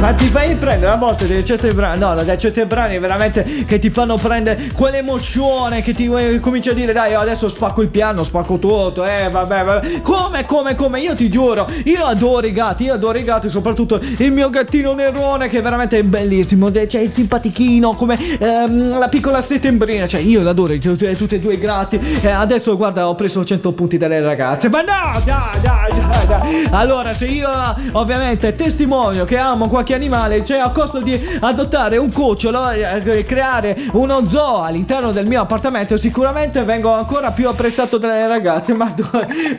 Ma 0.00 0.12
ti 0.12 0.26
fai 0.26 0.54
prendere 0.56 0.92
a 0.92 0.96
volte 0.96 1.26
dei 1.26 1.44
certi 1.44 1.72
brani, 1.72 2.00
no, 2.00 2.14
dai 2.14 2.38
certi 2.38 2.64
brani 2.66 2.98
veramente 2.98 3.64
che 3.66 3.78
ti 3.78 3.90
fanno 3.90 4.16
prendere 4.16 4.70
quell'emozione 4.74 5.82
che 5.82 5.94
ti 5.94 6.10
eh, 6.12 6.40
cominci 6.40 6.68
a 6.68 6.74
dire 6.74 6.92
dai 6.92 7.12
io 7.12 7.20
adesso 7.20 7.48
spacco 7.48 7.80
il 7.80 7.88
piano, 7.88 8.22
spacco 8.22 8.58
tutto, 8.58 9.04
eh 9.04 9.30
vabbè, 9.30 9.64
vabbè. 9.64 10.00
Come, 10.02 10.44
come, 10.44 10.74
come, 10.74 11.00
io 11.00 11.14
ti 11.14 11.30
giuro, 11.30 11.68
io 11.84 12.04
adoro 12.04 12.46
i 12.46 12.52
gatti, 12.52 12.84
io 12.84 12.94
adoro 12.94 13.16
i 13.18 13.24
gatti, 13.24 13.48
soprattutto 13.48 13.98
il 14.18 14.32
mio 14.32 14.50
gattino 14.50 14.92
nerone 14.92 15.48
che 15.48 15.58
è 15.58 15.62
veramente 15.62 16.02
bellissimo, 16.04 16.70
cioè 16.72 17.00
il 17.00 17.10
simpatichino 17.10 17.94
come 17.94 18.18
ehm, 18.38 18.98
la 18.98 19.08
piccola 19.08 19.40
settembrina, 19.40 20.06
cioè 20.06 20.20
io 20.20 20.42
l'adoro, 20.42 20.76
tutti, 20.78 21.14
tutti 21.16 21.36
e 21.36 21.38
due 21.38 21.54
i 21.54 21.58
gatti. 21.58 21.98
Eh, 22.20 22.28
adesso 22.28 22.76
guarda 22.76 23.08
ho 23.08 23.14
preso 23.14 23.44
100 23.44 23.72
punti 23.72 23.96
dalle 23.96 24.20
ragazze, 24.20 24.68
ma 24.68 24.80
no, 24.80 25.20
dai, 25.24 25.60
dai, 25.62 25.92
dai, 25.92 26.26
dai. 26.26 26.68
Allora 26.70 27.12
se 27.12 27.26
io 27.26 27.48
ovviamente 27.92 28.54
testimonio 28.54 29.24
che 29.24 29.36
amo 29.36 29.68
qualche 29.68 29.93
animale, 29.94 30.44
cioè 30.44 30.58
a 30.58 30.70
costo 30.70 31.00
di 31.00 31.18
adottare 31.40 31.96
un 31.96 32.12
cucciolo 32.12 32.70
e 32.70 33.24
creare 33.26 33.76
uno 33.92 34.26
zoo 34.28 34.62
all'interno 34.62 35.12
del 35.12 35.26
mio 35.26 35.42
appartamento, 35.42 35.96
sicuramente 35.96 36.62
vengo 36.64 36.92
ancora 36.92 37.30
più 37.32 37.48
apprezzato 37.48 37.98
dalle 37.98 38.26
ragazze. 38.26 38.72
Ma, 38.74 38.92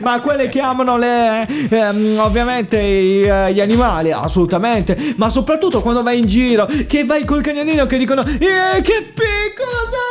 ma 0.00 0.20
quelle 0.20 0.48
che 0.48 0.60
amano 0.60 0.96
le, 0.96 1.46
ehm, 1.68 2.18
ovviamente 2.18 2.78
i, 2.78 3.22
eh, 3.22 3.52
gli 3.52 3.60
animali, 3.60 4.12
assolutamente. 4.12 5.14
Ma 5.16 5.28
soprattutto 5.28 5.80
quando 5.80 6.02
vai 6.02 6.18
in 6.18 6.26
giro, 6.26 6.66
che 6.86 7.04
vai 7.04 7.24
col 7.24 7.42
cagnolino 7.42 7.86
che 7.86 7.98
dicono, 7.98 8.22
eh, 8.22 8.80
che 8.82 9.12
piccolo, 9.14 9.88
dai, 9.90 10.05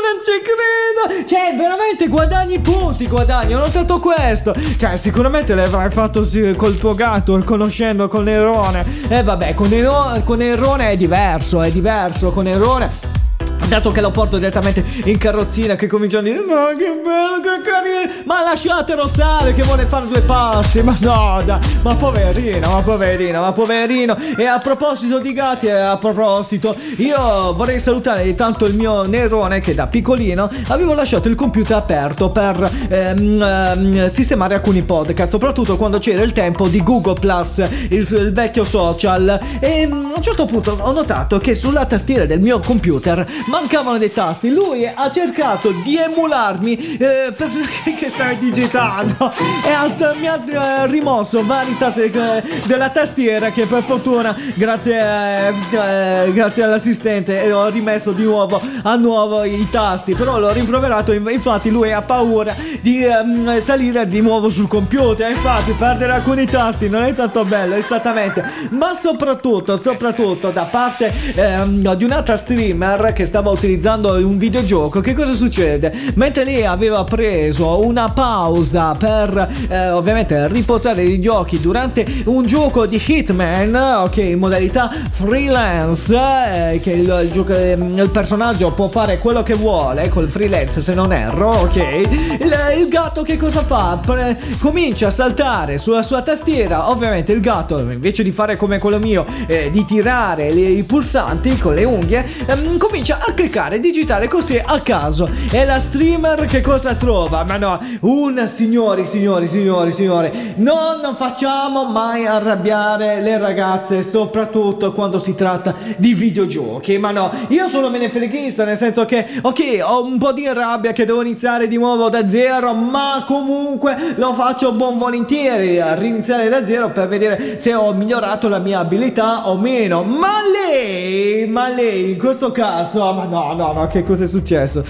non 0.00 0.20
ci 0.22 0.40
credo. 0.42 1.28
Cioè, 1.28 1.54
veramente 1.56 2.08
guadagni 2.08 2.58
punti, 2.58 3.06
guadagni. 3.06 3.54
Ho 3.54 3.58
notato 3.58 3.98
questo. 4.00 4.54
Cioè, 4.78 4.96
sicuramente 4.96 5.54
l'avrai 5.54 5.90
fatto 5.90 6.24
sì, 6.24 6.54
col 6.56 6.76
tuo 6.78 6.94
gatto, 6.94 7.40
conoscendo 7.44 8.08
con 8.08 8.24
Nerone. 8.24 8.84
E 9.08 9.18
eh, 9.18 9.22
vabbè, 9.22 9.54
con, 9.54 9.68
Nero- 9.68 10.22
con 10.24 10.38
Nerone 10.38 10.90
è 10.90 10.96
diverso, 10.96 11.62
è 11.62 11.70
diverso. 11.70 12.30
Con 12.30 12.44
Nerone. 12.44 13.31
Dato 13.72 13.90
che 13.90 14.02
lo 14.02 14.10
porto 14.10 14.36
direttamente 14.36 14.84
in 15.04 15.16
carrozzina 15.16 15.76
che 15.76 15.86
cominciano 15.86 16.28
a 16.28 16.30
dire 16.30 16.44
Ma 16.44 16.76
che 16.76 17.00
bello, 17.02 17.40
che 17.40 17.62
carino 17.62 18.22
Ma 18.26 18.42
lasciatelo 18.42 19.06
stare 19.06 19.54
che 19.54 19.62
vuole 19.62 19.86
fare 19.86 20.08
due 20.08 20.20
passi. 20.20 20.82
Ma 20.82 20.94
no, 21.00 21.40
dai 21.42 21.58
Ma 21.80 21.94
poverino, 21.96 22.70
ma 22.70 22.82
poverino, 22.82 23.40
ma 23.40 23.52
poverino. 23.52 24.14
E 24.36 24.44
a 24.44 24.58
proposito 24.58 25.20
di 25.20 25.32
gatti 25.32 25.68
e 25.68 25.72
a 25.72 25.96
proposito 25.96 26.76
Io 26.98 27.54
vorrei 27.54 27.80
salutare 27.80 28.28
intanto 28.28 28.66
il 28.66 28.74
mio 28.74 29.04
Nerone 29.04 29.60
Che 29.60 29.74
da 29.74 29.86
piccolino 29.86 30.50
avevo 30.68 30.92
lasciato 30.92 31.28
il 31.28 31.34
computer 31.34 31.78
aperto 31.78 32.30
Per 32.30 32.70
ehm, 32.90 33.40
ehm, 33.40 34.06
sistemare 34.08 34.56
alcuni 34.56 34.82
podcast 34.82 35.30
Soprattutto 35.30 35.78
quando 35.78 35.96
c'era 35.96 36.20
il 36.20 36.32
tempo 36.32 36.68
di 36.68 36.82
Google 36.82 37.18
Plus 37.18 37.64
il, 37.88 38.06
il 38.06 38.32
vecchio 38.34 38.64
social. 38.64 39.40
E 39.60 39.86
mm, 39.86 40.10
a 40.12 40.16
un 40.16 40.22
certo 40.22 40.44
punto 40.44 40.76
ho 40.78 40.92
notato 40.92 41.38
che 41.38 41.54
sulla 41.54 41.86
tastiera 41.86 42.26
del 42.26 42.40
mio 42.42 42.58
computer 42.60 43.26
mancavano 43.62 43.98
dei 43.98 44.12
tasti. 44.12 44.50
Lui 44.50 44.86
ha 44.86 45.10
cercato 45.10 45.70
di 45.84 45.96
emularmi 45.96 46.96
eh, 46.98 47.32
per 47.36 47.48
che 47.96 48.08
stai 48.08 48.38
digitando 48.38 49.32
e 49.64 49.70
ha, 49.70 50.14
mi 50.18 50.26
ha 50.26 50.42
eh, 50.44 50.86
rimosso 50.88 51.44
vari 51.44 51.76
tasti 51.76 52.02
eh, 52.02 52.42
della 52.66 52.90
tastiera 52.90 53.50
che 53.50 53.66
per 53.66 53.82
fortuna 53.82 54.36
grazie, 54.54 54.98
eh, 54.98 56.24
eh, 56.24 56.32
grazie 56.32 56.64
all'assistente 56.64 57.44
eh, 57.44 57.52
ho 57.52 57.68
rimesso 57.68 58.10
di 58.12 58.24
nuovo 58.24 58.60
a 58.82 58.96
nuovo 58.96 59.44
i 59.44 59.68
tasti. 59.70 60.14
Però 60.14 60.38
l'ho 60.38 60.52
rimproverato, 60.52 61.12
inf- 61.12 61.30
infatti 61.30 61.70
lui 61.70 61.92
ha 61.92 62.02
paura 62.02 62.56
di 62.80 63.04
ehm, 63.04 63.60
salire 63.60 64.08
di 64.08 64.20
nuovo 64.20 64.48
sul 64.48 64.66
computer. 64.66 65.30
Infatti 65.30 65.72
perdere 65.72 66.12
alcuni 66.12 66.46
tasti 66.46 66.88
non 66.88 67.04
è 67.04 67.14
tanto 67.14 67.44
bello, 67.44 67.76
esattamente. 67.76 68.44
Ma 68.70 68.92
soprattutto, 68.94 69.76
soprattutto 69.76 70.50
da 70.50 70.64
parte 70.64 71.12
ehm, 71.34 71.94
di 71.94 72.04
un'altra 72.04 72.34
streamer 72.34 73.12
che 73.12 73.24
stava 73.24 73.51
utilizzando 73.52 74.14
un 74.14 74.38
videogioco, 74.38 75.00
che 75.00 75.14
cosa 75.14 75.32
succede? 75.34 75.92
Mentre 76.14 76.44
lei 76.44 76.64
aveva 76.64 77.04
preso 77.04 77.84
una 77.84 78.10
pausa 78.10 78.94
per 78.94 79.48
eh, 79.68 79.90
ovviamente 79.90 80.48
riposare 80.48 81.04
gli 81.08 81.26
occhi 81.26 81.60
durante 81.60 82.04
un 82.26 82.44
gioco 82.46 82.86
di 82.86 83.00
Hitman, 83.04 83.74
ok, 83.74 84.16
in 84.16 84.38
modalità 84.38 84.90
freelance, 85.12 86.14
eh, 86.14 86.78
che 86.78 86.92
il, 86.92 87.20
il, 87.24 87.30
gioco- 87.32 87.52
il 87.52 88.10
personaggio 88.12 88.70
può 88.72 88.88
fare 88.88 89.18
quello 89.18 89.42
che 89.42 89.54
vuole 89.54 90.08
col 90.08 90.30
freelance 90.30 90.80
se 90.80 90.94
non 90.94 91.12
erro, 91.12 91.50
ok? 91.50 91.76
Il, 91.76 92.54
il 92.78 92.88
gatto 92.88 93.22
che 93.22 93.36
cosa 93.36 93.62
fa? 93.62 93.98
Pre- 94.04 94.38
comincia 94.60 95.08
a 95.08 95.10
saltare 95.10 95.78
sulla 95.78 96.02
sua 96.02 96.22
tastiera, 96.22 96.90
ovviamente 96.90 97.32
il 97.32 97.40
gatto 97.40 97.78
invece 97.78 98.22
di 98.22 98.32
fare 98.32 98.56
come 98.56 98.78
quello 98.78 98.98
mio, 98.98 99.24
eh, 99.46 99.70
di 99.70 99.84
tirare 99.84 100.52
le- 100.52 100.60
i 100.60 100.82
pulsanti 100.82 101.56
con 101.58 101.74
le 101.74 101.84
unghie, 101.84 102.24
ehm, 102.46 102.76
comincia 102.78 103.18
a 103.24 103.31
cliccare, 103.34 103.80
digitare 103.80 104.28
così 104.28 104.60
a 104.64 104.80
caso. 104.80 105.28
E 105.50 105.64
la 105.64 105.78
streamer 105.78 106.44
che 106.44 106.60
cosa 106.60 106.94
trova? 106.94 107.44
Ma 107.44 107.56
no, 107.56 107.78
un 108.00 108.48
signori, 108.48 109.06
signori, 109.06 109.46
signori, 109.46 109.92
signori, 109.92 110.54
non 110.56 111.14
facciamo 111.16 111.84
mai 111.84 112.26
arrabbiare 112.26 113.20
le 113.20 113.38
ragazze, 113.38 114.02
soprattutto 114.02 114.92
quando 114.92 115.18
si 115.18 115.34
tratta 115.34 115.74
di 115.96 116.14
videogiochi. 116.14 116.98
Ma 116.98 117.10
no, 117.10 117.30
io 117.48 117.68
sono 117.68 117.88
menefreghista, 117.88 118.64
nel 118.64 118.76
senso 118.76 119.04
che, 119.04 119.26
ok, 119.40 119.80
ho 119.82 120.04
un 120.04 120.18
po' 120.18 120.32
di 120.32 120.46
rabbia 120.52 120.92
che 120.92 121.04
devo 121.04 121.22
iniziare 121.22 121.68
di 121.68 121.76
nuovo 121.76 122.08
da 122.08 122.28
zero, 122.28 122.74
ma 122.74 123.24
comunque 123.26 124.14
lo 124.16 124.34
faccio 124.34 124.72
buon 124.72 124.98
volentieri 124.98 125.80
a 125.80 125.94
riniziare 125.94 126.48
da 126.48 126.64
zero 126.64 126.90
per 126.90 127.08
vedere 127.08 127.60
se 127.60 127.74
ho 127.74 127.92
migliorato 127.92 128.48
la 128.48 128.58
mia 128.58 128.80
abilità 128.80 129.48
o 129.48 129.56
meno. 129.56 130.02
Ma 130.02 130.40
lei, 130.42 131.46
ma 131.46 131.68
lei 131.68 132.10
in 132.10 132.18
questo 132.18 132.50
caso, 132.50 133.21
no, 133.24 133.54
no, 133.54 133.72
no, 133.72 133.86
che 133.86 134.02
cosa 134.02 134.24
è 134.24 134.26
successo? 134.26 134.84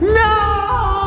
No! 0.00 0.97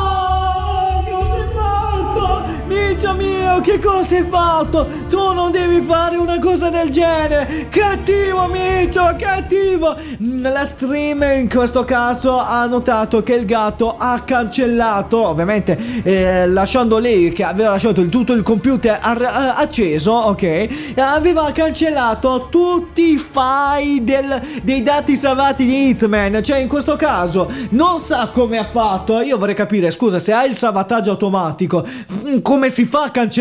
No, 3.52 3.60
che 3.60 3.78
cosa 3.78 4.16
hai 4.16 4.24
fatto? 4.30 4.88
Tu 5.10 5.32
non 5.34 5.50
devi 5.50 5.84
fare 5.86 6.16
una 6.16 6.38
cosa 6.38 6.70
del 6.70 6.88
genere. 6.88 7.66
Cattivo, 7.68 8.46
Mizzo, 8.46 9.14
cattivo. 9.18 9.94
La 10.40 10.64
stream 10.64 11.22
in 11.38 11.50
questo 11.50 11.84
caso 11.84 12.38
ha 12.38 12.64
notato 12.64 13.22
che 13.22 13.34
il 13.34 13.44
gatto 13.44 13.94
ha 13.98 14.20
cancellato, 14.24 15.26
ovviamente 15.26 15.78
eh, 16.02 16.48
lasciando 16.48 16.96
lei 16.96 17.30
che 17.32 17.44
aveva 17.44 17.70
lasciato 17.70 18.00
il, 18.00 18.08
tutto 18.08 18.32
il 18.32 18.42
computer 18.42 18.98
ar- 19.02 19.20
eh, 19.20 19.62
acceso, 19.62 20.12
ok? 20.12 20.94
Aveva 20.96 21.52
cancellato 21.52 22.48
tutti 22.50 23.12
i 23.12 23.18
file 23.18 24.02
del- 24.02 24.40
dei 24.62 24.82
dati 24.82 25.14
salvati 25.14 25.66
di 25.66 25.88
Hitman. 25.90 26.42
Cioè, 26.42 26.56
in 26.56 26.68
questo 26.68 26.96
caso 26.96 27.50
non 27.70 28.00
sa 28.00 28.30
come 28.32 28.56
ha 28.56 28.64
fatto. 28.64 29.20
Io 29.20 29.36
vorrei 29.36 29.54
capire, 29.54 29.90
scusa, 29.90 30.18
se 30.18 30.32
hai 30.32 30.48
il 30.48 30.56
salvataggio 30.56 31.10
automatico, 31.10 31.84
come 32.40 32.70
si 32.70 32.86
fa 32.86 33.02
a 33.02 33.10
cancellare? 33.10 33.40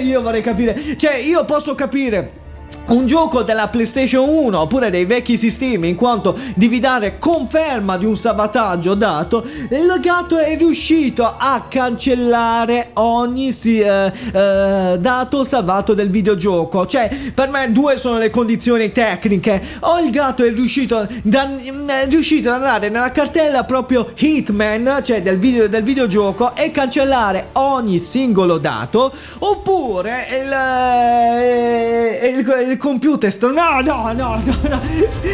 Io 0.00 0.22
vorrei 0.22 0.42
capire. 0.42 0.96
Cioè, 0.96 1.16
io 1.16 1.44
posso 1.44 1.74
capire. 1.74 2.44
Un 2.86 3.06
gioco 3.06 3.42
della 3.42 3.66
PlayStation 3.66 4.28
1 4.28 4.60
oppure 4.60 4.90
dei 4.90 5.06
vecchi 5.06 5.36
sistemi 5.36 5.88
in 5.88 5.96
quanto 5.96 6.38
devi 6.54 6.78
dare 6.78 7.18
conferma 7.18 7.96
di 7.96 8.04
un 8.04 8.16
salvataggio 8.16 8.94
dato 8.94 9.44
il 9.70 9.98
gatto 10.00 10.38
è 10.38 10.56
riuscito 10.56 11.24
a 11.24 11.64
cancellare 11.68 12.90
ogni 12.94 13.50
si- 13.50 13.80
eh, 13.80 14.12
eh, 14.32 14.96
dato 14.98 15.44
salvato 15.44 15.94
del 15.94 16.10
videogioco. 16.10 16.86
Cioè 16.86 17.10
per 17.34 17.48
me 17.48 17.72
due 17.72 17.96
sono 17.98 18.18
le 18.18 18.30
condizioni 18.30 18.92
tecniche. 18.92 19.60
O 19.80 19.98
il 19.98 20.10
gatto 20.10 20.44
è 20.44 20.52
riuscito, 20.52 21.06
da- 21.22 21.56
è 21.56 22.06
riuscito 22.08 22.50
ad 22.50 22.56
andare 22.56 22.88
nella 22.88 23.10
cartella 23.10 23.64
proprio 23.64 24.08
Hitman 24.14 25.00
cioè 25.02 25.22
del, 25.22 25.38
video, 25.38 25.68
del 25.68 25.82
videogioco 25.82 26.54
e 26.54 26.70
cancellare 26.70 27.48
ogni 27.52 27.98
singolo 27.98 28.58
dato 28.58 29.12
oppure 29.40 30.26
il, 30.30 30.52
eh, 30.52 32.28
il, 32.28 32.75
il 32.76 32.78
computer 32.78 33.34
no 33.40 33.80
no 33.80 34.12
no 34.12 34.40
no 34.42 34.54
no. 34.68 34.80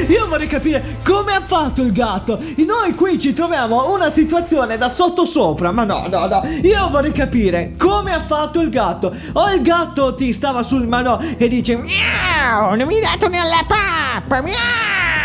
Io 0.09 0.27
vorrei 0.29 0.47
capire 0.47 0.99
come 1.05 1.35
ha 1.35 1.41
fatto 1.41 1.83
il 1.83 1.93
gatto. 1.93 2.39
Noi 2.57 2.95
qui 2.95 3.19
ci 3.19 3.33
troviamo 3.33 3.93
una 3.93 4.09
situazione 4.09 4.79
da 4.79 4.89
sottosopra 4.89 5.73
ma 5.73 5.85
no 5.85 6.07
no 6.09 6.27
no. 6.27 6.43
Io 6.63 6.89
vorrei 6.89 7.13
capire 7.13 7.75
come 7.77 8.13
ha 8.13 8.23
fatto 8.23 8.61
il 8.61 8.71
gatto. 8.71 9.15
O 9.33 9.51
il 9.51 9.63
gatto 9.63 10.15
ti 10.15 10.33
stava 10.33 10.63
sul 10.63 10.87
mano 10.87 11.21
e 11.37 11.49
dice 11.49 11.77
miau 11.77 12.75
non 12.77 12.87
mi 12.87 13.01
dato 13.01 13.29
nella 13.29 13.65
pappa 13.67 14.41
miau 14.41 15.22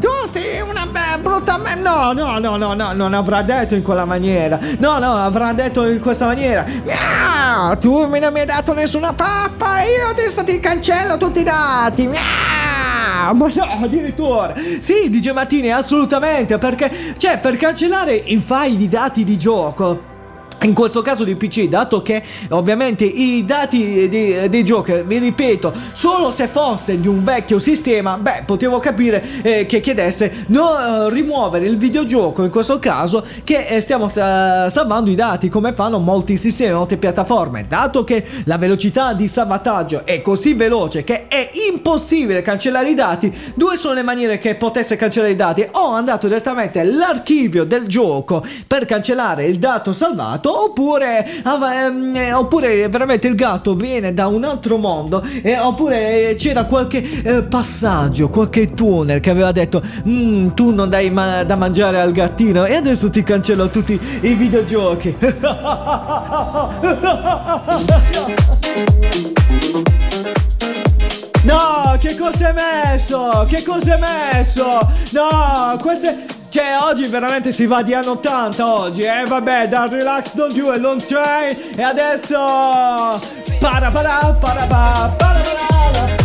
tu 0.00 0.08
sei 0.30 0.60
una 0.60 0.86
brutta 1.20 1.58
me- 1.58 1.74
no 1.76 2.12
no 2.12 2.38
no 2.38 2.56
no 2.56 2.74
no 2.74 2.92
non 2.92 3.14
avrà 3.14 3.42
detto 3.42 3.74
in 3.74 3.82
quella 3.82 4.04
maniera. 4.04 4.58
No 4.78 4.98
no 4.98 5.16
avrà 5.16 5.52
detto 5.52 5.86
in 5.86 6.00
questa 6.00 6.26
maniera. 6.26 6.64
Miau! 6.64 7.78
Tu 7.78 8.08
non 8.08 8.32
mi 8.32 8.40
hai 8.40 8.46
dato 8.46 8.72
nessuna 8.72 9.12
pappa. 9.12 9.82
Io 9.82 10.08
adesso 10.10 10.44
ti 10.44 10.58
cancello 10.60 11.16
tutti 11.16 11.40
i 11.40 11.44
dati. 11.44 12.06
Miau! 12.06 13.34
Ma 13.34 13.50
no 13.54 13.84
addirittura. 13.84 14.54
Sì 14.80 15.08
DJ 15.08 15.30
Martini 15.30 15.70
assolutamente 15.72 16.58
perché 16.58 17.14
cioè 17.16 17.38
per 17.38 17.56
cancellare 17.56 18.14
i 18.14 18.42
file 18.44 18.76
di 18.76 18.88
dati 18.88 19.24
di 19.24 19.38
gioco 19.38 20.12
in 20.62 20.72
questo 20.72 21.02
caso 21.02 21.24
di 21.24 21.34
PC, 21.34 21.68
dato 21.68 22.02
che 22.02 22.22
ovviamente 22.50 23.04
i 23.04 23.44
dati 23.44 24.08
dei, 24.08 24.48
dei 24.48 24.64
giochi, 24.64 25.02
vi 25.04 25.18
ripeto, 25.18 25.72
solo 25.92 26.30
se 26.30 26.48
fosse 26.48 27.00
di 27.00 27.08
un 27.08 27.22
vecchio 27.22 27.58
sistema, 27.58 28.16
beh, 28.16 28.44
potevo 28.46 28.78
capire 28.78 29.22
eh, 29.42 29.66
che 29.66 29.80
chiedesse 29.80 30.46
no, 30.48 31.06
eh, 31.06 31.10
rimuovere 31.10 31.66
il 31.66 31.76
videogioco, 31.76 32.42
in 32.44 32.50
questo 32.50 32.78
caso, 32.78 33.24
che 33.44 33.66
eh, 33.66 33.80
stiamo 33.80 34.06
eh, 34.06 34.10
salvando 34.70 35.10
i 35.10 35.14
dati, 35.14 35.48
come 35.48 35.72
fanno 35.72 35.98
molti 35.98 36.36
sistemi, 36.36 36.74
molte 36.74 36.96
piattaforme. 36.96 37.66
Dato 37.68 38.04
che 38.04 38.24
la 38.44 38.56
velocità 38.56 39.12
di 39.12 39.28
salvataggio 39.28 40.06
è 40.06 40.22
così 40.22 40.54
veloce 40.54 41.04
che 41.04 41.28
è 41.28 41.50
impossibile 41.70 42.42
cancellare 42.42 42.88
i 42.88 42.94
dati, 42.94 43.32
due 43.54 43.76
sono 43.76 43.94
le 43.94 44.02
maniere 44.02 44.38
che 44.38 44.54
potesse 44.54 44.96
cancellare 44.96 45.32
i 45.32 45.36
dati. 45.36 45.66
Ho 45.72 45.90
andato 45.90 46.26
direttamente 46.26 46.80
all'archivio 46.80 47.64
del 47.64 47.86
gioco 47.86 48.44
per 48.66 48.86
cancellare 48.86 49.44
il 49.44 49.58
dato 49.58 49.92
salvato 49.92 50.43
oppure, 50.50 51.26
ah, 51.42 51.74
ehm, 51.84 52.16
eh, 52.16 52.32
oppure 52.32 52.88
veramente 52.88 53.26
il 53.28 53.34
gatto 53.34 53.74
viene 53.74 54.12
da 54.14 54.26
un 54.26 54.44
altro 54.44 54.76
mondo 54.76 55.22
eh, 55.42 55.58
oppure 55.58 56.30
eh, 56.30 56.34
c'era 56.36 56.64
qualche 56.64 57.02
eh, 57.22 57.42
passaggio, 57.42 58.28
qualche 58.28 58.74
tunnel 58.74 59.20
che 59.20 59.30
aveva 59.30 59.52
detto 59.52 59.82
"Mm, 60.08 60.48
tu 60.50 60.72
non 60.72 60.88
dai 60.88 61.10
ma- 61.10 61.44
da 61.44 61.56
mangiare 61.56 62.00
al 62.00 62.12
gattino 62.12 62.64
e 62.64 62.74
adesso 62.74 63.10
ti 63.10 63.22
cancello 63.22 63.68
tutti 63.68 63.98
i 64.20 64.34
videogiochi. 64.34 65.14
No, 71.44 71.96
che 72.00 72.16
cosa 72.16 72.48
hai 72.48 72.54
messo? 72.54 73.44
Che 73.48 73.62
cosa 73.62 73.94
hai 73.94 74.00
messo? 74.00 74.64
No, 75.10 75.76
queste... 75.80 76.33
Cioè, 76.54 76.76
oggi 76.80 77.08
veramente 77.08 77.50
si 77.50 77.66
va 77.66 77.82
di 77.82 77.94
anno 77.94 78.12
80 78.12 78.72
oggi, 78.72 79.00
eh? 79.00 79.24
Vabbè, 79.26 79.66
dal 79.66 79.90
relax 79.90 80.34
don't 80.34 80.54
do 80.54 80.70
a 80.70 80.76
long 80.76 81.02
train 81.04 81.52
e 81.76 81.82
adesso... 81.82 82.38
Para 83.58 83.90
para 83.90 84.36
para 84.40 84.66
para 84.66 84.66
para 84.68 85.08
para 85.18 86.23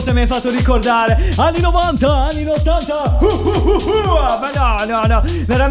cosa 0.00 0.14
mi 0.14 0.20
hai 0.22 0.26
fatto 0.26 0.48
ricordare? 0.48 1.30
Anni 1.36 1.60
90, 1.60 2.10
anni 2.10 2.46
80. 2.46 3.18
Uh, 3.20 3.24
uh, 3.24 3.28
uh, 3.28 3.68
uh, 3.68 4.38
ma 4.40 4.50
no, 4.54 4.84
no, 4.86 5.06
no. 5.06 5.22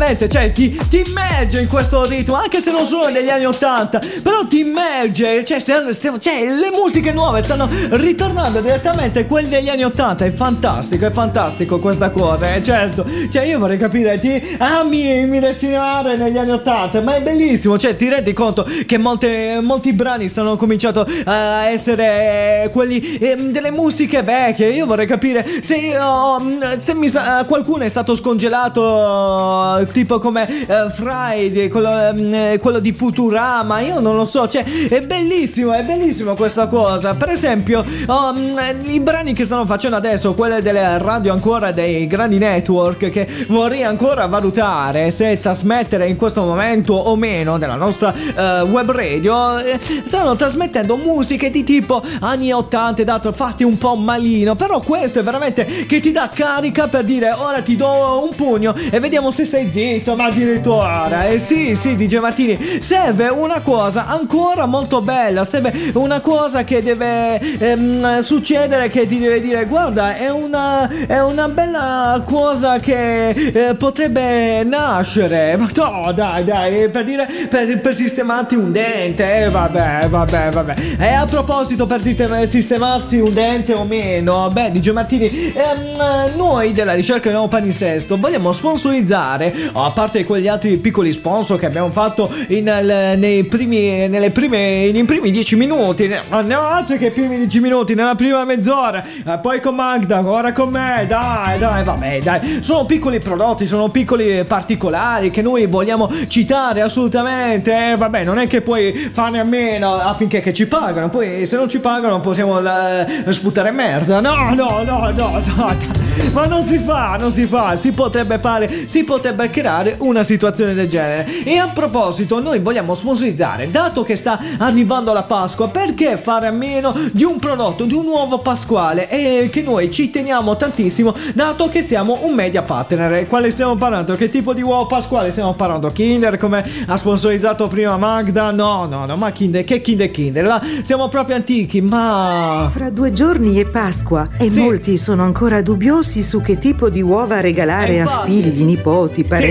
Veramente, 0.10 0.30
cioè, 0.30 0.52
ti, 0.52 0.80
ti 0.90 1.04
immerge 1.06 1.62
in 1.62 1.68
questo 1.68 2.04
ritmo, 2.04 2.34
anche 2.34 2.60
se 2.62 2.72
non 2.72 2.84
sono 2.84 3.12
degli 3.12 3.30
anni 3.30 3.46
80. 3.46 4.00
Però 4.24 4.48
ti 4.48 4.62
immerge, 4.62 5.46
cioè, 5.46 5.60
se- 5.60 5.86
stiamo- 5.92 6.18
cioè, 6.18 6.46
le 6.46 6.72
musiche 6.72 7.12
nuove 7.12 7.42
stanno 7.42 7.70
ritornando 7.92 8.60
direttamente 8.60 9.28
quelle 9.28 9.50
degli 9.50 9.70
anni 9.70 9.84
80. 9.84 10.26
È 10.26 10.32
fantastico, 10.34 11.06
è 11.06 11.12
fantastico 11.12 11.78
questa 11.78 12.10
cosa, 12.10 12.56
eh, 12.56 12.64
certo. 12.64 13.06
Cioè, 13.30 13.44
io 13.44 13.60
vorrei 13.60 13.78
capire, 13.78 14.18
ti 14.20 14.58
ami 14.58 15.26
mi 15.28 15.40
destinare 15.40 16.18
negli 16.18 16.38
anni 16.38 16.52
80, 16.52 17.02
ma 17.02 17.16
è 17.16 17.22
bellissimo. 17.22 17.78
Cioè, 17.78 17.96
ti 17.96 18.10
rendi 18.10 18.34
conto 18.34 18.66
che 18.88 18.98
molte- 18.98 19.60
molti 19.62 19.94
brani 19.94 20.28
stanno 20.28 20.58
cominciando 20.58 21.06
a 21.26 21.68
essere 21.68 22.68
quelli 22.74 23.18
ehm, 23.20 23.52
delle 23.52 23.70
musiche 23.70 24.24
vecchie. 24.24 24.72
Io 24.72 24.88
vorrei 24.88 25.06
capire 25.06 25.46
se, 25.62 25.96
oh, 26.00 26.42
se 26.80 26.96
mi 26.96 27.12
qualcuno 27.46 27.84
è 27.84 27.90
stato 27.90 28.16
scongelato, 28.16 29.88
tipo 30.00 30.20
come 30.20 30.48
eh, 30.48 30.90
Friday, 30.92 31.68
quello, 31.68 31.90
eh, 32.10 32.58
quello 32.62 32.80
di 32.80 32.94
Futurama. 32.94 33.82
Io 33.82 34.00
non 34.00 34.16
lo 34.16 34.24
so. 34.24 34.48
Cioè, 34.48 34.64
è 34.88 35.02
bellissimo, 35.02 35.74
è 35.74 35.84
bellissimo 35.84 36.36
questa 36.36 36.68
cosa. 36.68 37.16
Per 37.16 37.30
esempio, 37.30 37.84
mm, 37.84 38.58
i 38.86 39.00
brani 39.02 39.34
che 39.34 39.44
stanno 39.44 39.66
facendo 39.66 39.98
adesso, 39.98 40.34
quelle 40.34 40.62
delle 40.62 40.98
radio 41.00 41.34
ancora 41.34 41.72
dei 41.72 42.08
grandi 42.08 42.38
network, 42.38 43.10
che 43.10 43.28
vorrei 43.48 43.84
ancora 43.84 44.26
valutare 44.28 45.12
se 45.12 45.38
trasmettere 45.40 46.08
in 46.08 46.16
questo 46.16 46.44
momento 46.44 46.94
o 46.94 47.16
meno 47.18 47.58
della 47.58 47.76
nostra 47.76 48.14
eh, 48.14 48.62
web 48.62 48.92
radio, 48.92 49.58
stanno 50.06 50.36
trasmettendo 50.36 50.96
musiche 50.96 51.52
di 51.52 51.64
tipo 51.64 52.02
anni 52.22 52.52
80, 52.54 53.04
dato 53.04 53.34
fatti 53.34 53.64
un 53.64 53.78
po' 53.78 53.96
malino, 53.96 54.56
però 54.56 54.80
questo 54.80 55.20
è 55.20 55.24
veramente 55.24 55.66
che 55.66 56.00
ti 56.00 56.12
dà 56.12 56.30
carica 56.34 56.88
per 56.88 57.04
dire 57.04 57.32
ora 57.32 57.62
ti 57.62 57.76
do 57.76 58.24
un 58.24 58.36
pugno 58.36 58.74
e 58.90 59.00
vediamo 59.00 59.32
se 59.32 59.46
stai 59.46 59.70
zitto, 59.72 59.89
ma 60.16 60.26
addirittura, 60.26 61.28
eh 61.28 61.40
sì, 61.40 61.76
sì, 61.76 61.96
DJ 61.96 62.18
Martini, 62.18 62.80
serve 62.80 63.28
una 63.28 63.60
cosa 63.60 64.06
ancora 64.06 64.66
molto 64.66 65.02
bella, 65.02 65.44
serve 65.44 65.92
una 65.94 66.20
cosa 66.20 66.64
che 66.64 66.84
deve 66.84 67.40
ehm, 67.40 68.20
succedere, 68.20 68.90
che 68.90 69.08
ti 69.08 69.18
deve 69.18 69.42
dire 69.42 69.66
guarda, 69.66 70.16
è 70.16 70.30
una, 70.30 70.88
è 71.08 71.20
una 71.22 71.48
bella 71.48 72.22
cosa 72.24 72.78
che 72.78 73.30
eh, 73.30 73.76
potrebbe 73.76 74.64
nascere, 74.64 75.58
ma 75.58 75.70
no, 75.74 76.12
dai, 76.12 76.44
dai, 76.44 76.90
per 76.90 77.04
dire, 77.04 77.28
per, 77.50 77.80
per 77.82 77.96
sistemarti 77.96 78.56
un 78.56 78.72
dente, 78.72 79.44
eh, 79.46 79.50
vabbè, 79.50 80.08
vabbè, 80.08 80.50
vabbè, 80.52 80.76
e 81.00 81.14
a 81.14 81.26
proposito 81.26 81.88
per 81.88 82.00
sistema- 82.00 82.46
sistemarsi 82.46 83.20
un 83.20 83.34
dente 83.34 83.74
o 83.74 83.84
meno, 83.86 84.50
beh, 84.52 84.72
DJ 84.72 84.90
Martini, 84.92 85.28
ehm, 85.28 86.36
noi 86.36 86.74
della 86.74 86.94
ricerca 86.94 87.30
di 87.30 87.34
nuovo 87.34 87.48
palinsesto 87.50 88.18
vogliamo 88.18 88.52
sponsorizzare, 88.52 89.54
a 89.74 89.92
parte 89.92 90.24
quegli 90.24 90.48
altri 90.48 90.78
piccoli 90.78 91.12
sponsor 91.12 91.60
che 91.60 91.66
abbiamo 91.66 91.90
fatto 91.92 92.30
in, 92.48 92.64
nei 92.64 93.44
primi, 93.46 94.08
nelle 94.08 94.32
prime, 94.32 94.92
nei 94.92 95.04
primi 95.04 95.32
dieci 95.32 95.56
minuti, 95.56 96.08
ne 96.08 96.56
ho 96.56 96.62
altri 96.62 96.98
che 96.98 97.12
primi 97.12 97.38
dieci 97.38 97.60
minuti, 97.60 97.94
nella 97.94 98.16
prima 98.16 98.44
mezz'ora, 98.46 99.04
eh, 99.04 99.40
poi 99.42 99.60
con 99.60 99.76
Magda, 99.76 100.26
ora 100.26 100.52
con 100.52 100.70
me, 100.70 101.06
dai, 101.08 101.58
dai, 101.58 101.84
vabbè, 101.84 102.22
dai, 102.22 102.60
sono 102.62 102.86
piccoli 102.86 103.20
prodotti, 103.20 103.66
sono 103.66 103.90
piccoli 103.90 104.44
particolari 104.44 105.30
che 105.30 105.42
noi 105.42 105.66
vogliamo 105.66 106.10
citare 106.28 106.82
assolutamente, 106.82 107.92
eh, 107.92 107.96
vabbè, 107.96 108.24
non 108.24 108.38
è 108.38 108.48
che 108.48 108.62
puoi 108.62 109.10
farne 109.12 109.40
a 109.40 109.44
meno 109.44 109.94
affinché 109.94 110.54
ci 110.54 110.68
pagano, 110.68 111.10
poi 111.10 111.46
se 111.46 111.56
non 111.56 111.70
ci 111.70 111.80
pagano 111.80 112.20
possiamo 112.20 112.60
eh, 112.60 113.32
sputare 113.32 113.72
merda, 113.72 114.20
no, 114.20 114.54
no, 114.54 114.84
no, 114.84 115.12
no, 115.12 115.42
no. 115.56 116.08
Ma 116.34 116.46
non 116.46 116.62
si 116.62 116.78
fa, 116.80 117.16
non 117.18 117.32
si 117.32 117.46
fa, 117.46 117.76
si 117.76 117.92
potrebbe 117.92 118.40
fare, 118.40 118.88
si 118.88 119.04
potrebbe 119.04 119.50
creare 119.60 119.96
una 120.00 120.24
situazione 120.24 120.74
del 120.74 120.88
genere. 120.88 121.44
E 121.44 121.58
a 121.58 121.68
proposito, 121.68 122.42
noi 122.42 122.60
vogliamo 122.60 122.94
sponsorizzare, 122.94 123.70
dato 123.70 124.04
che 124.04 124.16
sta 124.16 124.40
arrivando 124.58 125.12
la 125.14 125.24
Pasqua, 125.24 125.68
perché 125.68 126.18
fare 126.22 126.48
a 126.48 126.52
meno 126.52 126.96
di 127.12 127.24
un 127.24 127.40
prodotto, 127.40 127.84
di 127.84 127.94
un 127.94 128.06
uovo 128.06 128.40
pasquale 128.40 129.10
e 129.10 129.50
che 129.52 129.62
noi 129.62 129.92
ci 129.92 130.10
teniamo 130.10 130.56
tantissimo, 130.56 131.14
dato 131.34 131.68
che 131.70 131.82
siamo 131.82 132.20
un 132.22 132.34
media 132.34 132.62
partner. 132.62 133.28
Quale 133.28 133.50
stiamo 133.52 133.76
parlando? 133.76 134.16
Che 134.16 134.30
tipo 134.30 134.54
di 134.54 134.62
uovo 134.62 134.86
pasquale 134.86 135.32
stiamo 135.32 135.54
parlando? 135.54 135.90
Kinder 135.92 136.38
come 136.38 136.64
ha 136.88 136.96
sponsorizzato 136.98 137.68
prima 137.68 137.98
Magda? 137.98 138.52
No, 138.52 138.86
no, 138.86 139.06
no, 139.06 139.16
ma 139.18 139.32
Kinder, 139.32 139.64
che 139.66 139.82
Kinder 139.82 140.10
Kinder? 140.10 140.46
Là 140.46 140.62
siamo 140.82 141.08
proprio 141.10 141.36
antichi, 141.36 141.82
ma 141.82 142.68
Fra 142.72 142.90
due 142.90 143.12
giorni 143.12 143.58
è 143.58 143.66
Pasqua 143.66 144.30
e 144.38 144.50
Sì. 144.50 144.62
molti 144.62 144.96
sono 144.98 145.24
ancora 145.24 145.62
dubbiosi 145.62 146.24
su 146.24 146.42
che 146.42 146.58
tipo 146.58 146.90
di 146.90 147.02
uova 147.02 147.40
regalare 147.42 147.94
Eh, 147.94 148.00
a 148.00 148.02
infatti. 148.04 148.32
figli, 148.42 148.64
nipoti, 148.64 149.24
parenti. 149.24 149.49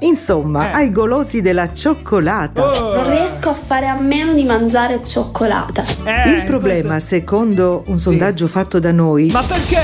Insomma, 0.00 0.70
Eh. 0.70 0.74
ai 0.74 0.90
golosi 0.90 1.42
della 1.42 1.72
cioccolata. 1.72 2.62
Oh, 2.64 2.94
Non 2.94 3.10
riesco 3.10 3.50
a 3.50 3.54
fare 3.54 3.86
a 3.86 3.94
meno 4.00 4.32
di 4.32 4.44
mangiare 4.44 5.00
cioccolata. 5.04 5.84
eh, 6.04 6.30
Il 6.38 6.42
problema, 6.44 6.98
secondo 6.98 7.84
un 7.86 7.98
sondaggio 7.98 8.48
fatto 8.48 8.78
da 8.80 8.90
noi, 8.90 9.30
questo- 9.30 9.38
Ma 9.38 9.54
perché? 9.54 9.80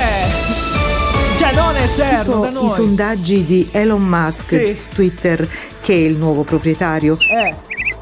Cioè, 1.39 1.55
non 1.55 1.77
esterno, 1.77 2.23
tipo 2.33 2.39
da 2.41 2.49
i 2.49 2.53
noi. 2.53 2.69
sondaggi 2.69 3.45
di 3.45 3.69
Elon 3.71 4.03
Musk 4.03 4.45
Sì. 4.45 4.77
su 4.77 4.89
Twitter, 4.93 5.49
che 5.81 5.93
è 5.93 5.97
il 5.97 6.17
nuovo 6.17 6.43
proprietario, 6.43 7.17
Eh. 7.21 7.55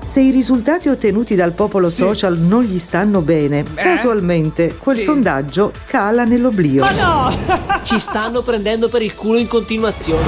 Se 0.06 0.20
i 0.20 0.30
risultati 0.30 0.88
ottenuti 0.88 1.34
dal 1.34 1.50
popolo 1.52 1.90
social 1.90 2.38
non 2.38 2.62
gli 2.62 2.78
stanno 2.78 3.20
bene, 3.22 3.64
casualmente 3.74 4.76
quel 4.78 4.96
Sì. 4.96 5.02
sondaggio 5.02 5.72
cala 5.86 6.22
nell'oblio. 6.24 6.84
Ma 6.84 6.90
no! 6.92 7.36
Ci 7.82 7.98
stanno 7.98 8.42
prendendo 8.42 8.88
per 8.88 9.02
il 9.02 9.14
culo 9.14 9.36
in 9.38 9.48
continuazione. 9.48 10.22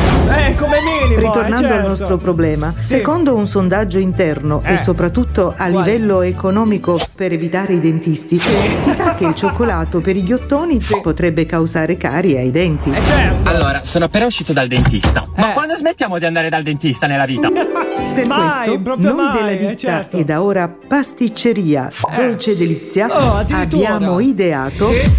Eh, 0.49 0.55
come 0.57 0.79
minimo. 0.81 1.21
Ritornando 1.21 1.57
eh, 1.67 1.69
certo. 1.69 1.75
al 1.83 1.87
nostro 1.89 2.17
problema, 2.19 2.75
Sì. 2.79 2.97
secondo 2.97 3.35
un 3.35 3.47
sondaggio 3.47 3.99
interno 3.99 4.63
Eh. 4.65 4.73
e 4.73 4.77
soprattutto 4.77 5.49
a 5.57 5.69
Quale? 5.69 5.71
livello 5.93 6.23
economico 6.23 7.01
per 7.15 7.33
evitare 7.33 7.75
i 7.75 7.81
dentisti, 7.81 8.37
si 8.39 8.91
sa 8.91 9.15
che 9.15 9.25
il 9.27 9.35
cioccolato 9.35 10.01
per 10.01 10.17
i 10.17 10.23
ghiottoni 10.25 10.81
Sì. 10.83 11.01
potrebbe 11.01 11.47
causare 11.47 11.97
carie 11.97 12.39
ai 12.41 12.51
denti. 12.51 12.91
Eh, 12.91 13.01
certo. 13.05 13.49
Allora, 13.49 13.81
sono 13.85 14.05
appena 14.07 14.27
uscito 14.27 14.53
dal 14.53 14.67
dentista. 14.69 15.25
Ma 15.37 15.51
Eh. 15.51 15.53
quando 15.55 15.75
smettiamo 15.77 16.19
di 16.19 16.27
andare 16.27 16.49
dal 16.51 16.63
dentista 16.63 17.07
nella 17.07 17.25
vita? 17.27 17.49
Per 18.15 18.27
mai, 18.27 18.79
questo, 18.81 18.97
noi 18.97 19.15
mai, 19.15 19.37
della 19.37 19.51
eh, 19.51 19.57
ditta 19.57 19.77
certo. 19.77 20.17
e 20.19 20.25
da 20.25 20.43
ora 20.43 20.69
pasticceria 20.69 21.91
Dolce 22.17 22.57
Delizia 22.57 23.07
Oh, 23.11 23.45
abbiamo 23.51 24.21
ideato 24.21 24.87
Sì. 24.87 25.11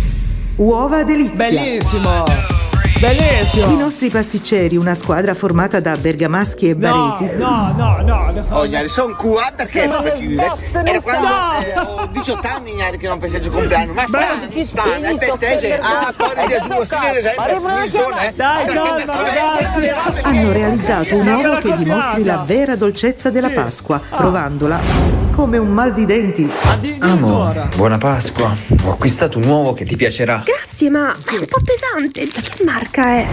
Uova 0.58 1.04
Delizia. 1.04 1.36
Bellissimo. 1.36 2.59
I 3.00 3.02
Bellissimo. 3.02 3.78
nostri 3.80 4.10
pasticceri, 4.10 4.76
una 4.76 4.94
squadra 4.94 5.34
formata 5.34 5.80
da 5.80 5.96
bergamaschi 5.96 6.68
e 6.72 6.74
No, 6.76 6.80
baresi, 6.80 7.30
no, 7.38 7.74
no, 7.78 8.02
no, 8.02 8.32
no. 8.34 8.46
Oh, 8.50 8.68
Gnari, 8.68 8.90
sono 8.90 9.16
qua 9.16 9.50
perché 9.56 9.88
per 9.88 10.12
chiudere. 10.18 10.52
Era 10.84 11.00
quando 11.00 11.28
No. 11.30 11.36
eh, 11.64 11.74
ho 11.80 12.06
18 12.12 12.48
anni, 12.54 12.74
Gnari, 12.74 12.98
che 12.98 13.08
non 13.08 13.18
festeggio 13.22 13.48
il 13.48 13.54
compleanno. 13.54 13.94
Ma 13.94 14.06
sta, 14.06 14.28
sta, 14.66 14.98
ne 14.98 15.16
festeggia. 15.18 15.78
Ah, 15.80 16.14
poi 16.14 16.46
di 16.48 16.54
giù, 16.62 16.84
sì, 16.86 16.94
ad 16.94 17.16
esempio, 17.16 17.62
mi 17.62 17.88
sono, 17.88 18.20
eh. 18.20 18.34
Dai, 18.36 18.66
calma, 18.66 19.22
ragazzi. 19.22 19.88
hanno 20.22 20.52
realizzato 20.52 21.16
un 21.16 21.28
uovo 21.28 21.58
che 21.60 21.78
dimostri 21.78 22.26
la 22.26 22.44
vera 22.46 22.76
dolcezza 22.76 23.30
della. 23.30 23.48
Pasqua, 23.50 24.02
provandola 24.10 25.28
come 25.40 25.58
un 25.58 25.70
mal 25.70 25.94
di 25.94 26.06
denti. 26.06 26.52
Addirittura. 26.64 27.70
buona 27.78 27.98
Pasqua. 27.98 28.54
Ho 28.84 28.92
acquistato 28.92 29.38
un 29.38 29.46
uovo 29.46 29.74
che 29.74 29.86
ti 29.86 29.96
piacerà. 29.96 30.44
Grazie, 30.44 30.90
ma 30.90 31.12
è 31.14 31.36
un 31.38 31.46
po' 31.48 31.62
pesante. 31.64 32.26
Da 32.26 32.42
che 32.42 32.64
marca 32.66 32.88
è? 32.92 33.26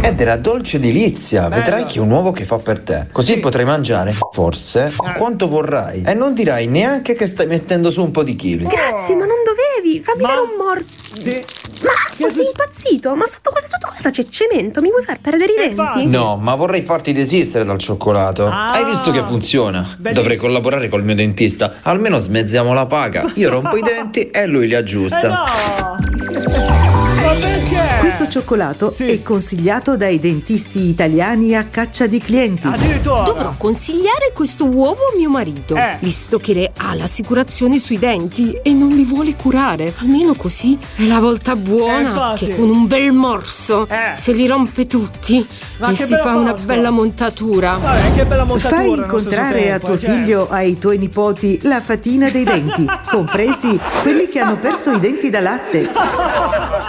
È 0.00 0.14
della 0.14 0.36
dolce 0.36 0.78
delizia. 0.78 1.48
Vedrai 1.48 1.84
che 1.84 1.98
è 1.98 2.00
un 2.00 2.10
uovo 2.10 2.30
che 2.32 2.44
fa 2.44 2.56
per 2.58 2.82
te. 2.82 3.08
Così 3.10 3.34
Sì. 3.34 3.38
potrai 3.40 3.64
mangiare, 3.64 4.12
forse, 4.32 4.92
quanto 5.16 5.48
vorrai. 5.48 6.02
E 6.06 6.14
non 6.14 6.32
dirai 6.34 6.66
neanche 6.66 7.14
che 7.14 7.26
stai 7.26 7.46
mettendo 7.46 7.90
su 7.90 8.02
un 8.02 8.10
po' 8.10 8.22
di 8.22 8.36
chili. 8.36 8.64
Grazie, 8.64 9.14
ma 9.16 9.24
non 9.26 9.36
dovevi. 9.44 10.00
Fammi 10.00 10.22
Ma- 10.22 10.28
dare 10.28 10.40
un 10.40 10.50
morso. 10.56 10.96
Sì. 11.14 11.42
Ma 11.82 11.90
tu 12.16 12.28
sei 12.28 12.46
impazzito? 12.46 13.14
Ma 13.16 13.24
sotto 13.26 13.50
questa 13.50 13.78
cioccolata 13.78 14.10
c'è 14.10 14.24
cemento. 14.28 14.80
Mi 14.80 14.90
vuoi 14.90 15.02
far 15.02 15.18
perdere 15.20 15.52
i 15.52 15.56
Eh, 15.56 15.74
denti? 15.74 16.06
No, 16.06 16.36
ma 16.36 16.54
vorrei 16.54 16.82
farti 16.82 17.12
desistere 17.12 17.64
dal 17.64 17.78
cioccolato. 17.78 18.46
Ah. 18.46 18.72
Hai 18.72 18.84
visto 18.84 19.10
che 19.10 19.22
funziona? 19.22 19.80
Bellissimo. 19.98 20.12
Dovrei 20.12 20.36
collaborare 20.36 20.88
col 20.88 21.02
mio 21.04 21.14
dentista. 21.14 21.74
Almeno 21.82 22.18
smezziamo 22.18 22.72
la 22.74 22.86
paga. 22.86 23.24
Io 23.34 23.50
rompo 23.50 23.76
i 23.76 23.82
denti 23.82 24.30
e 24.30 24.46
lui 24.46 24.66
li 24.68 24.74
Eh 24.74 24.76
aggiusta. 24.76 25.28
no. 25.28 25.44
Questo 28.00 28.26
cioccolato 28.26 28.92
è 28.92 29.22
consigliato 29.22 29.96
dai 29.96 30.18
dentisti 30.18 30.88
italiani 30.88 31.54
a 31.54 31.64
caccia 31.66 32.08
di 32.08 32.18
clienti. 32.18 32.68
Dovrò 33.02 33.54
consigliare 33.56 34.32
questo 34.34 34.64
uovo 34.64 35.02
a 35.12 35.16
mio 35.16 35.30
marito, 35.30 35.76
Eh. 35.76 35.96
visto 36.00 36.38
che 36.40 36.54
le- 36.54 36.72
ha 36.76 36.92
l'assicurazione 36.94 37.78
sui 37.78 38.00
denti 38.00 38.58
e 38.64 38.72
non 38.72 38.88
li 38.88 39.04
vuole 39.04 39.36
curare. 39.36 39.92
Almeno 40.00 40.34
così 40.34 40.76
è 40.96 41.04
la 41.04 41.20
volta 41.20 41.52
Eh, 41.52 41.56
buona 41.56 42.00
infatti. 42.08 42.46
che 42.46 42.54
con 42.56 42.68
un 42.68 42.88
bel 42.88 43.12
morso 43.12 43.86
se 44.14 44.32
li 44.32 44.48
rompe 44.48 44.86
tutti 44.88 45.46
Ma 45.78 45.90
e 45.90 45.94
si 45.94 46.16
fa 46.16 46.34
una 46.34 46.54
bella 46.54 46.90
montatura. 46.90 47.74
Vabbè, 47.80 48.14
che 48.16 48.24
bella 48.24 48.44
montatura. 48.44 48.80
Fai 48.80 48.90
incontrare 48.90 49.62
tempo, 49.62 49.86
a 49.86 49.88
tuo 49.90 49.98
cioè. 49.98 50.10
figlio, 50.10 50.48
ai 50.50 50.78
tuoi 50.80 50.98
nipoti, 50.98 51.60
la 51.62 51.80
fatina 51.80 52.28
dei 52.28 52.42
denti, 52.44 52.84
compresi 53.08 53.78
quelli 54.02 54.28
che 54.28 54.40
hanno 54.40 54.56
perso 54.58 54.90
i 54.90 54.98
denti 54.98 55.30
da 55.30 55.38
latte. 55.40 55.88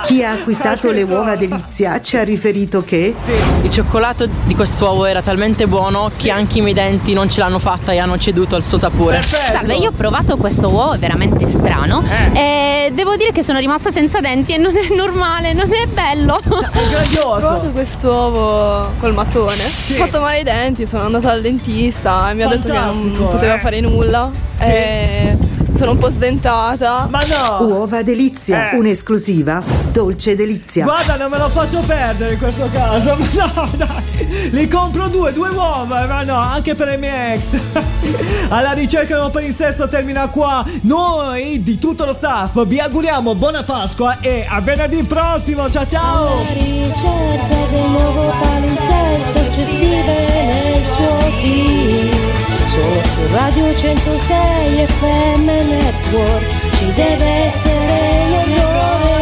Chi 0.06 0.24
ha 0.24 0.31
acquistato 0.32 0.92
le 0.92 1.04
uova 1.04 1.36
delizia 1.36 2.00
ci 2.02 2.18
ha 2.18 2.24
riferito 2.24 2.84
che 2.84 3.14
Il 3.62 3.70
cioccolato 3.70 4.28
di 4.46 4.56
quest'uovo 4.56 5.06
era 5.06 5.22
talmente 5.22 5.68
buono 5.68 6.12
che 6.16 6.32
anche 6.32 6.60
i 6.60 6.62
miei 6.62 6.74
denti 6.74 7.14
non 7.14 7.30
ce 7.30 7.40
l'hanno 7.40 7.60
fatta 7.60 7.92
e 7.92 8.00
hanno 8.00 8.18
ceduto 8.18 8.56
al 8.56 8.64
suo 8.64 8.78
sapore. 8.78 9.22
Salve, 9.22 9.76
io 9.76 9.90
ho 9.90 9.94
provato 9.94 10.38
questo 10.38 10.70
uovo, 10.70 10.94
è 10.94 10.98
veramente 10.98 11.48
strano. 11.48 12.04
E 12.34 12.92
devo 12.94 13.16
dire 13.16 13.32
che 13.32 13.44
sono 13.44 13.60
rimasta 13.60 13.92
senza 13.92 14.20
denti 14.20 14.54
e 14.54 14.58
non 14.58 14.76
è 14.76 14.94
normale, 14.94 15.54
non 15.54 15.72
è 15.72 15.86
bello. 15.88 16.40
È 16.40 16.90
grandioso. 16.90 17.30
Ho 17.32 17.38
provato 17.38 17.70
quest'uovo 17.70 18.92
col 19.00 19.14
mattone. 19.14 19.64
Ho 19.64 19.94
fatto 19.94 20.20
male 20.22 20.38
ai 20.38 20.44
denti, 20.44 20.86
sono 20.86 21.04
andata 21.04 21.28
dal 21.28 21.42
dentista 21.42 22.30
e 22.30 22.34
mi 22.34 22.44
ha 22.44 22.48
detto 22.48 22.68
che 22.68 22.74
Fantastico, 22.74 23.18
non 23.18 23.30
poteva 23.30 23.56
eh. 23.56 23.60
fare 23.60 23.80
nulla. 23.80 24.30
Sì. 24.58 24.66
E 24.66 25.38
sono 25.74 25.92
un 25.92 25.98
po' 25.98 26.10
sdentata. 26.10 27.08
Ma 27.10 27.22
no! 27.22 27.66
uova 27.66 28.04
delizia, 28.04 28.72
Eh. 28.72 28.76
un'esclusiva, 28.78 29.62
dolce 29.92 30.36
delizia. 30.36 30.84
Guarda, 30.84 31.16
non 31.18 31.30
me 31.30 31.38
lo 31.38 31.50
faccio 31.50 31.80
perdere 31.82 32.34
in 32.34 32.40
questo 32.40 32.70
caso. 32.72 33.16
Ma 33.20 33.28
no, 33.54 33.70
dai. 33.78 34.50
Li 34.52 34.68
compro 34.68 35.08
due, 35.08 35.34
due 35.34 35.50
uova. 35.50 36.06
Ma 36.06 36.24
no, 36.24 36.36
anche 36.36 36.76
per 36.76 36.88
le 36.88 36.98
mie 36.98 37.34
ex. 37.34 37.58
Alla 38.50 38.72
ricerca 38.72 39.20
del 39.20 39.32
palinsesto 39.32 39.88
termina 39.88 40.28
qua. 40.28 40.64
Noi 40.82 41.64
di 41.64 41.78
tutto 41.80 42.06
lo 42.06 42.14
staff 42.14 42.66
vi 42.66 42.80
auguriamo 42.80 43.36
buona 43.36 43.64
Pasqua 43.64 44.18
e 44.20 44.46
a 44.48 44.60
venerdì 44.62 45.04
prossimo. 45.04 45.70
Ciao 45.70 45.86
ciao! 45.86 46.28
Alla 46.40 46.54
ricerca 46.54 47.56
del 47.72 47.90
nuovo 47.90 48.34
palinsesto 48.42 49.40
c'è 49.52 49.62
il 49.62 50.86
suo 50.86 51.18
team. 51.40 52.41
Solo 52.72 53.04
su 53.04 53.28
Radio 53.34 53.76
106 53.76 54.86
FM 54.88 55.44
Network. 55.44 56.76
Ci 56.78 56.86
deve 56.94 57.26
essere 57.44 58.30
l'errore 58.30 59.21